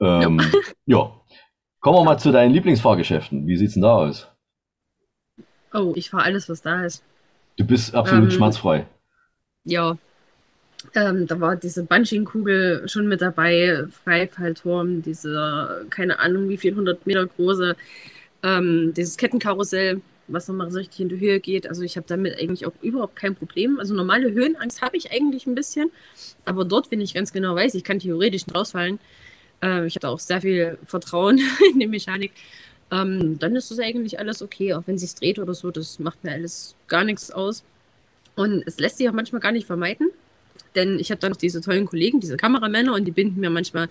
Ähm, 0.00 0.40
ja. 0.86 1.12
Kommen 1.80 1.98
wir 1.98 2.04
mal 2.04 2.18
zu 2.18 2.32
deinen 2.32 2.52
Lieblingsfahrgeschäften. 2.52 3.46
Wie 3.46 3.56
sieht's 3.56 3.74
denn 3.74 3.82
da 3.82 3.96
aus? 3.96 4.28
Oh, 5.74 5.92
ich 5.96 6.08
fahre 6.08 6.24
alles, 6.24 6.48
was 6.48 6.62
da 6.62 6.84
ist. 6.84 7.02
Du 7.56 7.66
bist 7.66 7.94
absolut 7.94 8.24
Ähm, 8.24 8.30
schmerzfrei. 8.30 8.86
Ja. 9.64 9.98
Ähm, 10.94 11.26
da 11.26 11.40
war 11.40 11.56
diese 11.56 11.84
Bungee-Kugel 11.84 12.88
schon 12.88 13.08
mit 13.08 13.20
dabei, 13.20 13.84
Freifallturm, 14.04 15.02
diese, 15.02 15.86
keine 15.90 16.18
Ahnung, 16.18 16.48
wie 16.48 16.56
viel 16.56 16.74
hundert 16.74 17.06
Meter 17.06 17.26
große, 17.26 17.76
ähm, 18.42 18.92
dieses 18.94 19.16
Kettenkarussell, 19.16 20.00
was 20.28 20.48
nochmal 20.48 20.70
so 20.70 20.78
richtig 20.78 21.00
in 21.00 21.08
die 21.08 21.18
Höhe 21.18 21.40
geht. 21.40 21.68
Also 21.68 21.82
ich 21.82 21.96
habe 21.96 22.06
damit 22.08 22.38
eigentlich 22.38 22.66
auch 22.66 22.72
überhaupt 22.82 23.16
kein 23.16 23.34
Problem. 23.34 23.78
Also 23.78 23.94
normale 23.94 24.32
Höhenangst 24.32 24.82
habe 24.82 24.96
ich 24.96 25.12
eigentlich 25.12 25.46
ein 25.46 25.54
bisschen, 25.54 25.90
aber 26.44 26.64
dort, 26.64 26.90
wenn 26.90 27.00
ich 27.00 27.14
ganz 27.14 27.32
genau 27.32 27.54
weiß, 27.54 27.74
ich 27.74 27.84
kann 27.84 27.98
theoretisch 27.98 28.46
nicht 28.46 28.56
rausfallen, 28.56 28.98
äh, 29.62 29.86
ich 29.86 29.96
habe 29.96 30.02
da 30.02 30.08
auch 30.08 30.20
sehr 30.20 30.40
viel 30.40 30.78
Vertrauen 30.86 31.40
in 31.72 31.80
die 31.80 31.86
Mechanik, 31.86 32.32
ähm, 32.90 33.38
dann 33.38 33.56
ist 33.56 33.70
das 33.70 33.78
eigentlich 33.78 34.18
alles 34.18 34.42
okay, 34.42 34.74
auch 34.74 34.82
wenn 34.86 34.98
sich 34.98 35.14
dreht 35.14 35.38
oder 35.38 35.54
so, 35.54 35.70
das 35.70 35.98
macht 35.98 36.22
mir 36.22 36.32
alles 36.32 36.76
gar 36.88 37.04
nichts 37.04 37.30
aus. 37.30 37.64
Und 38.36 38.64
es 38.66 38.78
lässt 38.78 38.98
sich 38.98 39.08
auch 39.08 39.12
manchmal 39.12 39.40
gar 39.40 39.52
nicht 39.52 39.66
vermeiden, 39.66 40.10
denn 40.74 40.98
ich 40.98 41.10
habe 41.10 41.20
dann 41.20 41.30
noch 41.30 41.36
diese 41.36 41.60
tollen 41.60 41.86
Kollegen, 41.86 42.20
diese 42.20 42.36
Kameramänner, 42.36 42.94
und 42.94 43.04
die 43.04 43.10
binden 43.10 43.40
mir 43.40 43.50
manchmal 43.50 43.88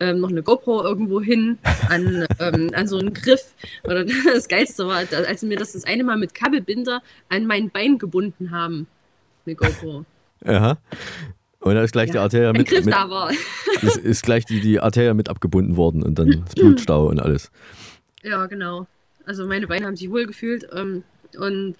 ähm, 0.00 0.20
noch 0.20 0.30
eine 0.30 0.42
GoPro 0.42 0.82
irgendwo 0.82 1.20
hin 1.20 1.58
an, 1.88 2.26
ähm, 2.40 2.70
an 2.74 2.88
so 2.88 2.98
einen 2.98 3.14
Griff. 3.14 3.54
Oder 3.84 4.04
das 4.34 4.48
Geilste 4.48 4.86
war, 4.86 5.04
als 5.26 5.40
sie 5.40 5.46
mir 5.46 5.58
das 5.58 5.72
das 5.72 5.84
eine 5.84 6.04
Mal 6.04 6.16
mit 6.16 6.34
Kabelbinder 6.34 7.02
an 7.28 7.46
mein 7.46 7.70
Bein 7.70 7.98
gebunden 7.98 8.50
haben. 8.50 8.86
Eine 9.46 9.54
GoPro. 9.54 10.04
Aha. 10.44 10.78
Und 11.60 11.74
da 11.76 11.82
ist 11.84 11.92
gleich 11.92 12.10
die 12.10 12.18
Arteria 12.18 12.50
Ein 12.50 12.56
mit, 12.56 12.68
Griff 12.68 12.84
mit 12.84 12.94
da 12.94 13.08
war. 13.08 13.30
ist, 13.82 13.96
ist 13.96 14.22
gleich 14.24 14.44
die, 14.44 14.60
die 14.60 14.80
Arteria 14.80 15.14
mit 15.14 15.28
abgebunden 15.28 15.76
worden 15.76 16.02
und 16.02 16.18
dann 16.18 16.42
das 16.44 16.54
Blutstau 16.54 17.06
und 17.06 17.20
alles. 17.20 17.50
Ja, 18.22 18.46
genau. 18.46 18.86
Also 19.24 19.46
meine 19.46 19.68
Beine 19.68 19.86
haben 19.86 19.96
sich 19.96 20.10
wohl 20.10 20.26
gefühlt. 20.26 20.66
Ähm, 20.72 21.04
und 21.38 21.76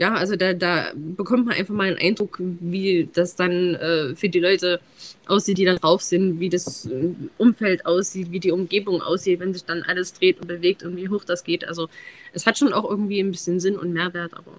ja, 0.00 0.14
also 0.14 0.34
da, 0.34 0.54
da 0.54 0.92
bekommt 0.94 1.44
man 1.44 1.56
einfach 1.56 1.74
mal 1.74 1.88
einen 1.88 1.98
Eindruck, 1.98 2.38
wie 2.40 3.10
das 3.12 3.36
dann 3.36 3.74
äh, 3.74 4.14
für 4.14 4.30
die 4.30 4.40
Leute 4.40 4.80
aussieht, 5.26 5.58
die 5.58 5.66
dann 5.66 5.76
drauf 5.76 6.00
sind, 6.00 6.40
wie 6.40 6.48
das 6.48 6.86
äh, 6.86 7.10
Umfeld 7.36 7.84
aussieht, 7.84 8.30
wie 8.30 8.40
die 8.40 8.50
Umgebung 8.50 9.02
aussieht, 9.02 9.40
wenn 9.40 9.52
sich 9.52 9.66
dann 9.66 9.82
alles 9.82 10.14
dreht 10.14 10.40
und 10.40 10.48
bewegt 10.48 10.82
und 10.84 10.96
wie 10.96 11.10
hoch 11.10 11.22
das 11.24 11.44
geht. 11.44 11.68
Also 11.68 11.90
es 12.32 12.46
hat 12.46 12.56
schon 12.56 12.72
auch 12.72 12.88
irgendwie 12.88 13.20
ein 13.20 13.30
bisschen 13.30 13.60
Sinn 13.60 13.76
und 13.76 13.92
Mehrwert, 13.92 14.32
aber 14.32 14.52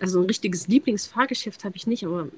also 0.00 0.20
ein 0.20 0.26
richtiges 0.26 0.68
Lieblingsfahrgeschäft 0.68 1.64
habe 1.64 1.76
ich 1.76 1.86
nicht, 1.86 2.04
aber 2.04 2.28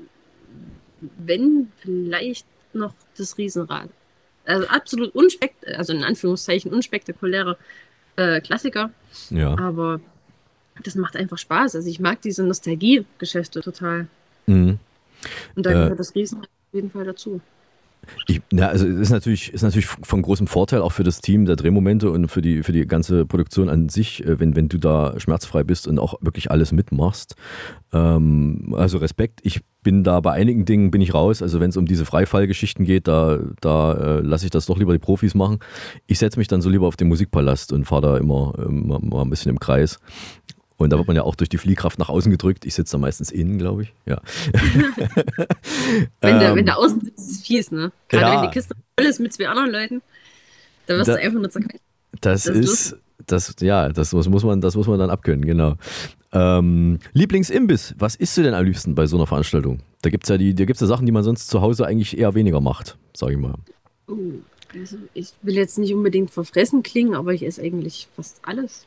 wenn, 1.19 1.73
vielleicht 1.79 2.47
noch 2.73 2.95
das 3.17 3.37
Riesenrad. 3.39 3.89
Also 4.45 4.69
absolut 4.69 5.13
unspekt, 5.17 5.67
also 5.67 5.93
in 5.93 6.05
Anführungszeichen 6.05 6.73
unspektakuläre 6.73 7.59
äh, 8.15 8.41
Klassiker. 8.41 8.93
Ja. 9.31 9.59
Aber 9.59 10.01
das 10.83 10.95
macht 10.95 11.17
einfach 11.17 11.39
Spaß. 11.39 11.77
Also 11.77 11.89
ich 11.89 12.01
mag 12.01 12.21
diese 12.23 12.45
Nostalgie-Geschäfte 12.45 13.61
total. 13.61 14.07
Mhm. 14.47 14.79
Und 15.55 15.67
da 15.67 15.71
Äh. 15.71 15.75
gehört 15.75 16.01
das 16.01 16.15
Riesenrad 16.15 16.47
auf 16.47 16.75
jeden 16.75 16.91
Fall 16.91 17.05
dazu. 17.05 17.41
Ich, 18.29 18.41
ja, 18.53 18.69
also 18.69 18.87
es 18.87 19.01
ist 19.01 19.11
natürlich, 19.11 19.53
ist 19.53 19.63
natürlich 19.63 19.87
von 19.87 20.23
großem 20.23 20.47
Vorteil 20.47 20.81
auch 20.81 20.93
für 20.93 21.03
das 21.03 21.21
Team 21.21 21.45
der 21.45 21.57
Drehmomente 21.57 22.09
und 22.09 22.29
für 22.29 22.41
die, 22.41 22.63
für 22.63 22.71
die 22.71 22.87
ganze 22.87 23.27
Produktion 23.27 23.69
an 23.69 23.89
sich, 23.89 24.25
äh, 24.25 24.39
wenn, 24.39 24.55
wenn 24.55 24.69
du 24.69 24.79
da 24.79 25.19
schmerzfrei 25.19 25.65
bist 25.65 25.89
und 25.89 25.99
auch 25.99 26.15
wirklich 26.21 26.51
alles 26.53 26.71
mitmachst. 26.71 27.35
Ähm, 27.93 28.75
also 28.77 28.99
Respekt. 28.99 29.41
Ich 29.43 29.63
bin 29.83 30.05
da 30.05 30.21
bei 30.21 30.33
einigen 30.33 30.65
Dingen 30.65 30.93
bin 30.93 31.01
ich 31.01 31.15
raus. 31.15 31.43
Also 31.43 31.59
wenn 31.59 31.71
es 31.71 31.77
um 31.77 31.87
diese 31.87 32.05
Freifallgeschichten 32.05 32.85
geht, 32.85 33.09
da, 33.09 33.41
da 33.61 33.95
äh, 33.95 34.21
lasse 34.21 34.45
ich 34.45 34.51
das 34.53 34.67
doch 34.67 34.79
lieber 34.79 34.93
die 34.93 35.01
Profis 35.01 35.35
machen. 35.35 35.59
Ich 36.07 36.21
setze 36.21 36.39
mich 36.39 36.47
dann 36.47 36.63
so 36.63 36.69
lieber 36.71 36.87
auf 36.87 36.97
den 36.97 37.09
Musikpalast 37.09 37.73
und 37.73 37.87
fahre 37.87 38.03
da 38.03 38.17
immer, 38.19 38.55
immer 38.69 39.01
mal 39.01 39.23
ein 39.23 39.31
bisschen 39.31 39.51
im 39.51 39.59
Kreis. 39.59 39.99
Und 40.79 40.91
da 40.93 40.99
wird 40.99 41.07
man 41.07 41.17
ja 41.17 41.23
auch 41.23 41.35
durch 41.35 41.49
die 41.49 41.57
Fliehkraft 41.59 41.99
nach 41.99 42.09
außen 42.11 42.31
gedrückt. 42.31 42.67
Ich 42.67 42.75
sitze 42.75 42.93
da 42.93 42.99
meistens 42.99 43.31
innen, 43.31 43.59
glaube 43.59 43.83
ich. 43.85 43.93
Ja. 44.05 44.21
Wenn, 46.21 46.39
der, 46.39 46.51
Ähm, 46.51 46.57
wenn 46.57 46.67
der 46.67 46.79
außen 46.79 47.01
sitzt, 47.01 47.19
ist 47.19 47.31
es 47.31 47.41
fies, 47.47 47.71
ne? 47.71 47.93
Gerade 48.09 48.25
Ja. 48.25 48.43
wenn 48.43 48.49
die 48.51 48.55
Kiste 48.55 48.75
voll 48.99 49.07
ist 49.09 49.21
mit 49.21 49.33
zwei 49.33 49.49
anderen 49.49 49.71
Leuten, 49.71 50.03
da 50.87 50.97
wirst 50.97 51.09
Da- 51.09 51.15
du 51.17 51.23
einfach 51.23 51.41
nur 51.41 51.51
zerquetscht. 51.51 51.83
Das, 52.21 52.45
Das 52.45 52.57
ist 52.57 52.97
das, 53.27 53.55
ja, 53.61 53.89
das 53.89 54.13
muss, 54.13 54.29
muss 54.29 54.45
man, 54.45 54.61
das 54.61 54.75
muss 54.77 54.87
man 54.87 54.99
dann 54.99 55.11
abkönnen, 55.11 55.45
genau. 55.45 55.75
Ähm, 56.33 56.99
Lieblingsimbiss, 57.13 57.95
was 57.99 58.15
isst 58.15 58.37
du 58.37 58.43
denn 58.43 58.55
am 58.55 58.65
liebsten 58.65 58.95
bei 58.95 59.07
so 59.07 59.17
einer 59.17 59.27
Veranstaltung? 59.27 59.81
Da 60.03 60.11
gibt 60.11 60.25
es 60.25 60.29
ja, 60.31 60.37
die- 60.39 60.55
da 60.55 60.65
gibt's 60.65 60.81
ja 60.81 60.87
Sachen, 60.87 61.07
die 61.07 61.13
man 61.13 61.25
sonst 61.25 61.49
zu 61.49 61.61
Hause 61.61 61.87
eigentlich 61.87 62.17
eher 62.19 62.35
weniger 62.35 62.61
macht, 62.61 62.97
sage 63.15 63.33
ich 63.33 63.39
mal. 63.39 63.55
Oh, 64.09 64.15
also 64.75 64.97
ich 65.15 65.29
will 65.43 65.55
jetzt 65.55 65.79
nicht 65.79 65.93
unbedingt 65.95 66.31
verfressen 66.31 66.83
klingen, 66.83 67.15
aber 67.15 67.33
ich 67.35 67.45
esse 67.45 67.63
eigentlich 67.63 68.09
fast 68.15 68.39
alles. 68.43 68.87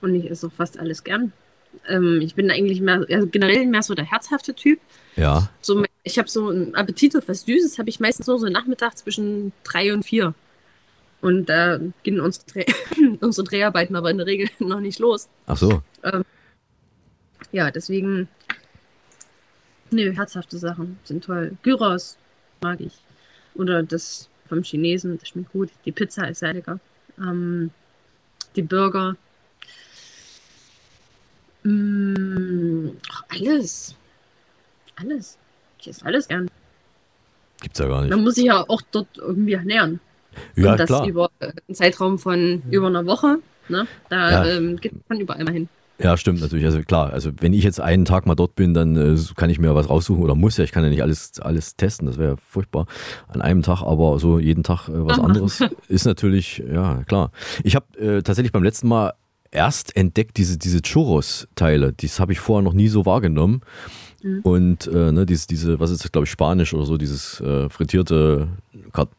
Und 0.00 0.14
ich 0.14 0.30
esse 0.30 0.46
auch 0.46 0.52
fast 0.52 0.78
alles 0.78 1.04
gern. 1.04 1.32
Ähm, 1.88 2.20
ich 2.20 2.34
bin 2.34 2.50
eigentlich 2.50 2.80
mehr, 2.80 3.04
also 3.08 3.26
generell 3.26 3.66
mehr 3.66 3.82
so 3.82 3.94
der 3.94 4.04
herzhafte 4.04 4.54
Typ. 4.54 4.80
Ja, 5.16 5.50
So, 5.60 5.84
ich 6.02 6.18
habe 6.18 6.28
so 6.28 6.48
einen 6.48 6.74
Appetit 6.74 7.16
auf 7.16 7.28
was 7.28 7.42
Süßes, 7.42 7.78
habe 7.78 7.90
ich 7.90 8.00
meistens 8.00 8.26
nur 8.26 8.38
so 8.38 8.46
Nachmittag 8.48 8.96
zwischen 8.96 9.52
drei 9.64 9.92
und 9.92 10.04
vier. 10.04 10.34
Und 11.20 11.48
da 11.48 11.78
gehen 12.02 12.20
unsere, 12.20 12.46
Dreh 12.46 12.64
unsere 13.20 13.46
Dreharbeiten 13.46 13.94
aber 13.94 14.10
in 14.10 14.18
der 14.18 14.26
Regel 14.26 14.48
noch 14.58 14.80
nicht 14.80 14.98
los. 14.98 15.28
ach 15.46 15.58
so. 15.58 15.82
Ähm, 16.02 16.24
ja, 17.52 17.70
deswegen. 17.70 18.28
Nö, 19.90 20.12
herzhafte 20.14 20.56
Sachen 20.56 20.98
sind 21.04 21.24
toll. 21.24 21.56
Gyros 21.62 22.16
mag 22.60 22.80
ich. 22.80 22.92
Oder 23.54 23.82
das 23.82 24.28
vom 24.48 24.62
Chinesen, 24.62 25.18
das 25.18 25.28
schmeckt 25.28 25.52
gut. 25.52 25.70
Die 25.84 25.92
Pizza 25.92 26.28
ist 26.28 26.38
sehr 26.38 26.54
lecker. 26.54 26.78
Ähm, 27.18 27.70
die 28.56 28.62
Burger. 28.62 29.16
Mm, 31.62 32.90
ach, 33.10 33.22
alles. 33.28 33.94
Alles. 34.96 35.38
Ich 35.78 35.88
esse 35.88 36.04
alles 36.04 36.28
gern. 36.28 36.48
Gibt's 37.60 37.78
ja 37.78 37.86
gar 37.88 38.02
nicht. 38.02 38.10
Man 38.10 38.22
muss 38.22 38.34
sich 38.34 38.44
ja 38.44 38.64
auch 38.68 38.82
dort 38.90 39.08
irgendwie 39.18 39.52
ernähren. 39.54 40.00
Ja, 40.56 40.72
Und 40.72 40.80
das 40.80 40.86
klar. 40.86 41.06
über 41.06 41.30
einen 41.40 41.74
Zeitraum 41.74 42.18
von 42.18 42.62
über 42.70 42.86
einer 42.86 43.04
Woche. 43.06 43.38
Ne? 43.68 43.86
Da 44.08 44.30
Ja. 44.30 44.46
ähm, 44.46 44.76
geht 44.76 44.92
man 45.08 45.20
überall 45.20 45.44
mal 45.44 45.52
hin. 45.52 45.68
Ja, 45.98 46.16
stimmt 46.16 46.40
natürlich. 46.40 46.64
Also 46.64 46.80
klar, 46.82 47.12
also 47.12 47.30
wenn 47.40 47.52
ich 47.52 47.62
jetzt 47.62 47.78
einen 47.78 48.06
Tag 48.06 48.24
mal 48.24 48.34
dort 48.34 48.54
bin, 48.54 48.72
dann 48.72 48.96
äh, 48.96 49.18
kann 49.36 49.50
ich 49.50 49.58
mir 49.58 49.74
was 49.74 49.90
raussuchen 49.90 50.22
oder 50.22 50.34
muss 50.34 50.56
ja. 50.56 50.64
Ich 50.64 50.72
kann 50.72 50.82
ja 50.82 50.88
nicht 50.88 51.02
alles, 51.02 51.38
alles 51.40 51.76
testen, 51.76 52.06
das 52.06 52.16
wäre 52.16 52.30
ja 52.30 52.36
furchtbar 52.48 52.86
an 53.28 53.42
einem 53.42 53.60
Tag, 53.62 53.82
aber 53.82 54.18
so 54.18 54.38
jeden 54.38 54.62
Tag 54.62 54.88
äh, 54.88 54.92
was 55.06 55.18
Aha. 55.18 55.26
anderes 55.26 55.62
ist 55.88 56.06
natürlich, 56.06 56.62
ja 56.66 57.02
klar. 57.04 57.32
Ich 57.64 57.76
habe 57.76 57.98
äh, 57.98 58.22
tatsächlich 58.22 58.50
beim 58.52 58.62
letzten 58.62 58.88
Mal 58.88 59.12
erst 59.50 59.96
entdeckt 59.96 60.36
diese, 60.36 60.58
diese 60.58 60.82
Churros-Teile. 60.82 61.92
Das 61.92 62.20
habe 62.20 62.32
ich 62.32 62.40
vorher 62.40 62.62
noch 62.62 62.72
nie 62.72 62.88
so 62.88 63.06
wahrgenommen. 63.06 63.62
Mhm. 64.22 64.40
Und 64.42 64.86
äh, 64.86 65.12
ne, 65.12 65.26
diese, 65.26 65.46
diese, 65.46 65.80
was 65.80 65.90
ist 65.90 66.04
das, 66.04 66.12
glaube 66.12 66.26
ich, 66.26 66.30
Spanisch 66.30 66.74
oder 66.74 66.86
so, 66.86 66.96
dieses 66.96 67.40
äh, 67.40 67.68
frittierte, 67.68 68.48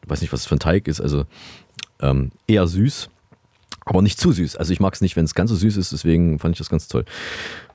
weiß 0.06 0.20
nicht, 0.20 0.32
was 0.32 0.40
es 0.40 0.46
für 0.46 0.56
ein 0.56 0.60
Teig 0.60 0.88
ist, 0.88 1.00
also 1.00 1.24
ähm, 2.00 2.30
eher 2.46 2.66
süß. 2.66 3.10
Aber 3.84 4.00
nicht 4.00 4.20
zu 4.20 4.30
süß. 4.30 4.56
Also 4.56 4.72
ich 4.72 4.78
mag 4.78 4.94
es 4.94 5.00
nicht, 5.00 5.16
wenn 5.16 5.24
es 5.24 5.34
ganz 5.34 5.50
so 5.50 5.56
süß 5.56 5.76
ist, 5.76 5.92
deswegen 5.92 6.38
fand 6.38 6.54
ich 6.54 6.58
das 6.58 6.70
ganz 6.70 6.86
toll. 6.86 7.04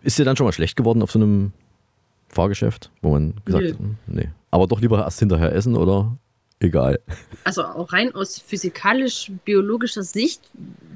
Ist 0.02 0.18
dir 0.18 0.24
dann 0.24 0.38
schon 0.38 0.46
mal 0.46 0.54
schlecht 0.54 0.78
geworden 0.78 1.02
auf 1.02 1.12
so 1.12 1.20
einem 1.20 1.52
Fahrgeschäft, 2.30 2.92
wo 3.02 3.12
man 3.12 3.34
gesagt 3.44 3.66
hat, 3.72 3.80
hm, 3.80 3.98
nee. 4.08 4.30
Aber 4.50 4.68
doch 4.68 4.80
lieber 4.80 5.00
erst 5.00 5.20
hinterher 5.20 5.52
essen 5.54 5.76
oder 5.76 6.18
egal. 6.60 7.00
Also 7.44 7.64
auch 7.64 7.94
rein 7.94 8.14
aus 8.14 8.40
physikalisch-biologischer 8.40 10.04
Sicht 10.04 10.42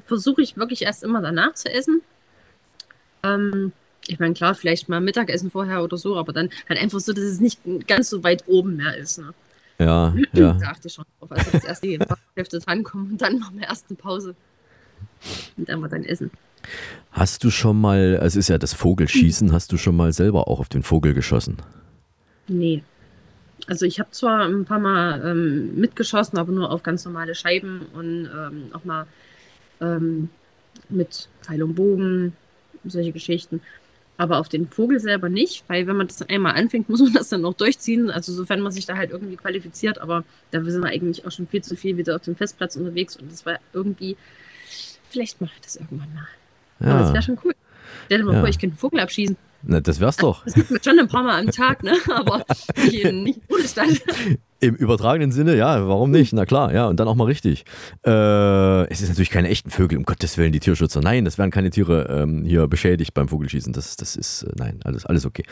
versuche 0.06 0.42
ich 0.42 0.56
wirklich 0.56 0.82
erst 0.82 1.02
immer 1.02 1.22
danach 1.22 1.54
zu 1.54 1.72
essen. 1.72 2.02
Ähm, 3.22 3.72
ich 4.08 4.18
meine, 4.18 4.34
klar, 4.34 4.54
vielleicht 4.54 4.88
mal 4.88 5.00
Mittagessen 5.00 5.50
vorher 5.50 5.82
oder 5.82 5.96
so, 5.96 6.16
aber 6.16 6.32
dann 6.32 6.50
halt 6.68 6.80
einfach 6.80 7.00
so, 7.00 7.12
dass 7.12 7.24
es 7.24 7.40
nicht 7.40 7.60
ganz 7.86 8.10
so 8.10 8.24
weit 8.24 8.44
oben 8.46 8.76
mehr 8.76 8.96
ist. 8.96 9.18
Ne? 9.18 9.32
Ja, 9.78 10.14
ja. 10.32 10.52
Da 10.60 10.68
achte 10.68 10.88
ich 10.88 10.94
schon 10.94 11.04
drauf. 11.18 11.30
Also 11.30 11.50
dass 11.50 11.64
erst 11.64 11.84
die 11.84 11.98
Hälfte 12.34 12.58
drankommen 12.58 13.12
und 13.12 13.22
dann 13.22 13.38
machen 13.38 13.58
wir 13.58 13.68
erst 13.68 13.86
eine 13.88 13.96
Pause. 13.96 14.34
Und 15.56 15.68
dann 15.68 15.80
mal 15.80 15.88
dann 15.88 16.04
essen. 16.04 16.30
Hast 17.10 17.44
du 17.44 17.50
schon 17.50 17.80
mal, 17.80 18.20
es 18.22 18.36
ist 18.36 18.48
ja 18.48 18.58
das 18.58 18.72
Vogelschießen, 18.72 19.52
hast 19.52 19.72
du 19.72 19.78
schon 19.78 19.96
mal 19.96 20.12
selber 20.12 20.48
auch 20.48 20.60
auf 20.60 20.68
den 20.68 20.82
Vogel 20.82 21.12
geschossen? 21.12 21.56
Nee. 22.48 22.82
Also 23.66 23.86
ich 23.86 24.00
habe 24.00 24.10
zwar 24.10 24.44
ein 24.46 24.64
paar 24.64 24.80
Mal 24.80 25.22
ähm, 25.24 25.76
mitgeschossen, 25.76 26.38
aber 26.38 26.52
nur 26.52 26.70
auf 26.70 26.82
ganz 26.82 27.04
normale 27.04 27.34
Scheiben 27.34 27.86
und 27.94 28.28
ähm, 28.34 28.70
auch 28.72 28.84
mal 28.84 29.06
ähm, 29.80 30.30
mit 30.88 31.28
Pfeil 31.42 31.62
und 31.62 31.74
Bogen, 31.74 32.32
solche 32.84 33.12
Geschichten. 33.12 33.60
Aber 34.18 34.38
auf 34.38 34.48
den 34.48 34.68
Vogel 34.68 35.00
selber 35.00 35.28
nicht, 35.28 35.64
weil 35.68 35.86
wenn 35.86 35.96
man 35.96 36.06
das 36.08 36.22
einmal 36.22 36.54
anfängt, 36.54 36.88
muss 36.90 37.00
man 37.00 37.12
das 37.12 37.28
dann 37.28 37.44
auch 37.44 37.54
durchziehen. 37.54 38.10
Also 38.10 38.32
sofern 38.32 38.60
man 38.60 38.72
sich 38.72 38.86
da 38.86 38.96
halt 38.96 39.10
irgendwie 39.10 39.36
qualifiziert, 39.36 39.98
aber 39.98 40.24
da 40.50 40.62
sind 40.64 40.82
wir 40.82 40.90
eigentlich 40.90 41.24
auch 41.26 41.32
schon 41.32 41.46
viel 41.46 41.62
zu 41.62 41.76
viel 41.76 41.96
wieder 41.96 42.16
auf 42.16 42.22
dem 42.22 42.36
Festplatz 42.36 42.76
unterwegs 42.76 43.16
und 43.16 43.30
das 43.30 43.46
war 43.46 43.58
irgendwie, 43.72 44.16
vielleicht 45.08 45.40
mache 45.40 45.52
ich 45.54 45.60
das 45.62 45.76
irgendwann 45.76 46.12
mal. 46.14 46.26
Ja. 46.80 46.86
Aber 46.94 47.00
das 47.00 47.12
wäre 47.12 47.22
schon 47.22 47.38
cool. 47.44 47.54
Stell 48.06 48.18
dir 48.18 48.24
mal 48.24 48.34
Ja. 48.34 48.40
vor, 48.40 48.48
ich 48.48 48.58
könnte 48.58 48.74
einen 48.74 48.78
Vogel 48.78 49.00
abschießen. 49.00 49.36
Na, 49.64 49.80
das 49.80 50.00
wär's 50.00 50.16
doch. 50.16 50.44
Das 50.44 50.54
gibt 50.54 50.70
mir 50.70 50.80
schon 50.82 50.98
ein 50.98 51.08
paar 51.08 51.22
Mal 51.22 51.40
am 51.40 51.50
Tag, 51.50 51.82
ne? 51.82 51.92
Aber 52.14 52.44
nicht 52.76 53.04
in, 53.04 53.22
nicht 53.22 53.46
Bundesland. 53.48 54.02
Im 54.60 54.76
übertragenen 54.76 55.32
Sinne, 55.32 55.56
ja, 55.56 55.88
warum 55.88 56.10
nicht? 56.10 56.32
Na 56.32 56.46
klar, 56.46 56.72
ja, 56.72 56.86
und 56.86 57.00
dann 57.00 57.08
auch 57.08 57.16
mal 57.16 57.24
richtig. 57.24 57.64
Äh, 58.06 58.86
es 58.90 59.00
ist 59.00 59.08
natürlich 59.08 59.30
keine 59.30 59.48
echten 59.48 59.70
Vögel, 59.70 59.98
um 59.98 60.04
Gottes 60.04 60.38
Willen, 60.38 60.52
die 60.52 60.60
Tierschützer. 60.60 61.00
Nein, 61.00 61.26
es 61.26 61.36
werden 61.36 61.50
keine 61.50 61.70
Tiere 61.70 62.06
ähm, 62.08 62.44
hier 62.44 62.68
beschädigt 62.68 63.12
beim 63.14 63.28
Vogelschießen. 63.28 63.72
Das, 63.72 63.96
das 63.96 64.14
ist, 64.14 64.44
äh, 64.44 64.52
nein, 64.56 64.80
alles, 64.84 65.04
alles 65.04 65.26
okay. 65.26 65.44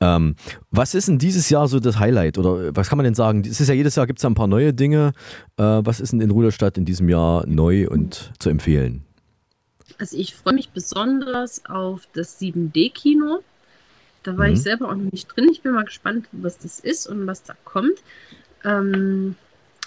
Ähm, 0.00 0.36
was 0.70 0.94
ist 0.94 1.08
denn 1.08 1.18
dieses 1.18 1.50
Jahr 1.50 1.66
so 1.66 1.80
das 1.80 1.98
Highlight? 1.98 2.38
Oder 2.38 2.68
äh, 2.68 2.70
was 2.76 2.88
kann 2.88 2.98
man 2.98 3.04
denn 3.04 3.14
sagen? 3.14 3.42
Es 3.44 3.60
ist 3.60 3.68
ja 3.68 3.74
jedes 3.74 3.96
Jahr 3.96 4.06
gibt 4.06 4.20
es 4.20 4.22
ja 4.22 4.30
ein 4.30 4.34
paar 4.34 4.46
neue 4.46 4.72
Dinge. 4.72 5.12
Äh, 5.56 5.62
was 5.62 6.00
ist 6.00 6.12
denn 6.12 6.20
in 6.20 6.30
Ruderstadt 6.30 6.78
in 6.78 6.84
diesem 6.84 7.08
Jahr 7.08 7.44
neu 7.46 7.88
und 7.88 8.32
zu 8.38 8.48
empfehlen? 8.48 9.04
Also 9.98 10.16
ich 10.16 10.34
freue 10.34 10.54
mich 10.54 10.70
besonders 10.70 11.64
auf 11.66 12.08
das 12.12 12.40
7D-Kino. 12.40 13.40
Da 14.22 14.36
war 14.38 14.46
Mhm. 14.48 14.54
ich 14.54 14.62
selber 14.62 14.88
auch 14.88 14.94
noch 14.94 15.10
nicht 15.12 15.28
drin. 15.34 15.48
Ich 15.50 15.62
bin 15.62 15.72
mal 15.72 15.84
gespannt, 15.84 16.26
was 16.32 16.58
das 16.58 16.80
ist 16.80 17.06
und 17.06 17.26
was 17.26 17.42
da 17.42 17.54
kommt. 17.64 18.02
Ähm, 18.64 19.36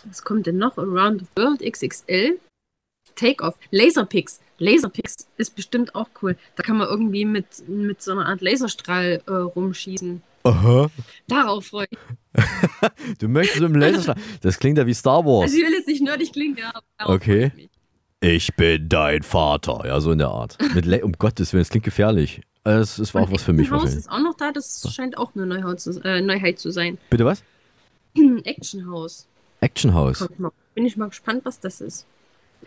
was 0.04 0.24
kommt 0.24 0.46
denn 0.48 0.58
noch? 0.58 0.78
Around 0.78 1.22
the 1.22 1.28
World 1.42 1.62
XXL. 1.62 2.40
Take-Off. 3.16 3.56
Laserpix. 3.72 4.42
Laserpix 4.58 5.16
ist 5.38 5.56
bestimmt 5.56 5.96
auch 5.96 6.10
cool. 6.22 6.36
Da 6.56 6.64
kann 6.64 6.78
man 6.78 6.88
irgendwie 6.88 7.26
mit, 7.26 7.68
mit 7.68 8.02
so 8.02 8.12
einer 8.12 8.26
Art 8.26 8.42
Laserstrahl 8.42 9.22
äh, 9.26 9.32
rumschießen. 9.32 10.22
Aha. 10.44 10.90
Darauf 11.28 11.66
freue 11.68 11.88
ich. 11.90 11.98
Du 13.20 13.28
möchtest 13.30 13.62
mit 13.62 13.70
dem 13.70 13.76
Laserstrahl. 13.80 14.18
Das 14.42 14.60
klingt 14.60 14.78
ja 14.78 14.86
wie 14.86 14.94
Star 14.94 15.26
Wars. 15.26 15.44
Also 15.46 15.58
ich 15.58 15.64
will 15.66 15.74
jetzt 15.74 15.88
nicht 15.88 16.04
nerdig 16.04 16.34
klingen, 16.34 16.58
ja, 16.58 16.74
Okay. 17.00 17.52
Ich 18.28 18.56
bin 18.56 18.90
dein 18.90 19.22
Vater. 19.22 19.84
Ja, 19.86 20.02
so 20.02 20.12
in 20.12 20.18
der 20.18 20.30
Art. 20.30 20.58
Mit 20.74 20.86
Le 20.86 21.06
um 21.06 21.12
Gottes 21.12 21.54
Willen, 21.54 21.62
das 21.62 21.70
klingt 21.70 21.86
gefährlich. 21.86 22.40
Äh, 22.64 22.78
Das, 22.78 22.96
das 22.96 23.14
war 23.14 23.22
auch 23.22 23.32
was 23.32 23.44
für 23.44 23.54
mich 23.54 23.70
wahrscheinlich. 23.70 23.98
ist 23.98 24.10
auch 24.10 24.20
noch 24.20 24.34
da. 24.36 24.52
Das 24.52 24.84
scheint 24.92 25.16
auch 25.20 25.36
eine 25.36 25.46
Neuheit 25.46 25.80
zu, 25.80 26.02
äh, 26.04 26.22
Neuheit 26.22 26.58
zu 26.58 26.72
sein. 26.72 26.98
Bitte 27.12 27.24
was? 27.24 27.44
Action 28.44 28.88
House. 28.90 29.28
Action 29.62 29.94
House. 29.94 30.28
Bin 30.74 30.86
ich 30.88 30.98
mal 30.98 31.10
gespannt, 31.10 31.46
was 31.46 31.60
das 31.60 31.82
ist. 31.82 32.08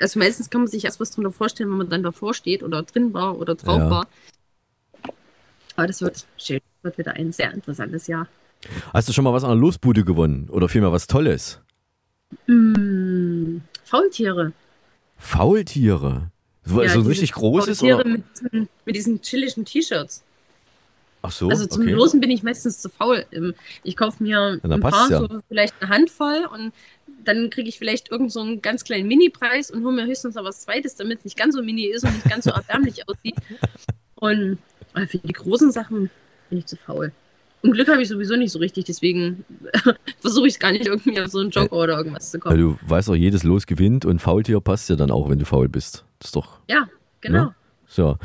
Also 0.01 0.21
meistens 0.21 0.49
kann 0.49 0.61
man 0.61 0.69
sich 0.69 0.85
erst 0.85 1.01
was 1.01 1.11
drunter 1.11 1.33
vorstellen, 1.33 1.71
wenn 1.71 1.79
man 1.79 1.91
dann 1.91 2.05
davor 2.05 2.35
steht 2.35 2.63
oder 2.63 2.85
drin 2.85 3.13
war 3.13 3.37
oder 3.37 3.57
drauf 3.57 3.79
Ja. 3.79 3.91
war. 3.91 4.07
Aber 5.75 5.87
das 5.89 6.01
wird 6.01 6.25
schön. 6.37 6.61
Wird 6.83 6.99
wieder 6.99 7.15
ein 7.15 7.33
sehr 7.33 7.53
interessantes 7.53 8.07
Jahr. 8.07 8.29
Hast 8.93 9.09
du 9.09 9.13
schon 9.13 9.25
mal 9.25 9.33
was 9.33 9.43
an 9.43 9.51
der 9.51 9.59
Losbude 9.59 10.05
gewonnen? 10.05 10.49
Oder 10.51 10.69
vielmehr 10.69 10.93
was 10.93 11.09
Tolles? 11.09 11.61
Mm, 12.47 13.57
Faultiere. 13.85 14.53
Faultiere. 15.19 16.31
So, 16.65 16.83
Ja, 16.83 16.89
so 16.91 17.01
ein 17.01 17.07
richtig 17.07 17.33
großes? 17.33 17.79
Faultiere 17.81 18.01
Oder? 18.01 18.09
mit, 18.11 18.23
diesen- 18.35 18.69
mit 18.85 18.97
diesen 18.97 19.23
chilligen 19.23 19.65
T-Shirts. 19.65 20.23
Ach 21.23 21.33
so, 21.33 21.49
also 21.49 21.67
zum 21.67 21.83
okay. 21.83 21.93
Losen 21.93 22.21
bin 22.21 22.31
ich 22.31 22.43
meistens 22.45 22.79
zu 22.81 22.89
faul. 22.89 23.27
Ähm, 23.33 23.55
Ich 23.83 23.97
kaufe 23.97 24.23
mir 24.23 24.61
ein 24.63 24.81
paar, 24.81 25.11
ja. 25.11 25.19
so 25.21 25.29
vielleicht 25.49 25.75
eine 25.81 25.91
Handvoll 25.91 26.49
und 26.53 26.73
dann 27.25 27.51
kriege 27.51 27.69
ich 27.69 27.77
vielleicht 27.79 28.11
irgend 28.11 28.31
so 28.31 28.41
einen 28.41 28.63
ganz 28.63 28.85
kleinen 28.85 29.09
Mini-Preis 29.09 29.71
und 29.73 29.85
hole 29.85 29.95
mir 29.97 30.07
höchstens 30.07 30.37
noch 30.37 30.45
was 30.45 30.61
Zweites, 30.61 30.95
damit 30.95 31.19
es 31.19 31.25
nicht 31.25 31.37
ganz 31.37 31.55
so 31.57 31.63
mini 31.63 31.87
ist 31.87 32.05
und 32.05 32.15
nicht 32.15 32.29
ganz 32.31 32.45
so 32.45 32.51
erbärmlich 32.51 33.07
aussieht. 33.09 33.35
Und 34.21 34.59
für 35.07 35.19
die 35.19 35.33
großen 35.33 35.71
Sachen 35.71 36.11
bin 36.51 36.59
ich 36.59 36.67
zu 36.67 36.77
faul. 36.77 37.13
Und 37.63 37.73
Glück 37.73 37.89
habe 37.89 38.01
ich 38.01 38.09
sowieso 38.09 38.37
nicht 38.37 38.53
so 38.53 38.59
richtig, 38.59 38.85
deswegen 38.85 39.45
versuche 40.21 40.47
ich 40.47 40.55
es 40.55 40.59
gar 40.61 40.73
nicht 40.73 40.87
irgendwie 40.87 41.21
auf 41.21 41.29
so 41.29 41.41
einen 41.41 41.51
Joker 41.51 41.73
oder 41.73 41.97
irgendwas 41.99 42.31
zu 42.31 42.39
Weil 42.39 42.41
kommen. 42.41 42.61
du 42.61 42.79
weißt 42.89 43.11
auch, 43.11 43.17
jedes 43.17 43.43
Los 43.43 43.67
gewinnt 43.67 44.05
und 44.05 44.21
Faultier 44.21 44.61
passt 44.61 44.89
ja 44.91 44.97
dann 44.97 45.11
auch, 45.11 45.29
wenn 45.29 45.39
du 45.39 45.45
faul 45.45 45.69
bist. 45.69 46.05
Das 46.21 46.29
ist 46.29 46.37
doch. 46.37 46.61
Ja, 46.69 46.89
genau. 47.21 47.47
Ne? 47.47 47.55
So. 47.87 48.17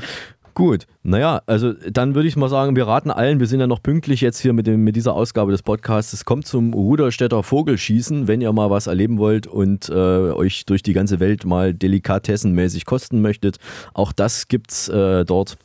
Gut, 0.55 0.85
naja, 1.01 1.41
also 1.47 1.73
dann 1.73 2.13
würde 2.13 2.27
ich 2.27 2.35
mal 2.35 2.47
sagen, 2.47 2.75
wir 2.75 2.85
raten 2.85 3.09
allen, 3.09 3.39
wir 3.39 3.47
sind 3.47 3.59
ja 3.59 3.65
noch 3.65 3.81
pünktlich 3.81 4.21
jetzt 4.21 4.39
hier 4.39 4.53
mit, 4.53 4.67
dem, 4.67 4.83
mit 4.83 4.95
dieser 4.95 5.15
Ausgabe 5.15 5.51
des 5.51 5.63
Podcasts. 5.63 6.13
Es 6.13 6.25
kommt 6.25 6.45
zum 6.45 6.73
Ruderstädter 6.75 7.41
Vogelschießen, 7.41 8.27
wenn 8.27 8.39
ihr 8.39 8.53
mal 8.53 8.69
was 8.69 8.85
erleben 8.85 9.17
wollt 9.17 9.47
und 9.47 9.89
äh, 9.89 9.93
euch 9.93 10.67
durch 10.67 10.83
die 10.83 10.93
ganze 10.93 11.19
Welt 11.19 11.43
mal 11.43 11.73
delikatessenmäßig 11.73 12.85
kosten 12.85 13.19
möchtet. 13.21 13.57
Auch 13.95 14.13
das 14.13 14.47
gibt's 14.47 14.89
äh, 14.89 15.25
dort. 15.25 15.57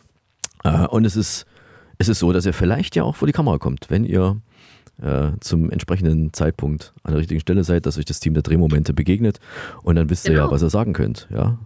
Äh, 0.65 0.87
und 0.87 1.05
es 1.05 1.17
ist, 1.17 1.45
es 1.99 2.09
ist 2.09 2.19
so, 2.21 2.33
dass 2.33 2.47
ihr 2.47 2.53
vielleicht 2.53 2.97
ja 2.97 3.03
auch 3.03 3.17
vor 3.17 3.27
die 3.27 3.33
Kamera 3.33 3.59
kommt, 3.59 3.87
wenn 3.91 4.05
ihr 4.05 4.41
äh, 5.03 5.31
zum 5.41 5.71
entsprechenden 5.71 6.33
Zeitpunkt 6.33 6.93
an 7.03 7.13
der 7.13 7.21
richtigen 7.21 7.41
Stelle 7.41 7.65
seid, 7.65 7.87
dass 7.87 7.99
euch 7.99 8.05
das 8.05 8.21
Team 8.21 8.35
der 8.35 8.43
Drehmomente 8.43 8.93
begegnet 8.95 9.39
und 9.83 9.97
dann 9.97 10.11
wisst 10.11 10.27
ihr 10.27 10.33
ja, 10.35 10.41
Genau. 10.43 10.53
was 10.53 10.63
ihr 10.63 10.71
sagen 10.71 10.93
könnt. 10.93 11.29
Ja, 11.31 11.59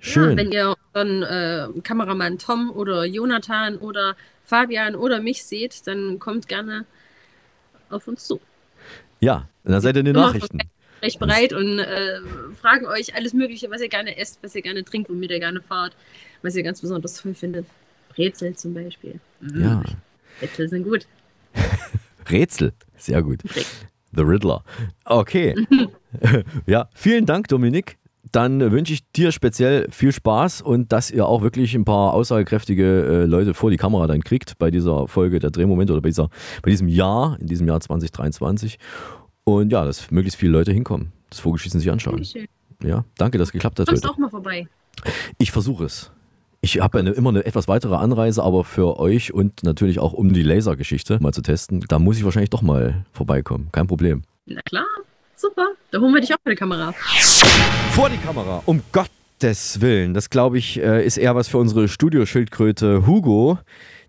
schön. 0.00 0.30
Ja, 0.30 0.36
wenn 0.36 0.52
ihr 0.52 0.74
dann 0.92 1.22
äh, 1.22 1.68
Kameramann 1.82 2.38
Tom 2.38 2.70
oder 2.70 3.04
Jonathan 3.04 3.76
oder 3.76 4.16
Fabian 4.44 4.94
oder 4.94 5.20
mich 5.20 5.44
seht, 5.44 5.86
dann 5.86 6.18
kommt 6.18 6.48
gerne 6.48 6.84
auf 7.90 8.06
uns 8.08 8.26
zu. 8.26 8.40
Ja, 9.20 9.48
dann 9.64 9.80
seid 9.80 9.96
ihr 9.96 10.00
in 10.00 10.06
den 10.06 10.14
Immer 10.16 10.26
Nachrichten. 10.26 10.58
Recht 11.02 11.18
bereit 11.18 11.52
und 11.52 11.78
äh, 11.78 12.18
fragen 12.60 12.86
euch 12.86 13.14
alles 13.14 13.34
Mögliche, 13.34 13.70
was 13.70 13.82
ihr 13.82 13.88
gerne 13.90 14.16
esst, 14.16 14.38
was 14.42 14.54
ihr 14.54 14.62
gerne 14.62 14.84
trinkt, 14.84 15.10
womit 15.10 15.30
ihr 15.30 15.38
gerne 15.40 15.60
fahrt, 15.60 15.94
was 16.42 16.56
ihr 16.56 16.62
ganz 16.62 16.80
besonders 16.80 17.20
toll 17.20 17.34
findet. 17.34 17.66
Brezel 18.14 18.54
zum 18.56 18.74
Beispiel. 18.74 19.20
Mm, 19.40 19.60
Ja, 19.62 19.82
Brezel 20.40 20.68
sind 20.68 20.84
gut. 20.84 21.06
Rätsel, 22.30 22.72
sehr 22.96 23.22
gut. 23.22 23.42
The 24.16 24.22
Riddler. 24.22 24.62
Okay. 25.04 25.54
ja, 26.66 26.88
vielen 26.94 27.26
Dank, 27.26 27.48
Dominik. 27.48 27.98
Dann 28.32 28.72
wünsche 28.72 28.92
ich 28.92 29.08
dir 29.12 29.30
speziell 29.30 29.86
viel 29.90 30.10
Spaß 30.10 30.62
und 30.62 30.90
dass 30.92 31.10
ihr 31.10 31.26
auch 31.26 31.42
wirklich 31.42 31.74
ein 31.74 31.84
paar 31.84 32.14
aussagekräftige 32.14 33.04
äh, 33.22 33.24
Leute 33.26 33.54
vor 33.54 33.70
die 33.70 33.76
Kamera 33.76 34.06
dann 34.08 34.24
kriegt 34.24 34.58
bei 34.58 34.70
dieser 34.72 35.06
Folge 35.06 35.38
der 35.38 35.50
Drehmomente 35.50 35.92
oder 35.92 36.02
bei, 36.02 36.08
dieser, 36.08 36.30
bei 36.62 36.70
diesem 36.70 36.88
Jahr, 36.88 37.38
in 37.40 37.46
diesem 37.46 37.68
Jahr 37.68 37.80
2023. 37.80 38.78
Und 39.44 39.70
ja, 39.70 39.84
dass 39.84 40.10
möglichst 40.10 40.38
viele 40.40 40.52
Leute 40.52 40.72
hinkommen, 40.72 41.12
das 41.30 41.38
Vogelschießen 41.40 41.78
sich 41.78 41.90
anschauen. 41.92 42.14
Dankeschön. 42.14 42.46
Ja, 42.82 43.04
danke, 43.18 43.38
dass 43.38 43.48
es 43.48 43.52
geklappt 43.52 43.78
hat 43.78 43.86
Kommst 43.88 44.02
heute. 44.04 44.12
auch 44.14 44.18
mal 44.18 44.30
vorbei. 44.30 44.66
Ich 45.38 45.52
versuche 45.52 45.84
es. 45.84 46.10
Ich 46.64 46.80
habe 46.80 46.98
eine, 46.98 47.10
immer 47.10 47.28
eine 47.28 47.44
etwas 47.44 47.68
weitere 47.68 47.94
Anreise, 47.94 48.42
aber 48.42 48.64
für 48.64 48.98
euch 48.98 49.34
und 49.34 49.64
natürlich 49.64 49.98
auch 49.98 50.14
um 50.14 50.32
die 50.32 50.42
Lasergeschichte 50.42 51.18
mal 51.20 51.30
zu 51.30 51.42
testen, 51.42 51.84
da 51.88 51.98
muss 51.98 52.16
ich 52.16 52.24
wahrscheinlich 52.24 52.48
doch 52.48 52.62
mal 52.62 53.04
vorbeikommen. 53.12 53.68
Kein 53.70 53.86
Problem. 53.86 54.22
Na 54.46 54.62
klar, 54.62 54.86
super. 55.36 55.66
Da 55.90 56.00
holen 56.00 56.14
wir 56.14 56.22
dich 56.22 56.32
auch 56.32 56.38
für 56.42 56.48
die 56.48 56.56
Kamera. 56.56 56.94
Vor 57.90 58.08
die 58.08 58.16
Kamera, 58.16 58.62
um 58.64 58.80
Gottes 58.92 59.82
Willen. 59.82 60.14
Das 60.14 60.30
glaube 60.30 60.56
ich, 60.56 60.80
äh, 60.80 61.04
ist 61.04 61.18
eher 61.18 61.34
was 61.34 61.48
für 61.48 61.58
unsere 61.58 61.86
Studioschildkröte 61.86 63.06
Hugo. 63.06 63.58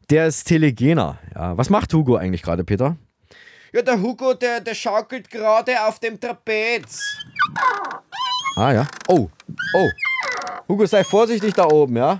Der 0.09 0.27
ist 0.27 0.45
Telegener. 0.45 1.19
Ja, 1.35 1.57
was 1.57 1.69
macht 1.69 1.93
Hugo 1.93 2.15
eigentlich 2.15 2.41
gerade, 2.41 2.63
Peter? 2.63 2.95
Ja, 3.73 3.81
der 3.81 4.01
Hugo, 4.01 4.33
der, 4.33 4.61
der 4.61 4.75
schaukelt 4.75 5.29
gerade 5.29 5.73
auf 5.85 5.99
dem 5.99 6.17
Trapez. 6.17 7.01
Ah 8.55 8.71
ja. 8.71 8.87
Oh, 9.09 9.27
oh. 9.75 9.89
Hugo, 10.69 10.85
sei 10.85 11.03
vorsichtig 11.03 11.53
da 11.53 11.65
oben, 11.65 11.97
ja? 11.97 12.19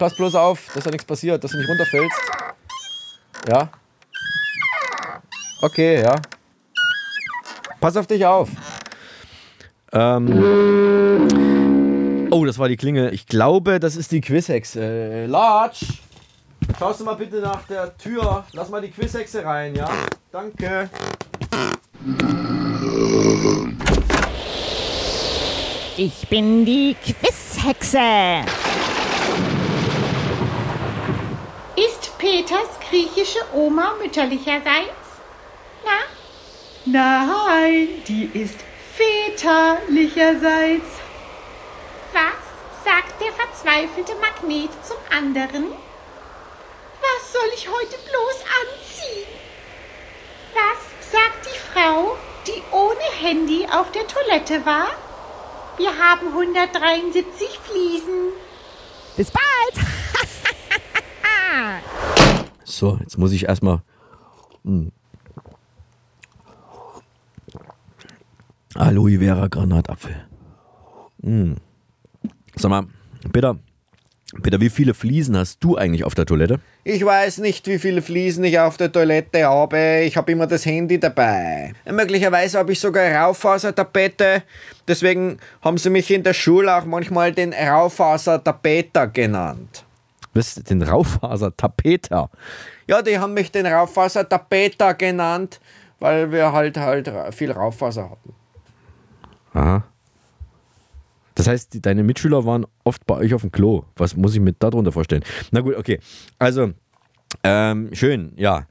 Pass 0.00 0.16
bloß 0.16 0.34
auf, 0.34 0.72
dass 0.72 0.82
da 0.84 0.90
nichts 0.90 1.04
passiert, 1.04 1.44
dass 1.44 1.50
du 1.50 1.58
nicht 1.58 1.68
runterfällst. 1.68 2.16
Ja? 3.46 3.68
Okay, 5.60 6.00
ja. 6.00 6.16
Pass 7.78 7.98
auf 7.98 8.06
dich 8.06 8.24
auf. 8.24 8.48
Ähm. 9.92 11.28
Oh, 12.30 12.46
das 12.46 12.58
war 12.58 12.68
die 12.68 12.78
Klingel. 12.78 13.12
Ich 13.12 13.26
glaube, 13.26 13.78
das 13.78 13.94
ist 13.94 14.10
die 14.10 14.22
Quizhexe. 14.22 14.80
Äh, 14.80 15.26
Latsch! 15.26 15.84
Schaust 16.78 17.00
du 17.00 17.04
mal 17.04 17.16
bitte 17.16 17.42
nach 17.42 17.64
der 17.64 17.94
Tür. 17.98 18.46
Lass 18.54 18.70
mal 18.70 18.80
die 18.80 18.90
Quizhexe 18.90 19.44
rein, 19.44 19.74
ja? 19.74 19.90
Danke. 20.32 20.88
Ich 25.98 26.26
bin 26.28 26.64
die 26.64 26.96
Quizhexe. 27.04 28.46
Ist 31.86 32.18
Peters 32.18 32.68
griechische 32.90 33.40
Oma 33.54 33.94
mütterlicherseits? 34.02 35.06
Na? 35.82 36.00
Nein, 36.84 38.02
die 38.06 38.30
ist 38.34 38.58
väterlicherseits. 38.94 40.90
Was 42.12 42.42
sagt 42.84 43.18
der 43.22 43.32
verzweifelte 43.32 44.14
Magnet 44.16 44.72
zum 44.84 44.98
anderen? 45.10 45.72
Was 47.00 47.32
soll 47.32 47.50
ich 47.54 47.66
heute 47.66 47.96
bloß 47.96 48.44
anziehen? 48.60 49.28
Was 50.52 50.80
sagt 51.10 51.46
die 51.46 51.60
Frau, 51.72 52.18
die 52.46 52.62
ohne 52.72 53.08
Handy 53.22 53.66
auf 53.72 53.90
der 53.92 54.06
Toilette 54.06 54.66
war? 54.66 54.88
Wir 55.78 55.96
haben 55.96 56.26
173 56.28 57.58
Fliesen. 57.64 58.34
Bis 59.16 59.30
bald! 59.30 59.89
So, 62.64 62.98
jetzt 63.00 63.18
muss 63.18 63.32
ich 63.32 63.46
erstmal. 63.46 63.82
Hm. 64.64 64.92
Aloe 68.74 69.18
Vera 69.18 69.48
Granatapfel. 69.48 70.16
Hm. 71.22 71.56
Sag 72.56 72.70
mal, 72.70 72.86
Peter, 73.32 73.58
Peter, 74.42 74.60
wie 74.60 74.70
viele 74.70 74.94
Fliesen 74.94 75.36
hast 75.36 75.58
du 75.62 75.76
eigentlich 75.76 76.04
auf 76.04 76.14
der 76.14 76.24
Toilette? 76.24 76.60
Ich 76.84 77.04
weiß 77.04 77.38
nicht, 77.38 77.66
wie 77.66 77.78
viele 77.78 78.00
Fliesen 78.00 78.44
ich 78.44 78.58
auf 78.60 78.76
der 78.76 78.92
Toilette 78.92 79.44
habe. 79.44 80.02
Ich 80.04 80.16
habe 80.16 80.30
immer 80.30 80.46
das 80.46 80.64
Handy 80.64 81.00
dabei. 81.00 81.72
Möglicherweise 81.90 82.58
habe 82.58 82.72
ich 82.72 82.80
sogar 82.80 83.10
Raufasertapete. 83.10 84.44
Deswegen 84.86 85.38
haben 85.62 85.78
sie 85.78 85.90
mich 85.90 86.10
in 86.10 86.22
der 86.22 86.34
Schule 86.34 86.74
auch 86.74 86.84
manchmal 86.84 87.32
den 87.32 87.52
Raufasertapeter 87.52 89.08
genannt. 89.08 89.84
Was? 90.34 90.54
Den 90.54 90.82
Raufasertapeter? 90.82 92.30
Ja, 92.86 93.02
die 93.02 93.18
haben 93.18 93.34
mich 93.34 93.50
den 93.50 93.66
Raufasertapeter 93.66 94.94
genannt, 94.94 95.60
weil 95.98 96.30
wir 96.32 96.52
halt 96.52 96.76
halt 96.76 97.10
viel 97.34 97.50
Raufaser 97.52 98.10
hatten. 98.10 98.34
Aha. 99.52 99.84
Das 101.34 101.46
heißt, 101.48 101.74
die- 101.74 101.80
deine 101.82 102.02
Mitschüler 102.02 102.44
waren 102.44 102.66
oft 102.84 103.06
bei 103.06 103.16
euch 103.16 103.34
auf 103.34 103.40
dem 103.40 103.50
Klo. 103.52 103.84
Was 103.96 104.14
muss 104.16 104.34
ich 104.34 104.40
mir 104.40 104.52
darunter 104.52 104.92
vorstellen? 104.92 105.24
Na 105.50 105.60
gut, 105.60 105.74
okay. 105.76 105.98
Also, 106.38 106.72
ähm, 107.42 107.88
schön, 107.92 108.32
ja. 108.36 108.66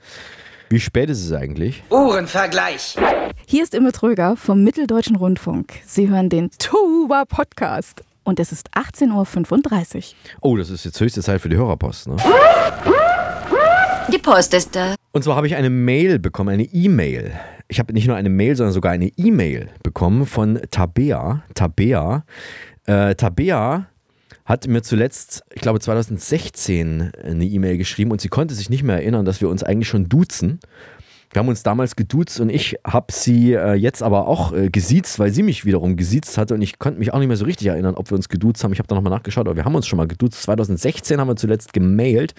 Wie 0.70 0.80
spät 0.80 1.10
ist 1.10 1.26
es 1.26 1.34
eigentlich? 1.34 1.84
Uhrenvergleich. 1.90 2.96
Hier 3.48 3.64
ist 3.64 3.74
Imme 3.74 3.92
Tröger 3.92 4.36
vom 4.36 4.64
Mitteldeutschen 4.64 5.16
Rundfunk. 5.16 5.74
Sie 5.86 6.10
hören 6.10 6.30
den 6.30 6.52
Tuba 6.60 7.26
Podcast 7.26 8.04
und 8.24 8.40
es 8.40 8.52
ist 8.52 8.70
18.35 8.72 9.96
Uhr. 9.96 10.04
Oh, 10.42 10.58
das 10.58 10.70
ist 10.70 10.86
jetzt 10.86 11.00
höchste 11.00 11.22
Zeit 11.22 11.42
für 11.42 11.50
die 11.50 11.58
Hörerpost, 11.58 12.08
ne? 12.08 12.16
Die 14.12 14.18
Post 14.18 14.54
ist 14.54 14.76
da. 14.76 14.96
Und 15.12 15.24
zwar 15.24 15.36
habe 15.36 15.48
ich 15.48 15.56
eine 15.56 15.70
Mail 15.70 16.20
bekommen, 16.20 16.50
eine 16.50 16.64
E-Mail. 16.64 17.34
Ich 17.68 17.80
habe 17.80 17.94
nicht 17.94 18.08
nur 18.08 18.16
eine 18.16 18.30
Mail, 18.30 18.56
sondern 18.56 18.74
sogar 18.74 18.92
eine 18.92 19.08
E-Mail 19.18 19.70
bekommen 19.84 20.26
von 20.26 20.60
Tabea. 20.72 21.44
Tabea. 21.54 22.24
Äh, 22.86 23.14
Tabea 23.16 23.86
hat 24.46 24.68
mir 24.68 24.82
zuletzt, 24.82 25.44
ich 25.54 25.62
glaube 25.62 25.80
2016, 25.80 27.12
eine 27.24 27.46
E-Mail 27.46 27.78
geschrieben 27.78 28.10
und 28.10 28.20
sie 28.20 28.30
konnte 28.30 28.56
sich 28.56 28.72
nicht 28.72 28.82
mehr 28.82 28.96
erinnern, 28.96 29.26
dass 29.26 29.42
wir 29.42 29.50
uns 29.50 29.64
eigentlich 29.64 29.88
schon 29.88 30.10
duzen. 30.10 30.60
Wir 31.32 31.40
haben 31.40 31.48
uns 31.48 31.62
damals 31.62 31.96
geduzt 31.96 32.40
und 32.40 32.50
ich 32.50 32.78
habe 32.86 33.14
sie 33.14 33.54
äh, 33.54 33.74
jetzt 33.74 34.02
aber 34.02 34.28
auch 34.28 34.52
äh, 34.52 34.70
gesiezt, 34.70 35.20
weil 35.20 35.32
sie 35.32 35.44
mich 35.44 35.64
wiederum 35.64 35.96
gesiezt 35.96 36.38
hatte 36.38 36.56
und 36.56 36.62
ich 36.62 36.80
konnte 36.80 36.98
mich 36.98 37.14
auch 37.14 37.20
nicht 37.20 37.28
mehr 37.28 37.38
so 37.38 37.46
richtig 37.46 37.68
erinnern, 37.68 37.96
ob 37.96 38.10
wir 38.10 38.16
uns 38.16 38.30
geduzt 38.30 38.64
haben. 38.64 38.74
Ich 38.74 38.80
habe 38.80 38.88
da 38.88 38.96
nochmal 38.96 39.14
nachgeschaut, 39.14 39.48
aber 39.48 39.56
wir 39.56 39.66
haben 39.66 39.76
uns 39.76 39.86
schon 39.86 39.98
mal 39.98 40.08
geduzt. 40.08 40.42
2016 40.44 41.20
haben 41.20 41.28
wir 41.28 41.36
zuletzt 41.36 41.74
gemailt 41.74 42.34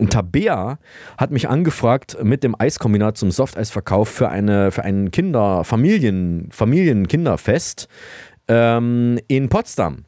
und 0.00 0.12
Tabea 0.12 0.78
hat 1.18 1.30
mich 1.30 1.48
angefragt 1.48 2.16
mit 2.22 2.42
dem 2.42 2.56
Eiskombinat 2.58 3.16
zum 3.16 3.30
Softeisverkauf 3.30 4.08
für, 4.08 4.28
eine, 4.28 4.72
für 4.72 4.82
ein 4.82 5.12
Kinder-, 5.12 5.62
Familien-, 5.62 6.48
Familienkinderfest 6.50 7.86
ähm, 8.48 9.20
in 9.28 9.48
Potsdam. 9.48 10.04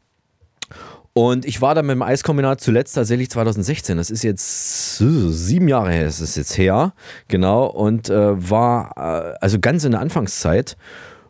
Und 1.17 1.45
ich 1.45 1.61
war 1.61 1.73
da 1.75 1.81
mit 1.81 1.91
dem 1.91 2.01
Eiskombinat 2.01 2.59
zuletzt 2.59 2.95
tatsächlich 2.95 3.29
2016. 3.29 3.95
Das 3.95 4.09
ist 4.09 4.21
jetzt 4.21 4.99
äh, 4.99 5.29
sieben 5.29 5.69
Jahre 5.69 5.89
her, 5.89 6.05
ist 6.05 6.19
es 6.19 6.35
jetzt 6.35 6.57
her. 6.57 6.91
Genau. 7.29 7.67
Und 7.67 8.09
äh, 8.09 8.49
war 8.49 8.91
äh, 8.97 9.37
also 9.39 9.57
ganz 9.57 9.85
in 9.85 9.91
der 9.91 10.01
Anfangszeit 10.01 10.75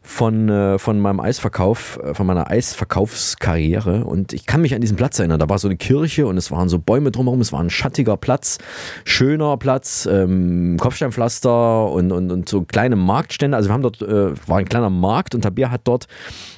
von, 0.02 0.50
äh, 0.50 0.80
von 0.80 1.00
meinem 1.00 1.20
Eisverkauf, 1.20 2.00
äh, 2.04 2.16
von 2.16 2.26
meiner 2.26 2.50
Eisverkaufskarriere. 2.50 4.06
Und 4.06 4.34
ich 4.34 4.48
kann 4.48 4.62
mich 4.62 4.74
an 4.74 4.82
diesen 4.82 4.98
Platz 4.98 5.20
erinnern. 5.20 5.40
Da 5.40 5.50
war 5.50 5.60
so 5.60 5.68
eine 5.68 5.78
Kirche 5.78 6.26
und 6.26 6.38
es 6.38 6.50
waren 6.50 6.68
so 6.68 6.80
Bäume 6.80 7.12
drumherum. 7.12 7.42
Es 7.42 7.52
war 7.52 7.60
ein 7.60 7.70
schattiger 7.70 8.18
Platz, 8.18 8.58
schöner 9.04 9.56
Platz, 9.58 10.08
ähm, 10.12 10.78
Kopfsteinpflaster 10.80 11.92
und, 11.92 12.12
und, 12.12 12.32
und 12.32 12.50
so 12.50 12.64
kleine 12.64 12.96
Marktstände. 12.96 13.56
Also 13.56 13.70
wir 13.70 13.74
haben 13.74 13.84
dort, 13.84 14.02
äh, 14.02 14.34
war 14.48 14.58
ein 14.58 14.66
kleiner 14.66 14.90
Markt 14.90 15.36
und 15.36 15.42
Tabea 15.42 15.70
hat 15.70 15.82
dort 15.84 16.08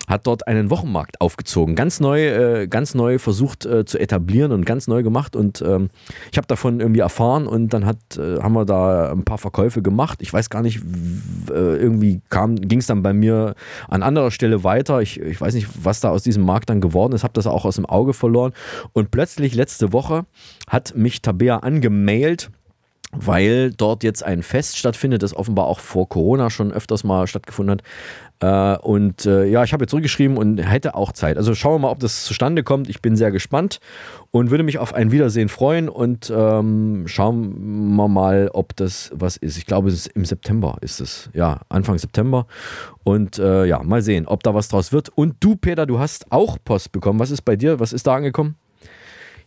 hat 0.07 0.25
dort 0.25 0.47
einen 0.47 0.69
Wochenmarkt 0.69 1.19
aufgezogen, 1.19 1.75
ganz 1.75 1.99
neu, 1.99 2.25
äh, 2.25 2.67
ganz 2.67 2.95
neu 2.95 3.19
versucht 3.19 3.65
äh, 3.65 3.85
zu 3.85 3.99
etablieren 3.99 4.53
und 4.53 4.65
ganz 4.65 4.87
neu 4.87 5.03
gemacht 5.03 5.35
und 5.35 5.61
ähm, 5.61 5.89
ich 6.31 6.37
habe 6.37 6.47
davon 6.47 6.79
irgendwie 6.79 7.01
erfahren 7.01 7.45
und 7.45 7.73
dann 7.73 7.85
hat, 7.85 7.97
äh, 8.17 8.41
haben 8.41 8.53
wir 8.53 8.65
da 8.65 9.11
ein 9.11 9.23
paar 9.23 9.37
Verkäufe 9.37 9.81
gemacht. 9.81 10.19
Ich 10.21 10.31
weiß 10.31 10.49
gar 10.49 10.61
nicht, 10.61 10.81
äh, 11.49 11.75
irgendwie 11.77 12.21
ging 12.29 12.79
es 12.79 12.87
dann 12.87 13.03
bei 13.03 13.13
mir 13.13 13.55
an 13.89 14.01
anderer 14.01 14.31
Stelle 14.31 14.63
weiter. 14.63 15.01
Ich, 15.01 15.19
ich 15.19 15.39
weiß 15.41 15.53
nicht, 15.53 15.67
was 15.83 15.99
da 15.99 16.09
aus 16.09 16.23
diesem 16.23 16.43
Markt 16.43 16.69
dann 16.69 16.79
geworden 16.79 17.13
ist, 17.13 17.23
habe 17.23 17.33
das 17.33 17.45
auch 17.45 17.65
aus 17.65 17.75
dem 17.75 17.85
Auge 17.85 18.13
verloren 18.13 18.53
und 18.93 19.11
plötzlich 19.11 19.55
letzte 19.55 19.91
Woche 19.91 20.25
hat 20.69 20.95
mich 20.95 21.21
Tabea 21.21 21.57
angemailt, 21.57 22.49
weil 23.11 23.71
dort 23.71 24.03
jetzt 24.03 24.23
ein 24.23 24.43
Fest 24.43 24.77
stattfindet, 24.77 25.23
das 25.23 25.35
offenbar 25.35 25.65
auch 25.65 25.79
vor 25.79 26.09
Corona 26.09 26.49
schon 26.49 26.71
öfters 26.71 27.03
mal 27.03 27.27
stattgefunden 27.27 27.79
hat. 27.79 27.83
Äh, 28.39 28.77
und 28.85 29.25
äh, 29.25 29.45
ja, 29.45 29.63
ich 29.63 29.73
habe 29.73 29.83
jetzt 29.83 29.91
zurückgeschrieben 29.91 30.37
und 30.37 30.57
hätte 30.57 30.93
auch 30.93 31.11
Zeit. 31.11 31.37
Also 31.37 31.55
schauen 31.55 31.75
wir 31.75 31.79
mal, 31.79 31.89
ob 31.89 31.99
das 31.99 32.25
zustande 32.25 32.63
kommt. 32.63 32.89
Ich 32.89 33.01
bin 33.01 33.15
sehr 33.15 33.31
gespannt 33.31 33.79
und 34.31 34.51
würde 34.51 34.63
mich 34.63 34.77
auf 34.77 34.93
ein 34.93 35.11
Wiedersehen 35.11 35.49
freuen 35.49 35.89
und 35.89 36.31
ähm, 36.35 37.05
schauen 37.07 37.95
wir 37.95 38.07
mal, 38.07 38.49
ob 38.53 38.75
das 38.75 39.11
was 39.13 39.37
ist. 39.37 39.57
Ich 39.57 39.65
glaube, 39.65 39.87
es 39.87 39.95
ist 39.95 40.07
im 40.07 40.25
September 40.25 40.77
ist 40.81 40.99
es. 40.99 41.29
Ja, 41.33 41.61
Anfang 41.69 41.97
September. 41.97 42.45
Und 43.03 43.39
äh, 43.39 43.65
ja, 43.65 43.81
mal 43.83 44.01
sehen, 44.01 44.27
ob 44.27 44.43
da 44.43 44.53
was 44.53 44.67
draus 44.67 44.91
wird. 44.91 45.09
Und 45.09 45.37
du, 45.39 45.55
Peter, 45.55 45.85
du 45.85 45.97
hast 45.97 46.31
auch 46.31 46.57
Post 46.63 46.91
bekommen. 46.91 47.19
Was 47.19 47.31
ist 47.31 47.43
bei 47.43 47.55
dir? 47.55 47.79
Was 47.79 47.93
ist 47.93 48.05
da 48.05 48.15
angekommen? 48.15 48.55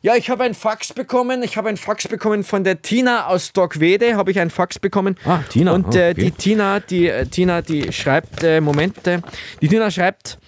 Ja, 0.03 0.16
ich 0.16 0.30
habe 0.30 0.44
ein 0.44 0.55
Fax 0.55 0.94
bekommen. 0.94 1.42
Ich 1.42 1.59
habe 1.59 1.68
ein 1.68 1.76
Fax 1.76 2.09
bekommen 2.09 2.42
von 2.42 2.64
der 2.64 2.80
Tina 2.80 3.26
aus 3.26 3.53
Dockwede. 3.53 4.16
Habe 4.16 4.30
ich 4.30 4.40
ein 4.40 4.48
Fax 4.48 4.78
bekommen. 4.78 5.16
Ah, 5.26 5.40
Tina. 5.51 5.72
Und 5.72 5.94
ah, 5.94 5.98
äh, 5.98 6.11
okay. 6.12 6.14
die 6.14 6.30
Tina, 6.30 6.80
die 6.80 7.09
äh, 7.09 7.26
Tina, 7.26 7.61
die 7.61 7.92
schreibt, 7.92 8.42
äh, 8.42 8.62
Moment, 8.62 9.07
äh, 9.07 9.20
die 9.61 9.68
Tina 9.68 9.90
schreibt. 9.90 10.38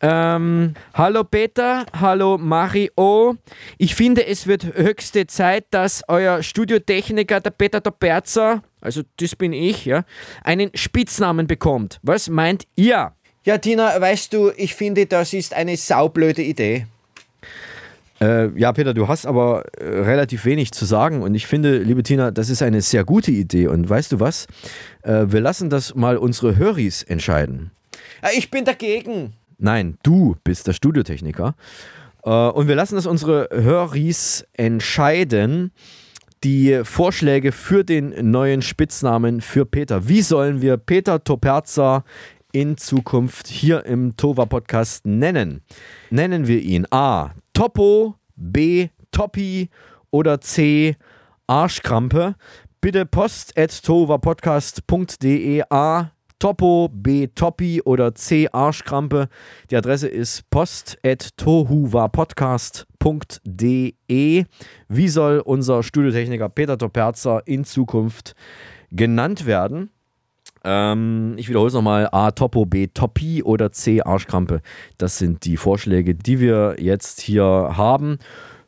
Ähm, 0.00 0.72
hallo 0.94 1.24
Peter, 1.24 1.84
hallo 1.92 2.38
Mario. 2.38 3.36
Ich 3.76 3.94
finde, 3.94 4.26
es 4.26 4.46
wird 4.46 4.64
höchste 4.64 5.26
Zeit, 5.26 5.66
dass 5.72 6.02
euer 6.08 6.42
Studiotechniker, 6.42 7.40
der 7.40 7.50
Peter 7.50 7.80
Doperzer, 7.82 8.62
also 8.80 9.02
das 9.18 9.36
bin 9.36 9.52
ich, 9.52 9.84
ja, 9.84 10.04
einen 10.42 10.70
Spitznamen 10.74 11.46
bekommt. 11.46 11.98
Was 12.02 12.30
meint 12.30 12.64
ihr? 12.76 13.12
Ja, 13.44 13.58
Tina, 13.58 14.00
weißt 14.00 14.32
du, 14.32 14.52
ich 14.56 14.74
finde, 14.74 15.06
das 15.06 15.34
ist 15.34 15.52
eine 15.52 15.76
saublöde 15.76 16.42
Idee. 16.42 16.86
Äh, 18.20 18.58
ja, 18.58 18.72
Peter, 18.72 18.94
du 18.94 19.08
hast 19.08 19.26
aber 19.26 19.64
äh, 19.78 19.84
relativ 19.84 20.44
wenig 20.44 20.72
zu 20.72 20.84
sagen 20.84 21.22
und 21.22 21.34
ich 21.34 21.46
finde, 21.46 21.78
liebe 21.78 22.02
Tina, 22.02 22.30
das 22.30 22.48
ist 22.48 22.62
eine 22.62 22.80
sehr 22.80 23.04
gute 23.04 23.30
Idee 23.30 23.66
und 23.66 23.88
weißt 23.88 24.12
du 24.12 24.20
was? 24.20 24.46
Äh, 25.02 25.26
wir 25.28 25.40
lassen 25.40 25.68
das 25.68 25.94
mal 25.94 26.16
unsere 26.16 26.56
Höris 26.56 27.02
entscheiden. 27.02 27.70
Ja, 28.22 28.30
ich 28.36 28.50
bin 28.50 28.64
dagegen. 28.64 29.34
Nein, 29.58 29.98
du 30.02 30.36
bist 30.44 30.66
der 30.66 30.72
Studiotechniker 30.72 31.54
äh, 32.24 32.30
und 32.30 32.68
wir 32.68 32.74
lassen 32.74 32.94
das 32.94 33.06
unsere 33.06 33.48
Höris 33.52 34.46
entscheiden. 34.54 35.72
Die 36.44 36.82
Vorschläge 36.84 37.50
für 37.50 37.82
den 37.82 38.30
neuen 38.30 38.62
Spitznamen 38.62 39.40
für 39.40 39.66
Peter. 39.66 40.08
Wie 40.08 40.22
sollen 40.22 40.62
wir 40.62 40.76
Peter 40.76 41.22
Toperza 41.22 42.04
in 42.52 42.76
Zukunft 42.76 43.48
hier 43.48 43.84
im 43.84 44.16
Tova 44.16 44.46
Podcast 44.46 45.06
nennen? 45.06 45.62
Nennen 46.10 46.46
wir 46.46 46.60
ihn 46.60 46.86
A. 46.90 47.30
Topo, 47.56 48.16
B. 48.36 48.90
Toppi 49.12 49.70
oder 50.10 50.42
C. 50.42 50.94
Arschkrampe. 51.46 52.34
Bitte 52.82 53.06
post 53.06 53.56
at 53.56 53.72
A. 55.70 56.10
Topo, 56.38 56.90
B. 56.92 57.28
Toppi 57.28 57.80
oder 57.80 58.14
C. 58.14 58.46
Arschkrampe. 58.52 59.30
Die 59.70 59.76
Adresse 59.76 60.06
ist 60.06 60.50
post 60.50 60.98
at. 61.02 61.32
Wie 64.88 65.08
soll 65.08 65.38
unser 65.38 65.82
Studiotechniker 65.82 66.50
Peter 66.50 66.76
Toperzer 66.76 67.42
in 67.46 67.64
Zukunft 67.64 68.34
genannt 68.90 69.46
werden? 69.46 69.88
Ähm, 70.66 71.34
ich 71.36 71.48
wiederhole 71.48 71.68
es 71.68 71.74
nochmal: 71.74 72.08
A. 72.10 72.32
Topo, 72.32 72.66
B. 72.66 72.88
Toppi 72.88 73.42
oder 73.42 73.70
C. 73.70 74.02
Arschkrampe. 74.02 74.60
Das 74.98 75.16
sind 75.16 75.44
die 75.44 75.56
Vorschläge, 75.56 76.14
die 76.14 76.40
wir 76.40 76.76
jetzt 76.78 77.20
hier 77.20 77.44
haben. 77.44 78.18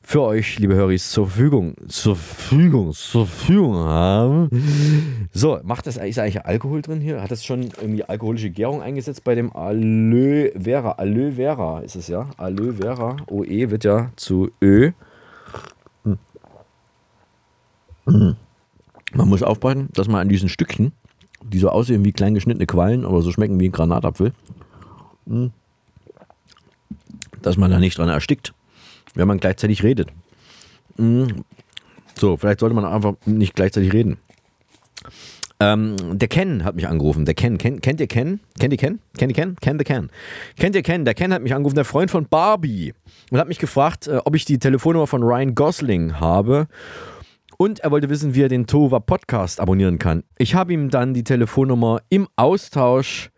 Für 0.00 0.22
euch, 0.22 0.58
liebe 0.58 0.74
Höris, 0.74 1.10
zur 1.10 1.26
Verfügung, 1.26 1.74
zur 1.86 2.16
Verfügung, 2.16 2.92
zur 2.94 3.26
Verfügung 3.26 3.74
haben. 3.74 5.28
So, 5.34 5.60
macht 5.64 5.86
das 5.86 5.98
ist 5.98 6.18
eigentlich 6.18 6.46
Alkohol 6.46 6.80
drin 6.80 7.02
hier? 7.02 7.20
Hat 7.20 7.30
das 7.30 7.44
schon 7.44 7.68
irgendwie 7.78 8.04
alkoholische 8.04 8.48
Gärung 8.48 8.80
eingesetzt 8.80 9.22
bei 9.24 9.34
dem 9.34 9.54
Aloe 9.54 10.50
Vera? 10.58 10.92
Aloe 10.92 11.32
Vera 11.32 11.80
ist 11.80 11.94
es 11.94 12.08
ja. 12.08 12.30
Aloe 12.38 12.72
Vera. 12.72 13.16
OE 13.26 13.68
wird 13.68 13.84
ja 13.84 14.10
zu 14.16 14.50
Ö. 14.62 14.92
Hm. 16.04 16.18
Hm. 18.06 18.36
Man 19.12 19.28
muss 19.28 19.42
aufpassen, 19.42 19.88
dass 19.92 20.08
man 20.08 20.22
an 20.22 20.28
diesen 20.30 20.48
Stückchen, 20.48 20.92
die 21.42 21.58
so 21.58 21.68
aussehen 21.70 22.04
wie 22.04 22.12
klein 22.12 22.34
geschnittene 22.34 22.66
Quallen, 22.66 23.04
aber 23.04 23.22
so 23.22 23.32
schmecken 23.32 23.58
wie 23.60 23.68
ein 23.68 23.72
Granatapfel, 23.72 24.32
hm, 25.26 25.52
dass 27.42 27.56
man 27.56 27.70
da 27.70 27.78
nicht 27.78 27.98
dran 27.98 28.08
erstickt, 28.08 28.54
wenn 29.14 29.28
man 29.28 29.38
gleichzeitig 29.38 29.82
redet. 29.82 30.10
Mhm. 30.96 31.44
So, 32.18 32.36
vielleicht 32.36 32.60
sollte 32.60 32.74
man 32.74 32.84
einfach 32.84 33.14
nicht 33.26 33.54
gleichzeitig 33.54 33.92
reden. 33.92 34.18
Ähm, 35.60 35.96
der 36.18 36.28
Ken 36.28 36.64
hat 36.64 36.76
mich 36.76 36.86
angerufen. 36.86 37.24
Der 37.24 37.34
Ken, 37.34 37.58
Ken 37.58 37.80
kennt 37.80 38.00
ihr 38.00 38.06
Ken? 38.06 38.40
Kennt 38.60 38.72
ihr 38.72 38.78
Ken? 38.78 39.00
Kennt 39.16 39.32
ihr 39.32 39.34
Ken? 39.34 39.56
Ken 39.56 39.78
the 39.78 39.84
Ken. 39.84 40.10
Kennt 40.56 40.76
ihr 40.76 40.82
Ken? 40.82 41.04
Der 41.04 41.14
Ken 41.14 41.32
hat 41.32 41.42
mich 41.42 41.54
angerufen, 41.54 41.74
der 41.74 41.84
Freund 41.84 42.10
von 42.10 42.26
Barbie. 42.28 42.94
Und 43.30 43.38
hat 43.38 43.48
mich 43.48 43.58
gefragt, 43.58 44.06
äh, 44.06 44.20
ob 44.24 44.36
ich 44.36 44.44
die 44.44 44.58
Telefonnummer 44.58 45.08
von 45.08 45.22
Ryan 45.22 45.54
Gosling 45.54 46.20
habe. 46.20 46.68
Und 47.60 47.80
er 47.80 47.90
wollte 47.90 48.08
wissen, 48.08 48.36
wie 48.36 48.42
er 48.42 48.48
den 48.48 48.68
Tova 48.68 49.00
Podcast 49.00 49.58
abonnieren 49.58 49.98
kann. 49.98 50.22
Ich 50.38 50.54
habe 50.54 50.72
ihm 50.72 50.90
dann 50.90 51.12
die 51.12 51.24
Telefonnummer 51.24 52.00
im 52.08 52.28
Austausch 52.36 53.30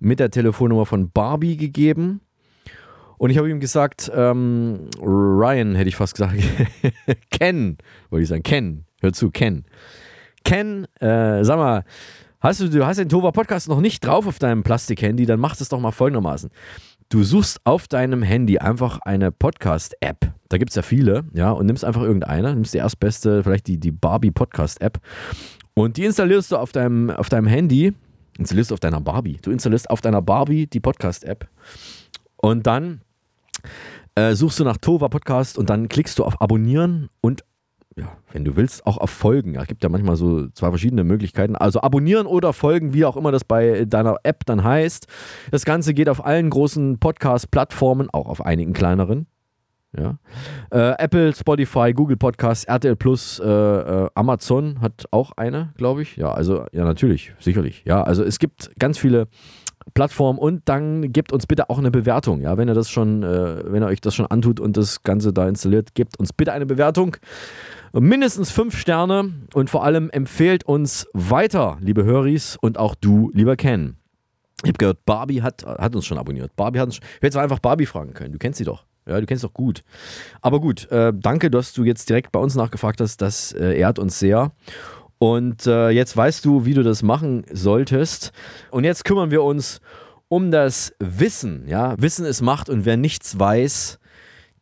mit 0.00 0.18
der 0.18 0.32
Telefonnummer 0.32 0.84
von 0.84 1.12
Barbie 1.12 1.56
gegeben. 1.56 2.22
Und 3.18 3.30
ich 3.30 3.38
habe 3.38 3.48
ihm 3.48 3.60
gesagt, 3.60 4.10
ähm, 4.12 4.90
Ryan 5.00 5.76
hätte 5.76 5.88
ich 5.88 5.94
fast 5.94 6.16
gesagt, 6.16 6.42
Ken, 7.30 7.78
wollte 8.10 8.24
ich 8.24 8.28
sagen, 8.28 8.42
Ken, 8.42 8.84
hör 9.00 9.12
zu, 9.12 9.30
Ken. 9.30 9.64
Ken, 10.44 10.88
äh, 10.98 11.44
sag 11.44 11.56
mal, 11.56 11.84
hast 12.40 12.58
du, 12.58 12.68
du 12.68 12.84
hast 12.84 12.96
den 12.96 13.08
Tova 13.08 13.30
Podcast 13.30 13.68
noch 13.68 13.80
nicht 13.80 14.04
drauf 14.04 14.26
auf 14.26 14.40
deinem 14.40 14.64
Plastikhandy, 14.64 15.24
dann 15.24 15.38
mach 15.38 15.54
das 15.54 15.68
doch 15.68 15.78
mal 15.78 15.92
folgendermaßen. 15.92 16.50
Du 17.12 17.22
suchst 17.24 17.60
auf 17.64 17.88
deinem 17.88 18.22
Handy 18.22 18.56
einfach 18.56 18.98
eine 19.02 19.30
Podcast-App. 19.30 20.32
Da 20.48 20.56
gibt 20.56 20.70
es 20.70 20.76
ja 20.76 20.80
viele, 20.80 21.24
ja, 21.34 21.50
und 21.50 21.66
nimmst 21.66 21.84
einfach 21.84 22.00
irgendeine, 22.00 22.54
nimmst 22.54 22.72
die 22.72 22.78
erstbeste, 22.78 23.42
vielleicht 23.42 23.66
die, 23.66 23.76
die 23.76 23.90
Barbie 23.90 24.30
Podcast-App. 24.30 24.98
Und 25.74 25.98
die 25.98 26.06
installierst 26.06 26.52
du 26.52 26.56
auf 26.56 26.72
deinem, 26.72 27.10
auf 27.10 27.28
deinem 27.28 27.48
Handy, 27.48 27.92
installierst 28.38 28.70
du 28.70 28.74
auf 28.76 28.80
deiner 28.80 29.02
Barbie. 29.02 29.36
Du 29.42 29.50
installierst 29.50 29.90
auf 29.90 30.00
deiner 30.00 30.22
Barbie 30.22 30.66
die 30.66 30.80
Podcast-App. 30.80 31.46
Und 32.36 32.66
dann 32.66 33.02
äh, 34.14 34.34
suchst 34.34 34.60
du 34.60 34.64
nach 34.64 34.78
Tova 34.78 35.10
Podcast 35.10 35.58
und 35.58 35.68
dann 35.68 35.88
klickst 35.88 36.18
du 36.18 36.24
auf 36.24 36.40
Abonnieren 36.40 37.10
und 37.20 37.44
ja, 37.96 38.16
wenn 38.32 38.44
du 38.44 38.56
willst, 38.56 38.86
auch 38.86 38.98
auf 38.98 39.10
Folgen. 39.10 39.54
Es 39.56 39.66
gibt 39.66 39.82
ja 39.82 39.88
manchmal 39.88 40.16
so 40.16 40.48
zwei 40.48 40.70
verschiedene 40.70 41.04
Möglichkeiten. 41.04 41.56
Also 41.56 41.80
abonnieren 41.80 42.26
oder 42.26 42.52
folgen, 42.52 42.94
wie 42.94 43.04
auch 43.04 43.16
immer 43.16 43.32
das 43.32 43.44
bei 43.44 43.84
deiner 43.84 44.16
App 44.22 44.46
dann 44.46 44.64
heißt. 44.64 45.06
Das 45.50 45.64
Ganze 45.64 45.92
geht 45.94 46.08
auf 46.08 46.24
allen 46.24 46.50
großen 46.50 46.98
Podcast-Plattformen, 46.98 48.08
auch 48.10 48.26
auf 48.26 48.44
einigen 48.44 48.72
kleineren. 48.72 49.26
Ja. 49.96 50.18
Äh, 50.70 50.94
Apple, 51.02 51.34
Spotify, 51.34 51.92
Google 51.92 52.16
Podcasts, 52.16 52.64
RTL 52.64 52.96
Plus, 52.96 53.38
äh, 53.38 53.46
äh, 53.46 54.08
Amazon 54.14 54.80
hat 54.80 55.04
auch 55.10 55.32
eine, 55.36 55.74
glaube 55.76 56.00
ich. 56.00 56.16
Ja, 56.16 56.32
also, 56.32 56.64
ja, 56.72 56.84
natürlich, 56.84 57.34
sicherlich. 57.38 57.82
Ja, 57.84 58.02
also 58.02 58.24
es 58.24 58.38
gibt 58.38 58.70
ganz 58.78 58.96
viele 58.96 59.28
Plattformen 59.94 60.38
und 60.38 60.62
dann 60.66 61.12
gebt 61.12 61.32
uns 61.32 61.46
bitte 61.46 61.68
auch 61.68 61.78
eine 61.78 61.90
Bewertung. 61.90 62.40
Ja, 62.40 62.56
wenn 62.56 62.68
ihr 62.68 62.74
das 62.74 62.88
schon, 62.88 63.22
äh, 63.22 63.70
wenn 63.70 63.82
ihr 63.82 63.86
euch 63.86 64.00
das 64.00 64.14
schon 64.14 64.26
antut 64.26 64.60
und 64.60 64.76
das 64.76 65.02
Ganze 65.02 65.32
da 65.32 65.46
installiert, 65.46 65.94
gebt 65.94 66.18
uns 66.18 66.32
bitte 66.32 66.52
eine 66.52 66.66
Bewertung. 66.66 67.16
Mindestens 67.94 68.50
fünf 68.50 68.78
Sterne 68.78 69.34
und 69.52 69.68
vor 69.68 69.84
allem 69.84 70.08
empfehlt 70.08 70.64
uns 70.64 71.06
weiter, 71.12 71.76
liebe 71.82 72.04
Höris 72.04 72.56
und 72.58 72.78
auch 72.78 72.94
du, 72.94 73.30
lieber 73.34 73.54
Ken. 73.56 73.96
Ich 74.62 74.68
habe 74.68 74.78
gehört, 74.78 75.04
Barbie 75.04 75.42
hat, 75.42 75.66
hat 75.66 75.94
uns 75.94 76.06
schon 76.06 76.16
abonniert. 76.16 76.56
Barbie 76.56 76.80
hat 76.80 76.86
uns, 76.86 76.98
ich 76.98 77.22
hätte 77.22 77.38
einfach 77.38 77.58
Barbie 77.58 77.84
fragen 77.84 78.14
können. 78.14 78.32
Du 78.32 78.38
kennst 78.38 78.56
sie 78.56 78.64
doch. 78.64 78.84
Ja, 79.06 79.20
du 79.20 79.26
kennst 79.26 79.44
doch 79.44 79.52
gut. 79.52 79.82
Aber 80.40 80.58
gut, 80.60 80.90
äh, 80.90 81.12
danke, 81.14 81.50
dass 81.50 81.74
du 81.74 81.84
jetzt 81.84 82.08
direkt 82.08 82.32
bei 82.32 82.40
uns 82.40 82.54
nachgefragt 82.54 82.98
hast. 83.00 83.20
Das 83.20 83.52
äh, 83.52 83.76
ehrt 83.78 83.98
uns 83.98 84.18
sehr. 84.18 84.52
Und 85.18 85.66
äh, 85.66 85.90
jetzt 85.90 86.16
weißt 86.16 86.44
du, 86.46 86.64
wie 86.64 86.72
du 86.74 86.82
das 86.82 87.02
machen 87.02 87.44
solltest. 87.52 88.32
Und 88.70 88.84
jetzt 88.84 89.04
kümmern 89.04 89.30
wir 89.30 89.42
uns 89.42 89.80
um 90.28 90.50
das 90.50 90.94
Wissen. 90.98 91.68
Ja, 91.68 92.00
Wissen 92.00 92.24
ist 92.24 92.40
Macht 92.40 92.70
und 92.70 92.86
wer 92.86 92.96
nichts 92.96 93.38
weiß, 93.38 93.98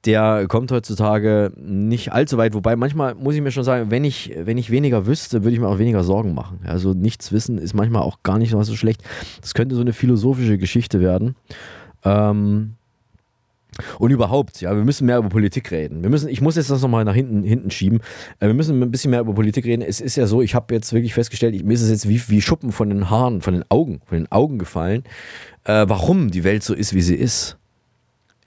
der 0.06 0.46
kommt 0.48 0.72
heutzutage 0.72 1.52
nicht 1.56 2.12
allzu 2.12 2.38
weit. 2.38 2.54
Wobei 2.54 2.76
manchmal 2.76 3.14
muss 3.14 3.34
ich 3.34 3.42
mir 3.42 3.50
schon 3.50 3.64
sagen, 3.64 3.90
wenn 3.90 4.04
ich, 4.04 4.32
wenn 4.36 4.56
ich 4.56 4.70
weniger 4.70 5.06
wüsste, 5.06 5.44
würde 5.44 5.54
ich 5.54 5.60
mir 5.60 5.68
auch 5.68 5.78
weniger 5.78 6.04
Sorgen 6.04 6.34
machen. 6.34 6.60
Also 6.64 6.94
nichts 6.94 7.32
wissen 7.32 7.58
ist 7.58 7.74
manchmal 7.74 8.02
auch 8.02 8.22
gar 8.22 8.38
nicht 8.38 8.50
so 8.50 8.76
schlecht. 8.76 9.02
Das 9.42 9.54
könnte 9.54 9.74
so 9.74 9.82
eine 9.82 9.92
philosophische 9.92 10.56
Geschichte 10.56 11.00
werden. 11.00 11.36
Ähm, 12.04 12.76
und 13.98 14.10
überhaupt, 14.10 14.60
ja, 14.60 14.74
wir 14.74 14.84
müssen 14.84 15.06
mehr 15.06 15.18
über 15.18 15.28
Politik 15.28 15.70
reden. 15.70 16.02
Wir 16.02 16.10
müssen, 16.10 16.28
ich 16.28 16.40
muss 16.40 16.56
jetzt 16.56 16.70
das 16.70 16.82
nochmal 16.82 17.04
nach 17.04 17.14
hinten, 17.14 17.42
hinten 17.42 17.70
schieben. 17.70 18.00
Äh, 18.38 18.46
wir 18.48 18.54
müssen 18.54 18.82
ein 18.82 18.90
bisschen 18.90 19.10
mehr 19.10 19.20
über 19.20 19.34
Politik 19.34 19.64
reden. 19.64 19.82
Es 19.82 20.00
ist 20.00 20.16
ja 20.16 20.26
so, 20.26 20.42
ich 20.42 20.54
habe 20.54 20.74
jetzt 20.74 20.92
wirklich 20.92 21.14
festgestellt, 21.14 21.54
ich, 21.54 21.62
mir 21.62 21.74
ist 21.74 21.82
es 21.82 21.90
jetzt 21.90 22.08
wie, 22.08 22.20
wie 22.28 22.42
Schuppen 22.42 22.72
von 22.72 22.88
den 22.88 23.10
Haaren, 23.10 23.42
von 23.42 23.54
den 23.54 23.64
Augen, 23.68 24.00
von 24.06 24.18
den 24.18 24.32
Augen 24.32 24.58
gefallen, 24.58 25.04
äh, 25.64 25.84
warum 25.88 26.30
die 26.30 26.44
Welt 26.44 26.62
so 26.62 26.74
ist, 26.74 26.94
wie 26.94 27.02
sie 27.02 27.16
ist. 27.16 27.58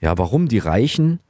Ja, 0.00 0.18
warum 0.18 0.48
die 0.48 0.58
Reichen, 0.58 1.20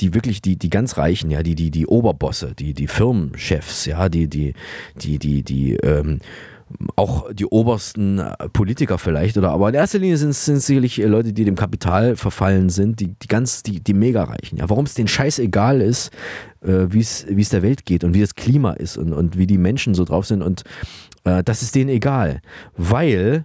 die 0.00 0.14
wirklich, 0.14 0.42
die, 0.42 0.56
die 0.56 0.70
ganz 0.70 0.96
Reichen, 0.96 1.30
ja, 1.30 1.42
die, 1.42 1.54
die, 1.54 1.70
die 1.70 1.86
Oberbosse, 1.86 2.54
die, 2.58 2.74
die 2.74 2.86
Firmenchefs, 2.86 3.86
ja, 3.86 4.08
die, 4.08 4.28
die, 4.28 4.54
die, 4.96 5.18
die, 5.18 5.42
die, 5.42 5.74
ähm, 5.76 6.18
auch 6.96 7.32
die 7.32 7.46
obersten 7.46 8.22
Politiker 8.52 8.98
vielleicht, 8.98 9.36
oder 9.36 9.50
aber 9.50 9.68
in 9.68 9.74
erster 9.74 9.98
Linie 9.98 10.16
sind 10.16 10.30
es 10.30 10.44
sicherlich 10.44 11.00
äh, 11.00 11.06
Leute, 11.06 11.32
die 11.32 11.44
dem 11.44 11.56
Kapital 11.56 12.16
verfallen 12.16 12.70
sind, 12.70 13.00
die, 13.00 13.08
die 13.08 13.28
ganz, 13.28 13.62
die, 13.62 13.80
die 13.80 13.94
Mega-Reichen. 13.94 14.58
Ja, 14.58 14.68
warum 14.68 14.86
es 14.86 14.94
denen 14.94 15.08
scheißegal 15.08 15.80
ist, 15.80 16.10
äh, 16.62 16.86
wie 16.88 17.00
es 17.00 17.48
der 17.50 17.62
Welt 17.62 17.84
geht 17.84 18.02
und 18.02 18.14
wie 18.14 18.20
das 18.20 18.34
Klima 18.34 18.72
ist 18.72 18.96
und, 18.96 19.12
und 19.12 19.38
wie 19.38 19.46
die 19.46 19.58
Menschen 19.58 19.94
so 19.94 20.04
drauf 20.04 20.26
sind 20.26 20.42
und 20.42 20.64
äh, 21.24 21.42
das 21.44 21.62
ist 21.62 21.74
denen 21.74 21.90
egal. 21.90 22.40
Weil 22.76 23.44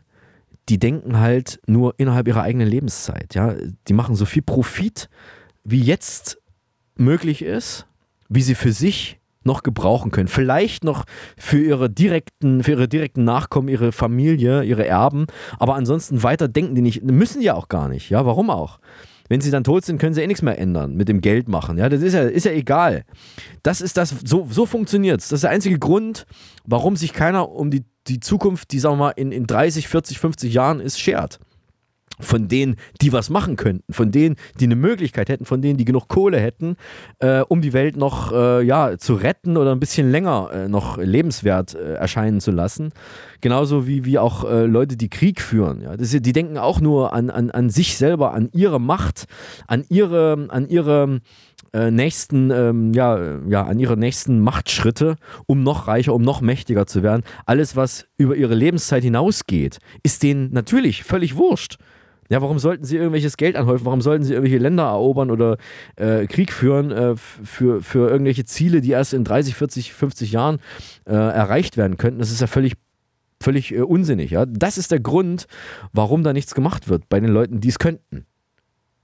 die 0.69 0.79
denken 0.79 1.19
halt 1.19 1.59
nur 1.65 1.95
innerhalb 1.97 2.27
ihrer 2.27 2.43
eigenen 2.43 2.67
Lebenszeit. 2.67 3.33
Ja, 3.33 3.55
die 3.87 3.93
machen 3.93 4.15
so 4.15 4.25
viel 4.25 4.43
Profit, 4.43 5.09
wie 5.71 5.81
jetzt 5.81 6.41
möglich 6.95 7.43
ist, 7.43 7.85
wie 8.27 8.41
sie 8.41 8.55
für 8.55 8.71
sich 8.71 9.19
noch 9.43 9.63
gebrauchen 9.63 10.11
können. 10.11 10.27
Vielleicht 10.27 10.83
noch 10.83 11.05
für 11.37 11.61
ihre 11.61 11.89
direkten, 11.89 12.63
für 12.63 12.71
ihre 12.71 12.87
direkten 12.87 13.23
Nachkommen, 13.23 13.69
ihre 13.69 13.91
Familie, 13.91 14.63
ihre 14.63 14.85
Erben. 14.85 15.27
Aber 15.59 15.75
ansonsten 15.75 16.23
weiter 16.23 16.47
denken 16.47 16.75
die 16.75 16.81
nicht. 16.81 17.03
Müssen 17.03 17.41
ja 17.41 17.53
auch 17.53 17.69
gar 17.69 17.87
nicht. 17.87 18.09
Ja, 18.09 18.25
warum 18.25 18.49
auch? 18.49 18.79
Wenn 19.29 19.41
sie 19.41 19.51
dann 19.51 19.63
tot 19.63 19.85
sind, 19.85 19.99
können 19.99 20.15
sie 20.15 20.21
eh 20.21 20.27
nichts 20.27 20.41
mehr 20.41 20.57
ändern, 20.57 20.95
mit 20.95 21.07
dem 21.07 21.21
Geld 21.21 21.47
machen. 21.47 21.77
Ja, 21.77 21.87
das 21.87 22.01
ist 22.01 22.13
ja, 22.13 22.23
ist 22.23 22.45
ja 22.45 22.51
egal. 22.51 23.05
Das 23.61 23.79
ist 23.79 23.95
das, 23.95 24.15
so, 24.25 24.47
so 24.49 24.65
funktioniert 24.65 25.21
es. 25.21 25.27
Das 25.27 25.37
ist 25.37 25.43
der 25.43 25.51
einzige 25.51 25.77
Grund, 25.77 26.25
warum 26.65 26.95
sich 26.95 27.13
keiner 27.13 27.49
um 27.51 27.69
die, 27.69 27.85
die 28.07 28.19
Zukunft, 28.19 28.71
die 28.71 28.79
sagen 28.79 28.95
wir 28.95 29.05
mal 29.05 29.09
in, 29.11 29.31
in 29.31 29.45
30, 29.45 29.87
40, 29.87 30.17
50 30.19 30.53
Jahren 30.53 30.79
ist, 30.79 30.99
schert 30.99 31.39
von 32.19 32.47
denen, 32.47 32.75
die 33.01 33.13
was 33.13 33.29
machen 33.29 33.55
könnten, 33.55 33.93
von 33.93 34.11
denen, 34.11 34.35
die 34.59 34.65
eine 34.65 34.75
Möglichkeit 34.75 35.29
hätten, 35.29 35.45
von 35.45 35.61
denen, 35.61 35.77
die 35.77 35.85
genug 35.85 36.07
Kohle 36.07 36.39
hätten, 36.39 36.75
äh, 37.19 37.41
um 37.41 37.61
die 37.61 37.73
Welt 37.73 37.97
noch 37.97 38.31
äh, 38.31 38.61
ja, 38.63 38.97
zu 38.97 39.13
retten 39.15 39.57
oder 39.57 39.71
ein 39.71 39.79
bisschen 39.79 40.11
länger 40.11 40.49
äh, 40.53 40.67
noch 40.67 40.97
lebenswert 40.97 41.75
äh, 41.75 41.93
erscheinen 41.93 42.41
zu 42.41 42.51
lassen. 42.51 42.91
Genauso 43.41 43.87
wie, 43.87 44.05
wie 44.05 44.19
auch 44.19 44.43
äh, 44.49 44.65
Leute, 44.65 44.97
die 44.97 45.09
Krieg 45.09 45.41
führen. 45.41 45.81
Ja. 45.81 45.95
Das, 45.95 46.09
die 46.09 46.33
denken 46.33 46.57
auch 46.57 46.81
nur 46.81 47.13
an, 47.13 47.29
an, 47.29 47.51
an 47.51 47.69
sich 47.69 47.97
selber, 47.97 48.33
an 48.33 48.49
ihre 48.53 48.79
Macht, 48.79 49.25
an 49.67 49.85
ihre, 49.89 50.47
an 50.49 50.67
ihre 50.67 51.21
äh, 51.73 51.91
nächsten, 51.91 52.51
ähm, 52.51 52.93
ja, 52.93 53.39
ja, 53.47 53.63
an 53.63 53.79
ihre 53.79 53.97
nächsten 53.97 54.39
Machtschritte, 54.39 55.15
um 55.45 55.63
noch 55.63 55.87
reicher, 55.87 56.13
um 56.13 56.21
noch 56.21 56.41
mächtiger 56.41 56.85
zu 56.87 57.03
werden. 57.03 57.23
Alles, 57.45 57.75
was 57.75 58.07
über 58.17 58.35
ihre 58.35 58.55
Lebenszeit 58.55 59.03
hinausgeht, 59.03 59.79
ist 60.03 60.23
denen 60.23 60.51
natürlich 60.51 61.03
völlig 61.03 61.35
wurscht. 61.35 61.77
Ja, 62.29 62.41
warum 62.43 62.59
sollten 62.59 62.85
sie 62.85 62.97
irgendwelches 62.97 63.37
Geld 63.37 63.55
anhäufen? 63.55 63.85
Warum 63.85 64.01
sollten 64.01 64.23
sie 64.23 64.33
irgendwelche 64.33 64.59
Länder 64.59 64.83
erobern 64.83 65.31
oder 65.31 65.57
äh, 65.95 66.27
Krieg 66.27 66.53
führen 66.53 66.91
äh, 66.91 67.15
für, 67.15 67.81
für 67.81 68.09
irgendwelche 68.09 68.45
Ziele, 68.45 68.81
die 68.81 68.91
erst 68.91 69.13
in 69.13 69.23
30, 69.23 69.55
40, 69.55 69.93
50 69.93 70.31
Jahren 70.31 70.59
äh, 71.05 71.13
erreicht 71.13 71.75
werden 71.75 71.97
könnten? 71.97 72.19
Das 72.19 72.29
ist 72.29 72.41
ja 72.41 72.47
völlig, 72.47 72.73
völlig 73.41 73.73
äh, 73.73 73.81
unsinnig. 73.81 74.29
Ja? 74.29 74.45
Das 74.45 74.77
ist 74.77 74.91
der 74.91 74.99
Grund, 74.99 75.47
warum 75.91 76.23
da 76.23 76.31
nichts 76.31 76.53
gemacht 76.53 76.87
wird 76.87 77.09
bei 77.09 77.19
den 77.19 77.31
Leuten, 77.31 77.61
die 77.61 77.69
es 77.69 77.79
könnten. 77.79 78.27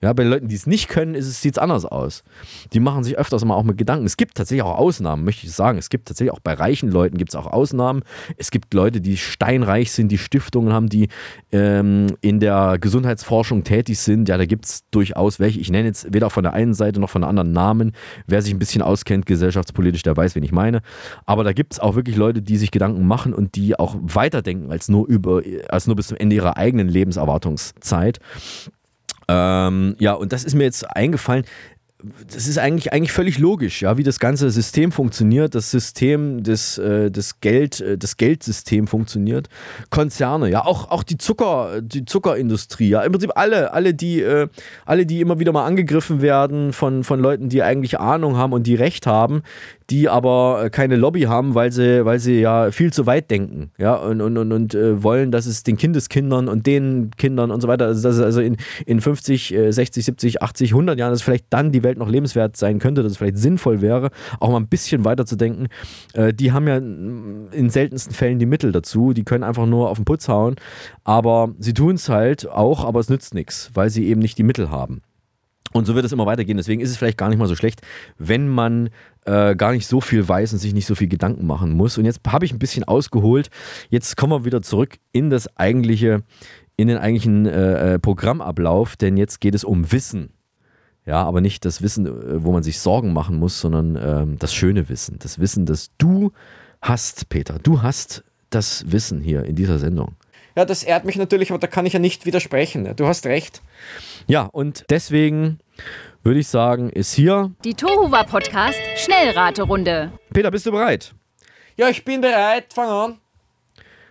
Ja, 0.02 0.12
bei 0.14 0.24
Leuten, 0.24 0.50
die 0.50 0.56
es 0.56 0.68
nicht 0.68 0.90
können, 0.90 1.20
sieht 1.20 1.54
es 1.54 1.58
anders 1.58 1.86
aus. 1.86 2.24
Die 2.74 2.80
machen 2.80 3.04
sich 3.04 3.18
öfters 3.18 3.46
mal 3.46 3.56
auch 3.56 3.64
mit 3.64 3.78
Gedanken. 3.78 4.06
Es 4.06 4.18
gibt 4.18 4.36
tatsächlich 4.36 4.64
auch 4.64 4.78
Ausnahmen, 4.78 5.24
möchte 5.24 5.48
ich 5.48 5.54
sagen. 5.54 5.78
Es 5.78 5.90
gibt 5.90 6.08
tatsächlich 6.08 6.34
auch 6.34 6.42
bei 6.42 6.54
reichen 6.54 6.92
Leuten 6.92 7.18
gibt 7.18 7.32
es 7.32 7.36
auch 7.36 7.48
Ausnahmen. 7.48 8.04
Es 8.38 8.52
gibt 8.52 8.74
Leute, 8.74 9.00
die 9.00 9.16
steinreich 9.18 9.92
sind, 9.94 10.10
die 10.10 10.18
Stiftungen 10.18 10.74
haben, 10.74 10.90
die 10.90 11.08
ähm, 11.52 12.08
in 12.22 12.40
der 12.40 12.78
Gesundheitsforschung 12.80 13.64
tätig 13.64 13.98
sind. 14.00 14.28
Ja, 14.28 14.38
da 14.38 14.46
gibt 14.46 14.66
es 14.66 14.84
durchaus 14.92 15.40
welche. 15.40 15.60
Ich 15.60 15.72
nenne 15.72 15.88
jetzt 15.88 16.14
weder 16.14 16.30
von 16.30 16.44
der 16.44 16.54
einen 16.54 16.74
Seite 16.74 17.00
noch 17.00 17.10
von 17.10 17.22
der 17.22 17.30
anderen 17.30 17.54
Namen. 17.54 17.94
Wer 18.28 18.42
sich 18.42 18.54
ein 18.54 18.60
bisschen 18.60 18.82
auskennt 18.82 19.26
gesellschaftspolitisch, 19.26 20.04
der 20.04 20.16
weiß, 20.16 20.36
wen 20.36 20.44
ich 20.44 20.52
meine. 20.52 20.82
Aber 21.26 21.44
da 21.44 21.54
gibt 21.54 21.74
es 21.74 21.80
auch 21.80 21.96
wirklich 21.96 22.18
Leute, 22.18 22.42
die 22.42 22.58
sich 22.58 22.70
Gedanken 22.70 23.08
machen 23.08 23.34
und 23.34 23.56
die 23.56 23.80
auch 23.80 23.96
weiterdenken 24.02 24.72
als 24.72 24.90
nur 24.90 25.08
über, 25.08 25.42
als 25.70 25.88
nur 25.88 25.96
bis 25.96 26.08
zum 26.08 26.18
Ende 26.18 26.36
ihrer 26.36 26.58
eigenen 26.58 26.90
Lebenserwartungszeit. 26.90 28.20
Ähm, 29.28 29.96
ja, 30.00 30.14
und 30.14 30.32
das 30.34 30.44
ist 30.44 30.56
mir 30.56 30.64
jetzt 30.64 30.84
eingefallen. 30.96 31.46
das 32.32 32.48
ist 32.48 32.58
eigentlich, 32.60 32.94
eigentlich 32.94 33.12
völlig 33.12 33.40
logisch, 33.40 33.82
ja, 33.82 33.98
wie 33.98 34.04
das 34.04 34.20
ganze 34.20 34.52
System 34.52 34.92
funktioniert, 34.92 35.56
das 35.56 35.72
System 35.72 36.44
des, 36.44 36.78
äh, 36.78 37.10
des 37.10 37.40
Geld, 37.40 37.82
äh, 37.82 37.98
das 37.98 38.18
Geldsystem 38.18 38.86
funktioniert. 38.86 39.50
Konzerne, 39.90 40.50
ja, 40.50 40.64
auch, 40.66 40.92
auch 40.92 41.04
die 41.04 41.18
Zucker, 41.18 41.82
die 41.82 42.06
Zuckerindustrie, 42.06 42.90
ja, 42.90 43.02
im 43.02 43.12
Prinzip 43.12 43.32
alle, 43.36 43.74
alle, 43.74 43.94
die, 43.94 44.22
äh, 44.22 44.48
alle, 44.86 45.06
die 45.06 45.22
immer 45.22 45.40
wieder 45.40 45.52
mal 45.52 45.66
angegriffen 45.66 46.22
werden 46.22 46.74
von, 46.74 47.04
von 47.04 47.20
Leuten, 47.20 47.50
die 47.50 47.64
eigentlich 47.64 48.00
Ahnung 48.00 48.38
haben 48.38 48.54
und 48.54 48.68
die 48.68 48.76
Recht 48.76 49.08
haben, 49.08 49.42
die 49.90 50.10
aber 50.10 50.64
äh, 50.66 50.70
keine 50.70 50.96
Lobby 50.96 51.22
haben, 51.22 51.54
weil 51.54 51.72
sie, 51.72 52.06
weil 52.06 52.20
sie 52.20 52.42
ja 52.42 52.72
viel 52.72 52.92
zu 52.92 53.06
weit 53.06 53.30
denken, 53.30 53.72
ja, 53.78 53.96
und, 53.96 54.22
und, 54.22 54.38
und, 54.38 54.52
und 54.52 54.74
äh, 54.74 55.04
wollen, 55.04 55.32
dass 55.32 55.46
es 55.46 55.64
den 55.64 55.78
Kindeskindern 55.78 56.48
und 56.48 56.66
den 56.66 57.12
Kindern 57.18 57.52
und 57.52 57.62
so 57.62 57.68
weiter, 57.68 57.86
also 57.86 58.02
dass 58.02 58.18
es 58.18 58.22
also 58.22 58.42
in, 58.42 58.58
in 58.86 59.00
50, 59.00 59.54
äh, 59.54 59.72
60, 59.72 60.06
70, 60.06 60.42
80, 60.42 60.72
100 60.72 60.98
Jahren, 60.98 61.12
dass 61.12 61.22
vielleicht 61.22 61.46
dann 61.52 61.72
die 61.72 61.84
Welt 61.84 61.98
noch 61.98 62.10
lebenswert 62.10 62.58
sein 62.58 62.80
könnte, 62.80 63.04
dass 63.04 63.14
es 63.14 63.18
vielleicht 63.18 63.38
sinnvoll 63.38 63.82
wäre, 63.82 64.10
auch 64.40 64.50
mal 64.50 64.58
ein 64.58 64.68
bisschen 64.68 65.06
weiter 65.06 65.26
zu 65.26 65.36
denken. 65.36 65.68
Äh, 66.14 66.34
die 66.34 66.52
haben 66.52 66.68
ja 66.68 66.78
in 66.78 67.70
seltensten 67.70 68.14
Fällen 68.14 68.40
die 68.40 68.46
Mittel 68.48 68.72
dazu, 68.72 69.14
die 69.14 69.24
können 69.24 69.44
einfach 69.44 69.68
nur 69.68 69.90
auf 69.90 69.98
den 69.98 70.06
Putz 70.06 70.28
hauen, 70.28 70.56
aber 71.04 71.54
sie 71.60 71.74
tun 71.74 71.96
es 71.96 72.10
halt 72.10 72.50
auch, 72.50 72.86
aber 72.86 73.00
es 73.00 73.10
nützt 73.10 73.36
nichts, 73.36 73.70
weil 73.76 73.90
sie 73.90 74.08
eben 74.08 74.22
nicht 74.22 74.38
die 74.38 74.44
Mittel 74.44 74.72
haben. 74.72 75.02
Und 75.74 75.86
so 75.86 75.96
wird 75.96 76.06
es 76.06 76.12
immer 76.12 76.26
weitergehen. 76.26 76.58
Deswegen 76.58 76.82
ist 76.82 76.90
es 76.90 76.98
vielleicht 76.98 77.18
gar 77.18 77.30
nicht 77.30 77.38
mal 77.38 77.48
so 77.48 77.56
schlecht, 77.56 77.82
wenn 78.18 78.48
man 78.48 78.90
äh, 79.26 79.56
gar 79.56 79.72
nicht 79.72 79.88
so 79.88 80.00
viel 80.00 80.28
weiß 80.28 80.54
und 80.54 80.60
sich 80.60 80.74
nicht 80.74 80.86
so 80.86 80.96
viel 80.96 81.08
Gedanken 81.08 81.46
machen 81.46 81.74
muss. 81.74 81.98
Und 81.98 82.06
jetzt 82.06 82.22
habe 82.28 82.46
ich 82.46 82.54
ein 82.54 82.60
bisschen 82.60 82.84
ausgeholt. 82.84 83.50
Jetzt 83.90 84.16
kommen 84.16 84.32
wir 84.34 84.46
wieder 84.46 84.62
zurück 84.62 84.98
in 85.12 85.30
das 85.30 85.58
eigentliche, 85.58 86.24
in 86.78 86.88
den 86.88 86.98
eigentlichen 86.98 87.46
äh, 87.46 87.96
äh 87.96 88.00
Programmablauf, 88.00 88.96
denn 88.96 89.18
jetzt 89.18 89.42
geht 89.42 89.56
es 89.56 89.64
um 89.64 89.92
Wissen. 89.92 90.30
Ja, 91.06 91.24
aber 91.24 91.40
nicht 91.42 91.66
das 91.66 91.82
Wissen, 91.82 92.08
äh, 92.08 92.44
wo 92.44 92.52
man 92.52 92.64
sich 92.64 92.80
Sorgen 92.80 93.14
machen 93.14 93.38
muss, 93.38 93.60
sondern 93.60 93.98
ähm, 94.02 94.40
das 94.40 94.54
schöne 94.54 94.90
Wissen. 94.90 95.20
Das 95.20 95.40
Wissen, 95.40 95.66
das 95.66 95.92
du 95.98 96.32
hast, 96.82 97.30
Peter. 97.30 97.60
Du 97.62 97.82
hast 97.82 98.24
das 98.50 98.92
Wissen 98.92 99.22
hier 99.22 99.44
in 99.44 99.56
dieser 99.56 99.80
Sendung. 99.80 100.16
Ja, 100.56 100.64
das 100.64 100.84
ehrt 100.84 101.04
mich 101.04 101.18
natürlich, 101.18 101.52
aber 101.52 101.60
da 101.60 101.68
kann 101.68 101.86
ich 101.86 101.94
ja 101.94 102.00
nicht 102.00 102.26
widersprechen. 102.26 102.96
Du 102.96 103.08
hast 103.08 103.26
recht. 103.26 103.62
Ja, 104.28 104.44
und 104.44 104.86
deswegen 104.90 105.60
würde 106.24 106.40
ich 106.40 106.48
sagen, 106.48 106.90
ist 106.90 107.14
hier 107.14 107.52
die 107.64 107.74
Tohuwa 107.74 108.24
Podcast 108.24 108.80
Schnellraterunde. 108.96 110.12
Peter, 110.34 110.50
bist 110.52 110.66
du 110.66 110.72
bereit? 110.72 111.14
Ja, 111.76 111.90
ich 111.90 112.06
bin 112.06 112.22
bereit. 112.22 112.72
Fang 112.74 112.90
an. 112.90 113.18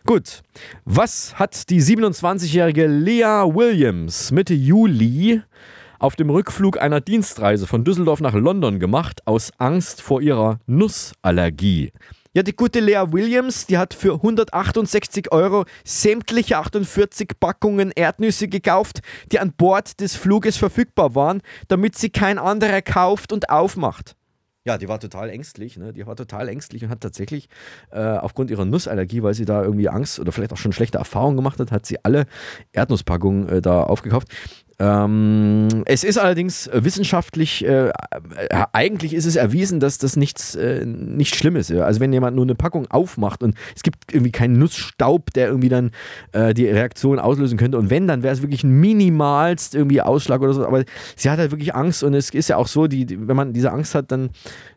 Gut. 0.05 0.43
Was 0.85 1.39
hat 1.39 1.71
die 1.71 1.81
27-jährige 1.81 2.87
Lea 2.89 3.23
Williams 3.47 4.31
Mitte 4.31 4.53
Juli 4.53 5.41
auf 5.99 6.15
dem 6.15 6.29
Rückflug 6.29 6.79
einer 6.79 7.01
Dienstreise 7.01 7.67
von 7.67 7.85
Düsseldorf 7.85 8.21
nach 8.21 8.35
London 8.35 8.81
gemacht 8.81 9.23
aus 9.25 9.51
Angst 9.57 10.03
vor 10.03 10.21
ihrer 10.21 10.61
Nussallergie? 10.67 11.91
Ja, 12.37 12.43
die 12.43 12.57
gute 12.57 12.81
Lea 12.81 13.01
Williams, 13.13 13.67
die 13.67 13.79
hat 13.79 13.95
für 13.95 14.15
168 14.15 15.31
Euro 15.31 15.67
sämtliche 15.85 16.59
48 16.59 17.31
Packungen 17.39 17.93
Erdnüsse 17.93 18.49
gekauft, 18.49 19.03
die 19.31 19.39
an 19.39 19.53
Bord 19.53 20.01
des 20.01 20.17
Fluges 20.17 20.57
verfügbar 20.57 21.15
waren, 21.15 21.43
damit 21.69 21.97
sie 21.97 22.11
kein 22.11 22.41
anderer 22.41 22.83
kauft 22.83 23.33
und 23.33 23.51
aufmacht. 23.51 24.17
Ja, 24.67 24.79
die 24.79 24.89
war 24.89 24.99
total 24.99 25.31
ängstlich, 25.31 25.77
ne? 25.77 25.93
Die 25.93 26.07
war 26.09 26.17
total 26.17 26.49
ängstlich 26.49 26.83
und 26.83 26.91
hat 26.91 27.03
tatsächlich 27.03 27.49
äh, 27.93 28.01
aufgrund 28.01 28.51
ihrer 28.51 28.65
Nussallergie, 28.65 29.23
weil 29.23 29.35
sie 29.35 29.45
da 29.45 29.63
irgendwie 29.63 29.89
Angst 29.89 30.19
oder 30.19 30.33
vielleicht 30.33 30.53
auch 30.53 30.57
schon 30.57 30.73
schlechte 30.73 30.99
Erfahrungen 30.99 31.37
gemacht 31.37 31.61
hat, 31.61 31.71
hat 31.71 31.87
sie 31.87 32.03
alle 32.03 32.25
Erdnusspackungen 32.73 33.49
äh, 33.49 33.63
da 33.63 33.85
aufgekauft. 33.85 34.29
Ähm, 34.79 35.83
es 35.85 36.03
ist 36.03 36.19
allerdings 36.19 36.69
wissenschaftlich, 36.73 37.65
äh, 37.65 37.89
äh, 37.89 37.93
eigentlich 38.73 39.15
ist 39.15 39.25
es 39.25 39.37
erwiesen, 39.37 39.79
dass 39.79 39.99
das 39.99 40.17
nichts, 40.17 40.57
äh, 40.57 40.85
nicht 40.85 41.37
schlimm 41.37 41.55
ist. 41.57 41.71
Also 41.71 42.01
wenn 42.01 42.13
jemand 42.13 42.35
nur 42.35 42.45
eine 42.45 42.57
Packung 42.57 42.91
aufmacht 42.91 43.43
und 43.43 43.55
es 43.77 43.83
gibt 43.83 44.13
irgendwie 44.13 44.33
keinen 44.33 44.59
Nussstaub, 44.59 45.33
der 45.33 45.49
irgendwie 45.49 45.69
dann 45.69 45.93
äh, 46.33 46.55
die 46.55 46.67
Reaktion 46.67 47.21
auslösen 47.21 47.57
könnte 47.57 47.79
und 47.79 47.89
wenn, 47.91 48.09
dann 48.09 48.23
wäre 48.23 48.35
es 48.35 48.43
wirklich 48.43 48.65
ein 48.65 48.81
minimalst 48.81 49.75
irgendwie 49.75 50.01
Ausschlag 50.03 50.41
oder 50.41 50.55
so. 50.55 50.67
Aber 50.67 50.83
sie 51.15 51.31
hat 51.31 51.39
halt 51.39 51.53
wirklich 51.53 51.75
Angst 51.75 52.03
und 52.03 52.15
es 52.15 52.31
ist 52.31 52.49
ja 52.49 52.57
auch 52.57 52.69
so, 52.69 52.89
die, 52.89 53.29
wenn 53.29 53.37
man 53.37 53.53
diese 53.53 53.71
Angst 53.71 53.95
hat, 53.95 54.11
dann, 54.11 54.31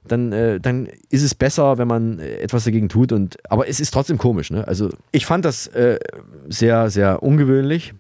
dann, 0.08 0.32
äh, 0.32 0.60
dann 0.60 0.88
ist 1.10 1.24
es 1.24 1.34
besser, 1.34 1.80
wenn 1.80 1.88
man 1.88 2.20
äh, 2.20 2.38
etwas 2.38 2.66
dagegen 2.66 2.90
tut. 2.90 3.12
Und, 3.12 3.38
aber 3.50 3.68
es 3.68 3.80
ist 3.80 3.92
trotzdem 3.92 4.20
komisch. 4.20 4.52
Ne? 4.52 4.68
Also 4.68 4.90
ich 5.12 5.26
fand 5.26 5.44
das 5.44 5.70
sehr, 6.50 6.90
sehr 6.90 7.24
ungewöhnlich. 7.24 7.94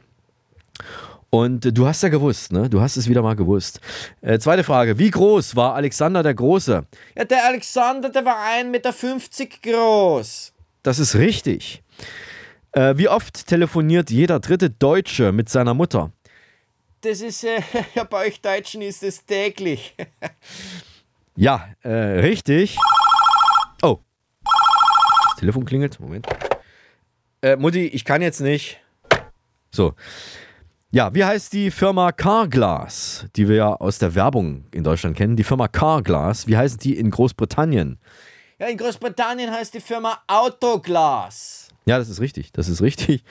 Und 1.29 1.77
du 1.77 1.85
hast 1.85 2.03
ja 2.03 2.09
gewusst, 2.09 2.53
ne? 2.53 2.69
Du 2.69 2.79
hast 2.79 2.95
es 2.95 3.09
wieder 3.09 3.21
mal 3.21 3.35
gewusst. 3.35 3.81
Äh, 4.21 4.39
zweite 4.39 4.63
Frage. 4.63 4.97
Wie 4.97 5.11
groß 5.11 5.55
war 5.55 5.75
Alexander 5.75 6.23
der 6.23 6.33
Große? 6.33 6.85
Ja, 7.15 7.25
der 7.25 7.45
Alexander, 7.45 8.09
der 8.09 8.23
war 8.23 8.37
1,50 8.37 8.63
Meter 8.65 8.93
groß. 9.61 10.53
Das 10.83 10.99
ist 10.99 11.15
richtig. 11.15 11.83
Äh, 12.71 12.97
wie 12.97 13.09
oft 13.09 13.45
telefoniert 13.47 14.09
jeder 14.09 14.39
dritte 14.39 14.69
Deutsche 14.69 15.33
mit 15.33 15.49
seiner 15.49 15.73
Mutter? 15.73 16.11
Das 17.01 17.21
ist, 17.21 17.43
äh, 17.43 17.61
ja, 17.95 18.05
bei 18.05 18.27
euch 18.27 18.39
Deutschen 18.39 18.81
ist 18.81 19.03
es 19.03 19.25
täglich. 19.25 19.95
ja, 21.35 21.67
äh, 21.83 21.89
richtig. 21.89 22.77
Oh. 23.81 23.99
Das 24.43 25.39
Telefon 25.39 25.65
klingelt. 25.65 25.99
Moment. 25.99 26.25
Äh, 27.41 27.57
Mutti, 27.57 27.85
ich 27.87 28.05
kann 28.05 28.21
jetzt 28.21 28.39
nicht. 28.39 28.79
So. 29.71 29.93
Ja, 30.89 31.13
wie 31.13 31.25
heißt 31.25 31.51
die 31.51 31.69
Firma 31.69 32.13
Carglass, 32.13 33.25
die 33.35 33.49
wir 33.49 33.57
ja 33.57 33.73
aus 33.73 33.99
der 33.99 34.15
Werbung 34.15 34.63
in 34.71 34.85
Deutschland 34.85 35.17
kennen? 35.17 35.35
Die 35.35 35.43
Firma 35.43 35.67
Carglass, 35.67 36.47
wie 36.47 36.55
heißt 36.55 36.81
die 36.81 36.97
in 36.97 37.11
Großbritannien? 37.11 37.99
Ja, 38.57 38.67
in 38.67 38.77
Großbritannien 38.77 39.51
heißt 39.51 39.73
die 39.73 39.81
Firma 39.81 40.17
Autoglass. 40.27 41.67
Ja, 41.85 41.97
das 41.97 42.07
ist 42.07 42.21
richtig. 42.21 42.53
Das 42.53 42.69
ist 42.69 42.81
richtig. 42.81 43.25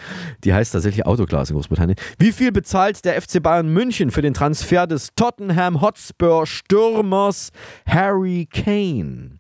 Die 0.45 0.53
heißt 0.53 0.73
tatsächlich 0.73 1.07
Autoglas 1.07 1.49
in 1.49 1.57
Großbritannien. 1.57 1.99
Wie 2.19 2.33
viel 2.33 2.53
bezahlt 2.53 3.03
der 3.07 3.21
FC 3.21 3.43
Bayern 3.43 3.69
München 3.69 4.11
für 4.11 4.23
den 4.23 4.35
Transfer 4.35 4.87
des 4.87 5.15
Tottenham 5.17 5.81
Hotspur 5.81 6.47
Stürmers 6.47 7.53
Harry 7.87 8.47
Kane? 8.53 9.36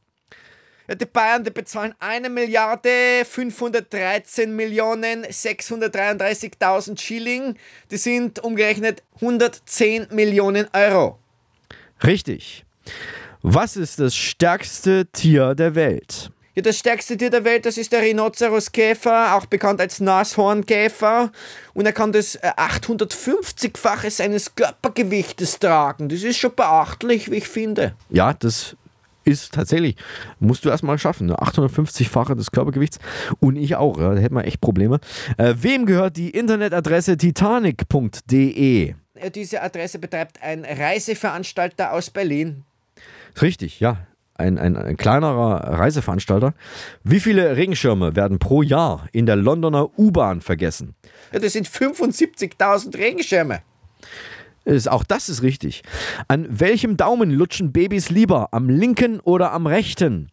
Die 0.88 1.04
Bayern, 1.04 1.42
die 1.42 1.50
bezahlen 1.50 1.94
1 1.98 2.28
Milliarde 2.28 3.24
513 3.28 4.54
Millionen 4.54 5.24
633.000 5.24 7.00
Schilling. 7.00 7.56
Die 7.90 7.96
sind 7.96 8.42
umgerechnet 8.44 9.02
110 9.16 10.08
Millionen 10.10 10.68
Euro. 10.72 11.18
Richtig. 12.04 12.64
Was 13.42 13.76
ist 13.76 13.98
das 13.98 14.14
stärkste 14.14 15.06
Tier 15.06 15.54
der 15.54 15.74
Welt? 15.74 16.30
Ja, 16.54 16.62
das 16.62 16.78
stärkste 16.78 17.18
Tier 17.18 17.28
der 17.28 17.44
Welt, 17.44 17.66
das 17.66 17.76
ist 17.76 17.92
der 17.92 18.00
Rhinoceros-Käfer, 18.00 19.34
auch 19.34 19.44
bekannt 19.44 19.78
als 19.78 20.00
Nashornkäfer. 20.00 21.30
Und 21.74 21.84
er 21.84 21.92
kann 21.92 22.12
das 22.12 22.40
850-fache 22.40 24.06
äh, 24.06 24.10
seines 24.10 24.54
Körpergewichtes 24.54 25.58
tragen. 25.58 26.08
Das 26.08 26.22
ist 26.22 26.38
schon 26.38 26.54
beachtlich, 26.54 27.30
wie 27.30 27.36
ich 27.36 27.48
finde. 27.48 27.94
Ja, 28.08 28.32
das 28.32 28.74
ist 29.26 29.52
tatsächlich, 29.52 29.96
musst 30.38 30.64
du 30.64 30.70
erstmal 30.70 30.98
schaffen, 30.98 31.26
ne? 31.26 31.36
850-fache 31.36 32.34
des 32.34 32.50
Körpergewichts 32.52 32.98
und 33.40 33.56
ich 33.56 33.76
auch, 33.76 33.98
ja, 33.98 34.14
da 34.14 34.20
hätten 34.20 34.36
wir 34.36 34.44
echt 34.44 34.60
Probleme. 34.60 35.00
Äh, 35.36 35.54
wem 35.58 35.84
gehört 35.84 36.16
die 36.16 36.30
Internetadresse 36.30 37.16
titanic.de? 37.16 38.94
Diese 39.34 39.62
Adresse 39.62 39.98
betreibt 39.98 40.42
ein 40.42 40.64
Reiseveranstalter 40.64 41.92
aus 41.92 42.10
Berlin. 42.10 42.64
Richtig, 43.40 43.80
ja. 43.80 44.06
Ein, 44.38 44.58
ein, 44.58 44.76
ein, 44.76 44.98
kleinerer 44.98 45.78
Reiseveranstalter. 45.78 46.52
Wie 47.02 47.20
viele 47.20 47.56
Regenschirme 47.56 48.16
werden 48.16 48.38
pro 48.38 48.60
Jahr 48.60 49.08
in 49.12 49.24
der 49.24 49.36
Londoner 49.36 49.98
U-Bahn 49.98 50.42
vergessen? 50.42 50.94
Ja, 51.32 51.38
das 51.38 51.54
sind 51.54 51.66
75.000 51.66 52.98
Regenschirme. 52.98 53.62
Ist, 54.66 54.90
auch 54.90 55.04
das 55.04 55.28
ist 55.28 55.42
richtig. 55.42 55.82
An 56.26 56.46
welchem 56.50 56.96
Daumen 56.96 57.30
lutschen 57.30 57.72
Babys 57.72 58.10
lieber? 58.10 58.48
Am 58.50 58.68
linken 58.68 59.20
oder 59.20 59.52
am 59.52 59.68
rechten? 59.68 60.28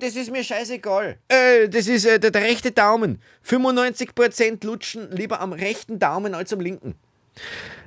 Das 0.00 0.16
ist 0.16 0.32
mir 0.32 0.42
scheißegal. 0.42 1.18
Äh, 1.28 1.68
das 1.68 1.86
ist 1.86 2.06
äh, 2.06 2.18
der, 2.18 2.30
der, 2.30 2.42
rechte 2.42 2.72
Daumen. 2.72 3.20
95% 3.46 4.64
lutschen 4.64 5.10
lieber 5.10 5.38
am 5.40 5.52
rechten 5.52 5.98
Daumen 5.98 6.34
als 6.34 6.50
am 6.54 6.60
linken. 6.60 6.94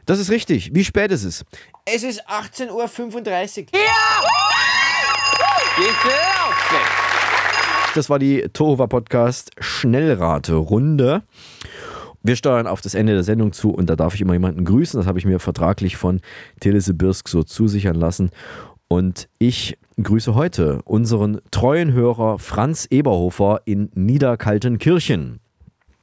Das 0.06 0.20
ist 0.20 0.30
richtig. 0.30 0.70
Wie 0.76 0.86
spät 0.86 1.12
ist 1.12 1.24
es? 1.24 1.44
Es 1.86 2.04
ist 2.04 2.30
18.35 2.30 2.70
Uhr. 2.70 3.80
Ja! 3.80 4.22
Das 7.96 8.08
war 8.08 8.20
die 8.20 8.44
Tohuwa 8.54 8.86
Podcast 8.86 9.50
Schnellrate-Runde. 9.60 11.24
Wir 12.28 12.36
steuern 12.36 12.68
auf 12.68 12.82
das 12.82 12.94
Ende 12.94 13.14
der 13.14 13.24
Sendung 13.24 13.54
zu 13.54 13.70
und 13.70 13.90
da 13.90 13.96
darf 13.96 14.14
ich 14.14 14.20
immer 14.20 14.34
jemanden 14.34 14.66
grüßen. 14.66 15.00
Das 15.00 15.08
habe 15.08 15.18
ich 15.18 15.24
mir 15.24 15.40
vertraglich 15.40 15.96
von 15.96 16.20
Telesibirsk 16.60 17.30
so 17.30 17.44
zusichern 17.44 17.96
lassen. 17.96 18.32
Und 18.90 19.30
ich 19.40 19.78
grüße 20.02 20.36
heute 20.36 20.82
unseren 20.84 21.40
treuen 21.52 21.94
Hörer 21.94 22.38
Franz 22.38 22.86
Eberhofer 22.90 23.62
in 23.64 23.92
Niederkaltenkirchen. 23.96 25.40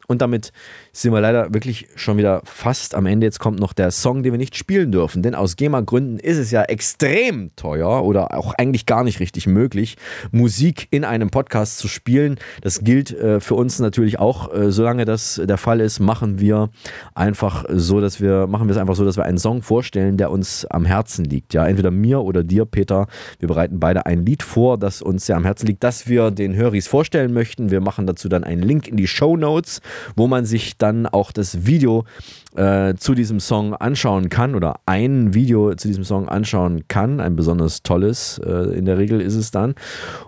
Und 0.06 0.20
damit 0.22 0.52
sind 0.92 1.12
wir 1.12 1.20
leider 1.20 1.52
wirklich 1.54 1.88
schon 1.96 2.16
wieder 2.16 2.42
fast 2.44 2.94
am 2.94 3.06
Ende. 3.06 3.26
Jetzt 3.26 3.38
kommt 3.38 3.58
noch 3.58 3.72
der 3.72 3.90
Song, 3.90 4.22
den 4.22 4.32
wir 4.32 4.38
nicht 4.38 4.56
spielen 4.56 4.92
dürfen. 4.92 5.22
Denn 5.22 5.34
aus 5.34 5.56
GEMA-Gründen 5.56 6.18
ist 6.18 6.38
es 6.38 6.50
ja 6.50 6.62
extrem 6.62 7.50
teuer 7.56 8.04
oder 8.04 8.36
auch 8.36 8.54
eigentlich 8.54 8.86
gar 8.86 9.04
nicht 9.04 9.20
richtig 9.20 9.46
möglich, 9.46 9.96
Musik 10.30 10.88
in 10.90 11.04
einem 11.04 11.30
Podcast 11.30 11.78
zu 11.78 11.88
spielen. 11.88 12.38
Das 12.62 12.80
gilt 12.80 13.10
äh, 13.12 13.40
für 13.40 13.54
uns 13.54 13.78
natürlich 13.78 14.18
auch. 14.18 14.52
Äh, 14.52 14.70
solange 14.70 15.04
das 15.04 15.40
der 15.42 15.58
Fall 15.58 15.80
ist, 15.80 16.00
machen 16.00 16.40
wir 16.40 16.70
einfach 17.14 17.64
so, 17.68 18.00
dass 18.00 18.20
wir 18.20 18.46
machen 18.46 18.68
wir 18.68 18.72
es 18.72 18.78
einfach 18.78 18.96
so, 18.96 19.04
dass 19.04 19.16
wir 19.16 19.24
einen 19.24 19.38
Song 19.38 19.62
vorstellen, 19.62 20.16
der 20.16 20.30
uns 20.30 20.66
am 20.66 20.84
Herzen 20.84 21.24
liegt. 21.24 21.54
Ja, 21.54 21.66
entweder 21.66 21.90
mir 21.90 22.20
oder 22.20 22.44
dir, 22.44 22.64
Peter. 22.64 23.06
Wir 23.38 23.48
bereiten 23.48 23.80
beide 23.80 24.06
ein 24.06 24.24
Lied 24.24 24.42
vor, 24.42 24.78
das 24.78 25.02
uns 25.02 25.26
sehr 25.26 25.36
am 25.36 25.44
Herzen 25.44 25.66
liegt, 25.66 25.82
das 25.82 26.08
wir 26.08 26.30
den 26.30 26.54
Höris 26.54 26.86
vorstellen 26.86 27.32
möchten. 27.32 27.70
Wir 27.70 27.80
machen 27.80 28.06
dazu 28.06 28.28
dann 28.28 28.44
einen 28.44 28.62
Link 28.62 28.88
in 28.88 28.96
die 28.96 29.06
Show 29.06 29.36
Notes, 29.36 29.80
wo 30.16 30.26
man 30.26 30.44
sich 30.44 30.78
dann 30.78 31.06
auch 31.06 31.32
das 31.32 31.66
Video 31.66 32.04
äh, 32.56 32.94
zu 32.94 33.14
diesem 33.14 33.40
Song 33.40 33.74
anschauen 33.74 34.28
kann 34.28 34.54
oder 34.54 34.80
ein 34.86 35.34
Video 35.34 35.74
zu 35.74 35.88
diesem 35.88 36.04
Song 36.04 36.28
anschauen 36.28 36.86
kann. 36.88 37.20
Ein 37.20 37.36
besonders 37.36 37.82
tolles, 37.82 38.38
äh, 38.44 38.76
in 38.76 38.84
der 38.84 38.98
Regel 38.98 39.20
ist 39.20 39.34
es 39.34 39.50
dann. 39.50 39.74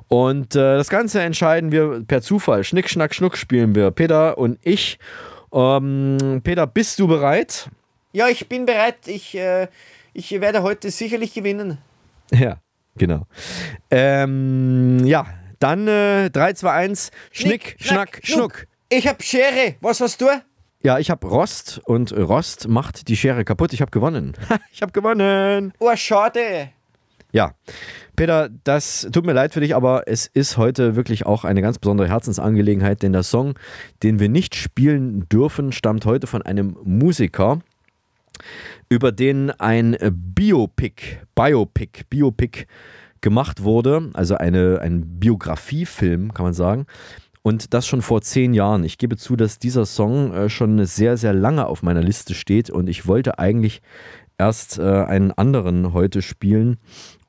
Und 0.08 0.56
äh, 0.56 0.76
das 0.76 0.88
Ganze 0.88 1.22
entscheiden 1.22 1.72
wir 1.72 2.02
per 2.06 2.22
Zufall. 2.22 2.64
Schnick, 2.64 2.88
Schnack, 2.88 3.14
Schnuck 3.14 3.36
spielen 3.36 3.74
wir. 3.74 3.90
Peter 3.90 4.38
und 4.38 4.58
ich. 4.62 4.98
Ähm, 5.52 6.40
Peter, 6.42 6.66
bist 6.66 6.98
du 6.98 7.06
bereit? 7.06 7.70
Ja, 8.12 8.28
ich 8.28 8.48
bin 8.48 8.66
bereit. 8.66 9.06
Ich, 9.06 9.36
äh, 9.36 9.68
ich 10.12 10.30
werde 10.40 10.62
heute 10.62 10.90
sicherlich 10.90 11.34
gewinnen. 11.34 11.78
Ja, 12.32 12.56
genau. 12.96 13.24
Ähm, 13.88 15.06
ja, 15.06 15.26
dann 15.60 15.86
äh, 15.86 16.28
3, 16.28 16.54
2, 16.54 16.70
1. 16.72 17.10
Schnick, 17.30 17.76
Schnack, 17.78 18.20
Schnuck. 18.24 18.66
Ich 18.88 19.08
hab 19.08 19.20
Schere. 19.20 19.74
Was 19.80 20.00
hast 20.00 20.20
du? 20.20 20.26
Ja, 20.80 21.00
ich 21.00 21.10
habe 21.10 21.26
Rost 21.26 21.80
und 21.84 22.12
Rost 22.12 22.68
macht 22.68 23.08
die 23.08 23.16
Schere 23.16 23.44
kaputt. 23.44 23.72
Ich 23.72 23.80
habe 23.80 23.90
gewonnen. 23.90 24.34
ich 24.72 24.80
habe 24.80 24.92
gewonnen. 24.92 25.72
Oh, 25.80 25.90
schade. 25.96 26.70
Ja, 27.32 27.54
Peter, 28.14 28.48
das 28.62 29.08
tut 29.10 29.26
mir 29.26 29.32
leid 29.32 29.52
für 29.52 29.60
dich, 29.60 29.74
aber 29.74 30.04
es 30.06 30.28
ist 30.28 30.56
heute 30.56 30.94
wirklich 30.94 31.26
auch 31.26 31.44
eine 31.44 31.62
ganz 31.62 31.80
besondere 31.80 32.08
Herzensangelegenheit, 32.08 33.02
denn 33.02 33.12
der 33.12 33.24
Song, 33.24 33.58
den 34.04 34.20
wir 34.20 34.28
nicht 34.28 34.54
spielen 34.54 35.28
dürfen, 35.28 35.72
stammt 35.72 36.06
heute 36.06 36.28
von 36.28 36.42
einem 36.42 36.76
Musiker, 36.84 37.58
über 38.88 39.10
den 39.10 39.50
ein 39.50 39.96
Biopic, 40.00 41.18
Biopic, 41.34 42.04
Biopic 42.08 42.66
gemacht 43.20 43.64
wurde, 43.64 44.10
also 44.14 44.36
eine, 44.36 44.80
ein 44.80 45.18
Biografiefilm, 45.18 46.32
kann 46.32 46.44
man 46.44 46.54
sagen. 46.54 46.86
Und 47.46 47.74
das 47.74 47.86
schon 47.86 48.02
vor 48.02 48.22
zehn 48.22 48.54
Jahren. 48.54 48.82
Ich 48.82 48.98
gebe 48.98 49.16
zu, 49.16 49.36
dass 49.36 49.60
dieser 49.60 49.86
Song 49.86 50.34
äh, 50.34 50.48
schon 50.48 50.84
sehr, 50.84 51.16
sehr 51.16 51.32
lange 51.32 51.68
auf 51.68 51.84
meiner 51.84 52.02
Liste 52.02 52.34
steht 52.34 52.70
und 52.70 52.88
ich 52.88 53.06
wollte 53.06 53.38
eigentlich 53.38 53.82
erst 54.36 54.80
äh, 54.80 54.82
einen 54.82 55.30
anderen 55.30 55.92
heute 55.92 56.22
spielen 56.22 56.78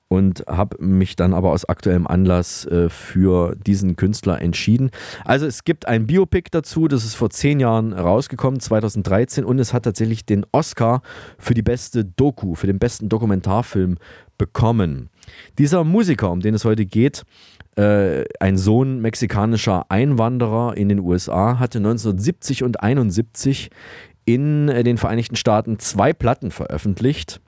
und 0.07 0.43
habe 0.47 0.83
mich 0.83 1.17
dann 1.17 1.35
aber 1.35 1.51
aus 1.51 1.65
aktuellem 1.65 2.07
Anlass 2.07 2.65
äh, 2.65 2.89
für 2.89 3.55
diesen 3.55 3.95
Künstler 3.95 4.41
entschieden. 4.41 4.89
Also 5.23 5.45
es 5.45 5.65
gibt 5.65 5.87
ein 5.87 6.07
Biopic 6.07 6.49
dazu, 6.49 6.87
das 6.87 7.05
ist 7.05 7.13
vor 7.13 7.29
zehn 7.29 7.59
Jahren 7.59 7.93
rausgekommen, 7.93 8.59
2013, 8.59 9.45
und 9.45 9.59
es 9.59 9.71
hat 9.71 9.83
tatsächlich 9.83 10.25
den 10.25 10.47
Oscar 10.51 11.03
für 11.37 11.53
die 11.53 11.61
beste 11.61 12.03
Doku, 12.03 12.55
für 12.55 12.65
den 12.65 12.79
besten 12.79 13.07
Dokumentarfilm 13.07 13.97
bekommen. 14.39 15.09
Dieser 15.57 15.83
Musiker, 15.83 16.31
um 16.31 16.39
den 16.39 16.55
es 16.55 16.65
heute 16.65 16.87
geht, 16.87 17.23
äh, 17.77 18.25
ein 18.39 18.57
Sohn 18.57 19.01
mexikanischer 19.01 19.85
Einwanderer 19.89 20.75
in 20.75 20.89
den 20.89 20.99
USA, 20.99 21.59
hatte 21.59 21.77
1970 21.77 22.63
und 22.63 22.81
71 22.81 23.69
in 24.25 24.67
äh, 24.67 24.83
den 24.83 24.97
Vereinigten 24.97 25.35
Staaten 25.35 25.79
zwei 25.79 26.13
Platten 26.13 26.51
veröffentlicht 26.51 27.39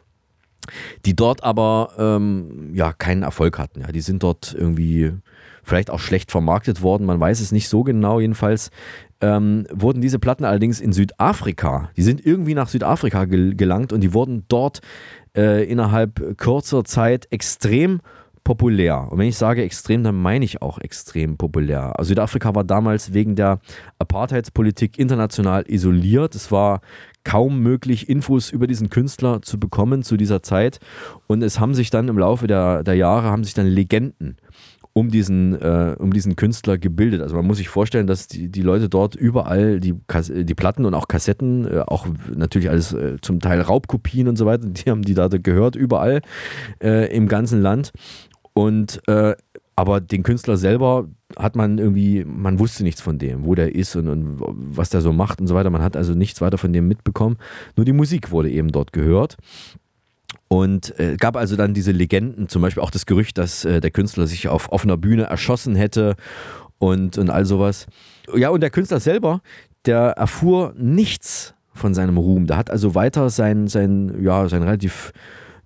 die 1.05 1.15
dort 1.15 1.43
aber 1.43 1.93
ähm, 1.97 2.71
ja 2.73 2.93
keinen 2.93 3.23
Erfolg 3.23 3.57
hatten. 3.57 3.81
Ja, 3.81 3.87
die 3.87 4.01
sind 4.01 4.23
dort 4.23 4.55
irgendwie 4.57 5.13
vielleicht 5.63 5.89
auch 5.89 5.99
schlecht 5.99 6.31
vermarktet 6.31 6.81
worden, 6.81 7.05
man 7.05 7.19
weiß 7.19 7.41
es 7.41 7.51
nicht 7.51 7.69
so 7.69 7.83
genau. 7.83 8.19
Jedenfalls 8.19 8.71
ähm, 9.21 9.67
wurden 9.71 10.01
diese 10.01 10.19
Platten 10.19 10.45
allerdings 10.45 10.79
in 10.79 10.93
Südafrika, 10.93 11.89
die 11.97 12.03
sind 12.03 12.25
irgendwie 12.25 12.55
nach 12.55 12.69
Südafrika 12.69 13.25
gel 13.25 13.55
gelangt 13.55 13.93
und 13.93 14.01
die 14.01 14.13
wurden 14.13 14.45
dort 14.47 14.81
äh, 15.35 15.63
innerhalb 15.69 16.37
kurzer 16.37 16.83
Zeit 16.83 17.27
extrem 17.29 18.01
populär. 18.49 19.07
Und 19.11 19.19
wenn 19.19 19.27
ich 19.27 19.37
sage 19.37 19.61
extrem, 19.61 20.03
dann 20.03 20.15
meine 20.15 20.43
ich 20.43 20.63
auch 20.63 20.79
extrem 20.79 21.37
populär. 21.37 21.99
Also 21.99 22.09
Südafrika 22.09 22.55
war 22.55 22.63
damals 22.63 23.13
wegen 23.13 23.35
der 23.35 23.59
Apartheidspolitik 23.99 24.97
international 24.97 25.65
isoliert. 25.67 26.33
Es 26.33 26.51
war 26.51 26.81
kaum 27.23 27.59
möglich, 27.59 28.09
Infos 28.09 28.49
über 28.49 28.65
diesen 28.65 28.89
Künstler 28.89 29.43
zu 29.43 29.59
bekommen 29.59 30.01
zu 30.01 30.17
dieser 30.17 30.41
Zeit. 30.41 30.79
Und 31.27 31.43
es 31.43 31.59
haben 31.59 31.75
sich 31.75 31.91
dann 31.91 32.07
im 32.07 32.17
Laufe 32.17 32.47
der, 32.47 32.81
der 32.81 32.95
Jahre, 32.95 33.29
haben 33.29 33.43
sich 33.43 33.53
dann 33.53 33.67
Legenden 33.67 34.37
um 34.93 35.09
diesen, 35.09 35.53
äh, 35.61 35.95
um 35.97 36.11
diesen 36.11 36.35
Künstler 36.35 36.77
gebildet. 36.77 37.21
Also 37.21 37.35
man 37.35 37.45
muss 37.45 37.57
sich 37.57 37.69
vorstellen, 37.69 38.07
dass 38.07 38.27
die, 38.27 38.49
die 38.49 38.61
Leute 38.61 38.89
dort 38.89 39.15
überall 39.15 39.79
die, 39.79 39.93
die 39.93 40.55
Platten 40.55 40.85
und 40.85 40.93
auch 40.93 41.07
Kassetten, 41.07 41.65
äh, 41.65 41.83
auch 41.85 42.07
natürlich 42.35 42.69
alles 42.69 42.93
äh, 42.93 43.17
zum 43.21 43.39
Teil 43.39 43.61
Raubkopien 43.61 44.27
und 44.27 44.35
so 44.35 44.45
weiter, 44.45 44.67
die 44.67 44.89
haben 44.89 45.03
die 45.03 45.13
da 45.13 45.27
gehört, 45.27 45.75
überall 45.75 46.21
äh, 46.83 47.15
im 47.15 47.27
ganzen 47.27 47.61
Land. 47.61 47.91
Und 48.59 49.07
äh, 49.07 49.37
aber 49.77 50.01
den 50.01 50.23
Künstler 50.23 50.57
selber 50.57 51.07
hat 51.37 51.55
man 51.55 51.77
irgendwie, 51.77 52.25
man 52.25 52.59
wusste 52.59 52.83
nichts 52.83 52.99
von 52.99 53.17
dem, 53.17 53.45
wo 53.45 53.55
der 53.55 53.73
ist 53.73 53.95
und, 53.95 54.09
und, 54.09 54.35
was 54.41 54.89
der 54.89 54.99
so 54.99 55.13
macht 55.13 55.39
und 55.39 55.47
so 55.47 55.55
weiter. 55.55 55.69
Man 55.69 55.81
hat 55.81 55.95
also 55.95 56.13
nichts 56.13 56.41
weiter 56.41 56.57
von 56.57 56.73
dem 56.73 56.85
mitbekommen. 56.85 57.37
Nur 57.77 57.85
die 57.85 57.93
Musik 57.93 58.31
wurde 58.31 58.51
eben 58.51 58.73
dort 58.73 58.91
gehört. 58.91 59.37
Und 60.49 60.99
äh, 60.99 61.15
gab 61.15 61.37
also 61.37 61.55
dann 61.55 61.73
diese 61.73 61.93
Legenden, 61.93 62.49
zum 62.49 62.61
Beispiel 62.61 62.83
auch 62.83 62.91
das 62.91 63.05
Gerücht, 63.05 63.37
dass 63.37 63.63
äh, 63.63 63.79
der 63.79 63.91
Künstler 63.91 64.27
sich 64.27 64.49
auf 64.49 64.73
offener 64.73 64.97
Bühne 64.97 65.23
erschossen 65.23 65.75
hätte 65.75 66.17
und, 66.77 67.17
und 67.17 67.29
all 67.29 67.45
sowas. 67.45 67.85
Ja, 68.35 68.49
und 68.49 68.59
der 68.59 68.71
Künstler 68.71 68.99
selber, 68.99 69.41
der 69.85 70.09
erfuhr 70.17 70.73
nichts 70.75 71.53
von 71.73 71.93
seinem 71.93 72.17
Ruhm. 72.17 72.45
Der 72.45 72.57
hat 72.57 72.69
also 72.69 72.93
weiter 72.93 73.29
sein, 73.29 73.69
sein, 73.69 74.21
ja, 74.21 74.49
sein 74.49 74.63
relativ 74.63 75.13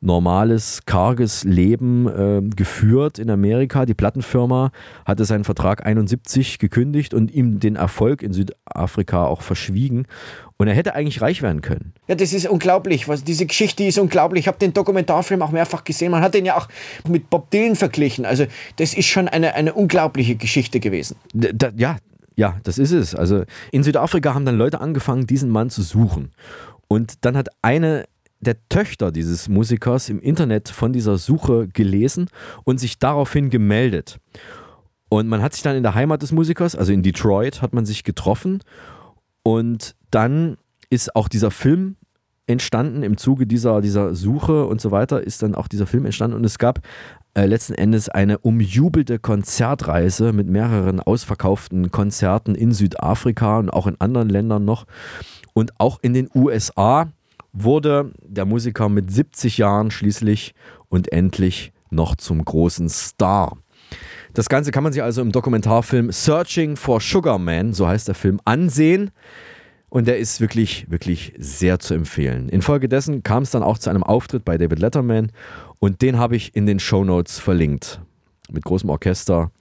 normales, 0.04 0.82
karges 0.86 1.44
Leben 1.44 2.08
äh, 2.08 2.42
geführt 2.56 3.20
in 3.20 3.30
Amerika. 3.30 3.86
Die 3.86 3.94
Plattenfirma 3.94 4.72
hatte 5.06 5.26
seinen 5.26 5.44
Vertrag 5.44 5.86
71 5.86 6.60
gekündigt 6.60 7.14
und 7.14 7.32
ihm 7.34 7.60
den 7.60 7.76
Erfolg 7.76 8.22
in 8.22 8.34
Südafrika 8.34 9.26
auch 9.26 9.42
verschwiegen. 9.42 10.06
Und 10.58 10.68
er 10.68 10.76
hätte 10.76 10.96
eigentlich 10.96 11.22
reich 11.22 11.42
werden 11.42 11.62
können. 11.62 11.94
Ja, 12.08 12.16
das 12.16 12.32
ist 12.34 12.48
unglaublich. 12.48 13.08
Was, 13.08 13.24
diese 13.24 13.46
Geschichte 13.46 13.84
ist 13.84 13.98
unglaublich. 13.98 14.42
Ich 14.42 14.48
habe 14.48 14.60
den 14.60 14.74
Dokumentarfilm 14.74 15.42
auch 15.42 15.52
mehrfach 15.52 15.84
gesehen. 15.84 16.12
Man 16.12 16.22
hat 16.22 16.34
den 16.34 16.46
ja 16.46 16.58
auch 16.58 16.68
mit 17.08 17.30
Bob 17.30 17.50
Dylan 17.52 17.76
verglichen. 17.76 18.26
Also 18.26 18.46
das 18.78 18.94
ist 18.94 19.08
schon 19.08 19.28
eine, 19.28 19.56
eine 19.56 19.74
unglaubliche 19.74 20.36
Geschichte 20.36 20.80
gewesen. 20.80 21.18
Da, 21.34 21.72
ja, 21.76 21.98
ja, 22.36 22.58
das 22.64 22.78
ist 22.78 22.92
es. 22.92 23.16
Also 23.16 23.44
in 23.72 23.84
Südafrika 23.84 24.34
haben 24.34 24.46
dann 24.46 24.58
Leute 24.58 24.82
angefangen, 24.82 25.28
diesen 25.28 25.50
Mann 25.50 25.70
zu 25.70 25.82
suchen. 25.82 26.32
Und 26.88 27.26
dann 27.26 27.36
hat 27.36 27.50
eine 27.62 28.06
der 28.44 28.58
Töchter 28.70 29.12
dieses 29.12 29.50
Musikers 29.50 30.10
im 30.10 30.20
Internet 30.20 30.70
von 30.70 30.94
dieser 30.94 31.18
Suche 31.18 31.68
gelesen 31.68 32.30
und 32.64 32.80
sich 32.80 33.00
daraufhin 33.00 33.50
gemeldet. 33.50 34.20
Und 35.10 35.28
man 35.28 35.42
hat 35.42 35.54
sich 35.54 35.62
dann 35.62 35.76
in 35.76 35.84
der 35.84 35.96
Heimat 35.96 36.22
des 36.22 36.32
Musikers, 36.32 36.76
also 36.76 36.92
in 36.92 37.04
Detroit, 37.04 37.62
hat 37.62 37.74
man 37.74 37.86
sich 37.86 38.04
getroffen. 38.04 38.64
Und 39.44 39.96
dann 40.10 40.58
ist 40.90 41.16
auch 41.16 41.28
dieser 41.28 41.52
Film 41.52 41.98
entstanden 42.48 43.04
im 43.04 43.18
Zuge 43.18 43.48
dieser, 43.48 43.82
dieser 43.82 44.16
Suche 44.16 44.66
und 44.66 44.82
so 44.82 44.92
weiter, 44.92 45.22
ist 45.22 45.44
dann 45.44 45.56
auch 45.56 45.68
dieser 45.68 45.88
Film 45.88 46.06
entstanden. 46.06 46.36
Und 46.36 46.46
es 46.46 46.58
gab 46.58 46.82
äh, 47.36 47.46
letzten 47.46 47.74
Endes 47.74 48.10
eine 48.10 48.38
umjubelte 48.40 49.20
Konzertreise 49.20 50.34
mit 50.34 50.48
mehreren 50.48 51.00
ausverkauften 51.00 51.92
Konzerten 51.92 52.56
in 52.56 52.72
Südafrika 52.72 53.60
und 53.60 53.70
auch 53.70 53.88
in 53.88 54.00
anderen 54.00 54.30
Ländern 54.30 54.66
noch. 54.66 54.86
Und 55.54 55.80
auch 55.80 56.00
in 56.02 56.14
den 56.14 56.30
USA 56.34 57.12
wurde 57.54 58.12
der 58.22 58.46
Musiker 58.46 58.90
mit 58.90 59.12
70 59.12 59.60
Jahren 59.60 59.92
schließlich 59.92 60.54
und 60.90 61.12
endlich 61.12 61.72
noch 61.90 62.16
zum 62.16 62.44
großen 62.44 62.90
Star. 62.90 63.58
Das 64.34 64.50
Ganze 64.50 64.72
kann 64.72 64.84
man 64.84 64.94
sich 64.94 65.04
also 65.04 65.22
im 65.22 65.32
Dokumentarfilm 65.32 66.12
Searching 66.12 66.76
for 66.76 67.00
Sugar 67.00 67.38
Man, 67.38 67.74
so 67.74 67.88
heißt 67.88 68.08
der 68.08 68.16
Film, 68.16 68.40
ansehen. 68.46 69.12
Und 69.90 70.08
der 70.08 70.18
ist 70.18 70.42
wirklich, 70.42 70.90
wirklich 70.90 71.34
sehr 71.38 71.78
zu 71.78 71.94
empfehlen. 71.94 72.50
Infolgedessen 72.50 73.22
kam 73.22 73.44
es 73.44 73.52
dann 73.52 73.62
auch 73.62 73.78
zu 73.78 73.92
einem 73.92 74.02
Auftritt 74.02 74.44
bei 74.44 74.58
David 74.58 74.80
Letterman 74.80 75.32
und 75.80 76.02
den 76.02 76.18
habe 76.18 76.36
ich 76.36 76.56
in 76.56 76.66
den 76.66 76.80
Show 76.80 77.04
Notes 77.04 77.38
verlinkt. 77.38 78.02
Mit 78.52 78.66
großem 78.66 78.90
Orchester. 78.90 79.52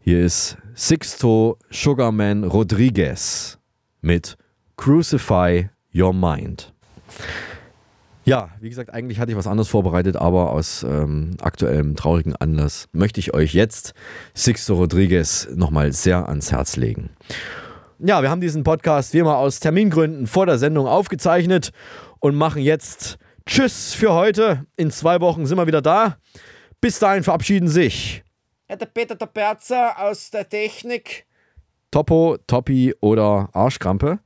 Hier 0.00 0.22
ist 0.22 0.58
Sixto 0.74 1.56
Sugarman 1.70 2.44
Rodriguez 2.44 3.58
mit 4.02 4.36
Crucify 4.76 5.70
Your 5.94 6.12
Mind. 6.12 6.73
Ja, 8.24 8.50
wie 8.60 8.70
gesagt, 8.70 8.92
eigentlich 8.92 9.18
hatte 9.18 9.32
ich 9.32 9.36
was 9.36 9.46
anderes 9.46 9.68
vorbereitet, 9.68 10.16
aber 10.16 10.50
aus 10.50 10.82
ähm, 10.82 11.36
aktuellem 11.42 11.94
traurigen 11.94 12.34
Anlass 12.34 12.88
möchte 12.92 13.20
ich 13.20 13.34
euch 13.34 13.52
jetzt 13.52 13.92
Sixto 14.34 14.74
Rodriguez 14.74 15.48
nochmal 15.54 15.92
sehr 15.92 16.28
ans 16.28 16.50
Herz 16.50 16.76
legen. 16.76 17.10
Ja, 17.98 18.22
wir 18.22 18.30
haben 18.30 18.40
diesen 18.40 18.64
Podcast 18.64 19.12
wie 19.12 19.18
immer 19.18 19.36
aus 19.36 19.60
Termingründen 19.60 20.26
vor 20.26 20.46
der 20.46 20.58
Sendung 20.58 20.86
aufgezeichnet 20.86 21.70
und 22.18 22.34
machen 22.34 22.62
jetzt 22.62 23.18
Tschüss 23.46 23.92
für 23.92 24.14
heute. 24.14 24.64
In 24.76 24.90
zwei 24.90 25.20
Wochen 25.20 25.44
sind 25.44 25.58
wir 25.58 25.66
wieder 25.66 25.82
da. 25.82 26.16
Bis 26.80 26.98
dahin 26.98 27.22
verabschieden 27.22 27.68
sich 27.68 28.24
der 28.76 28.86
Peter 28.86 29.14
der 29.14 29.26
Berzer 29.26 29.98
aus 29.98 30.30
der 30.30 30.48
Technik. 30.48 31.26
Topo, 31.90 32.36
Toppi 32.46 32.94
oder 33.00 33.48
Arschkrampe. 33.52 34.18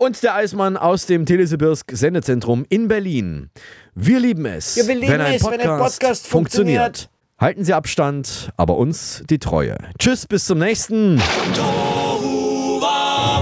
Und 0.00 0.22
der 0.22 0.36
Eismann 0.36 0.76
aus 0.76 1.06
dem 1.06 1.26
Telesibirsk 1.26 1.90
Sendezentrum 1.90 2.64
in 2.68 2.86
Berlin. 2.86 3.50
Wir 3.96 4.20
lieben 4.20 4.46
es, 4.46 4.76
Ja, 4.76 4.86
wir 4.86 4.94
lieben 4.94 5.12
wenn, 5.12 5.20
ein 5.20 5.34
es, 5.34 5.44
wenn 5.44 5.60
ein 5.60 5.80
Podcast 5.80 6.28
funktioniert. 6.28 7.10
Halten 7.36 7.64
Sie 7.64 7.74
Abstand, 7.74 8.52
aber 8.56 8.76
uns 8.76 9.24
die 9.28 9.40
Treue. 9.40 9.76
Tschüss, 9.98 10.24
bis 10.28 10.46
zum 10.46 10.60
nächsten. 10.60 11.20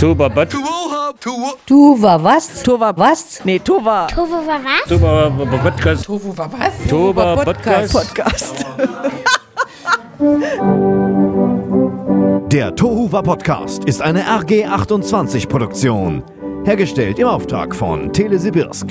Tuba, 0.00 0.28
but. 0.28 0.48
Tuva 1.66 2.24
was? 2.24 2.62
Tuva 2.62 2.96
was? 2.96 3.44
Nee, 3.44 3.58
Tuva. 3.58 4.08
War 4.16 4.64
was? 4.64 4.88
Tuba, 4.88 5.28
Podcast. 5.58 6.06
Tuva 6.06 6.50
was? 6.52 6.88
Tuba, 6.88 7.36
Podcast. 7.44 7.92
Podcast. 7.92 8.64
Podcast. 8.64 8.66
Der 12.50 12.74
Tohuwa 12.74 13.20
Podcast 13.20 13.84
ist 13.84 14.00
eine 14.00 14.22
RG28 14.22 15.48
Produktion. 15.48 16.22
Hergestellt 16.66 17.20
im 17.20 17.28
Auftrag 17.28 17.76
von 17.76 18.12
Telesibirsk. 18.12 18.88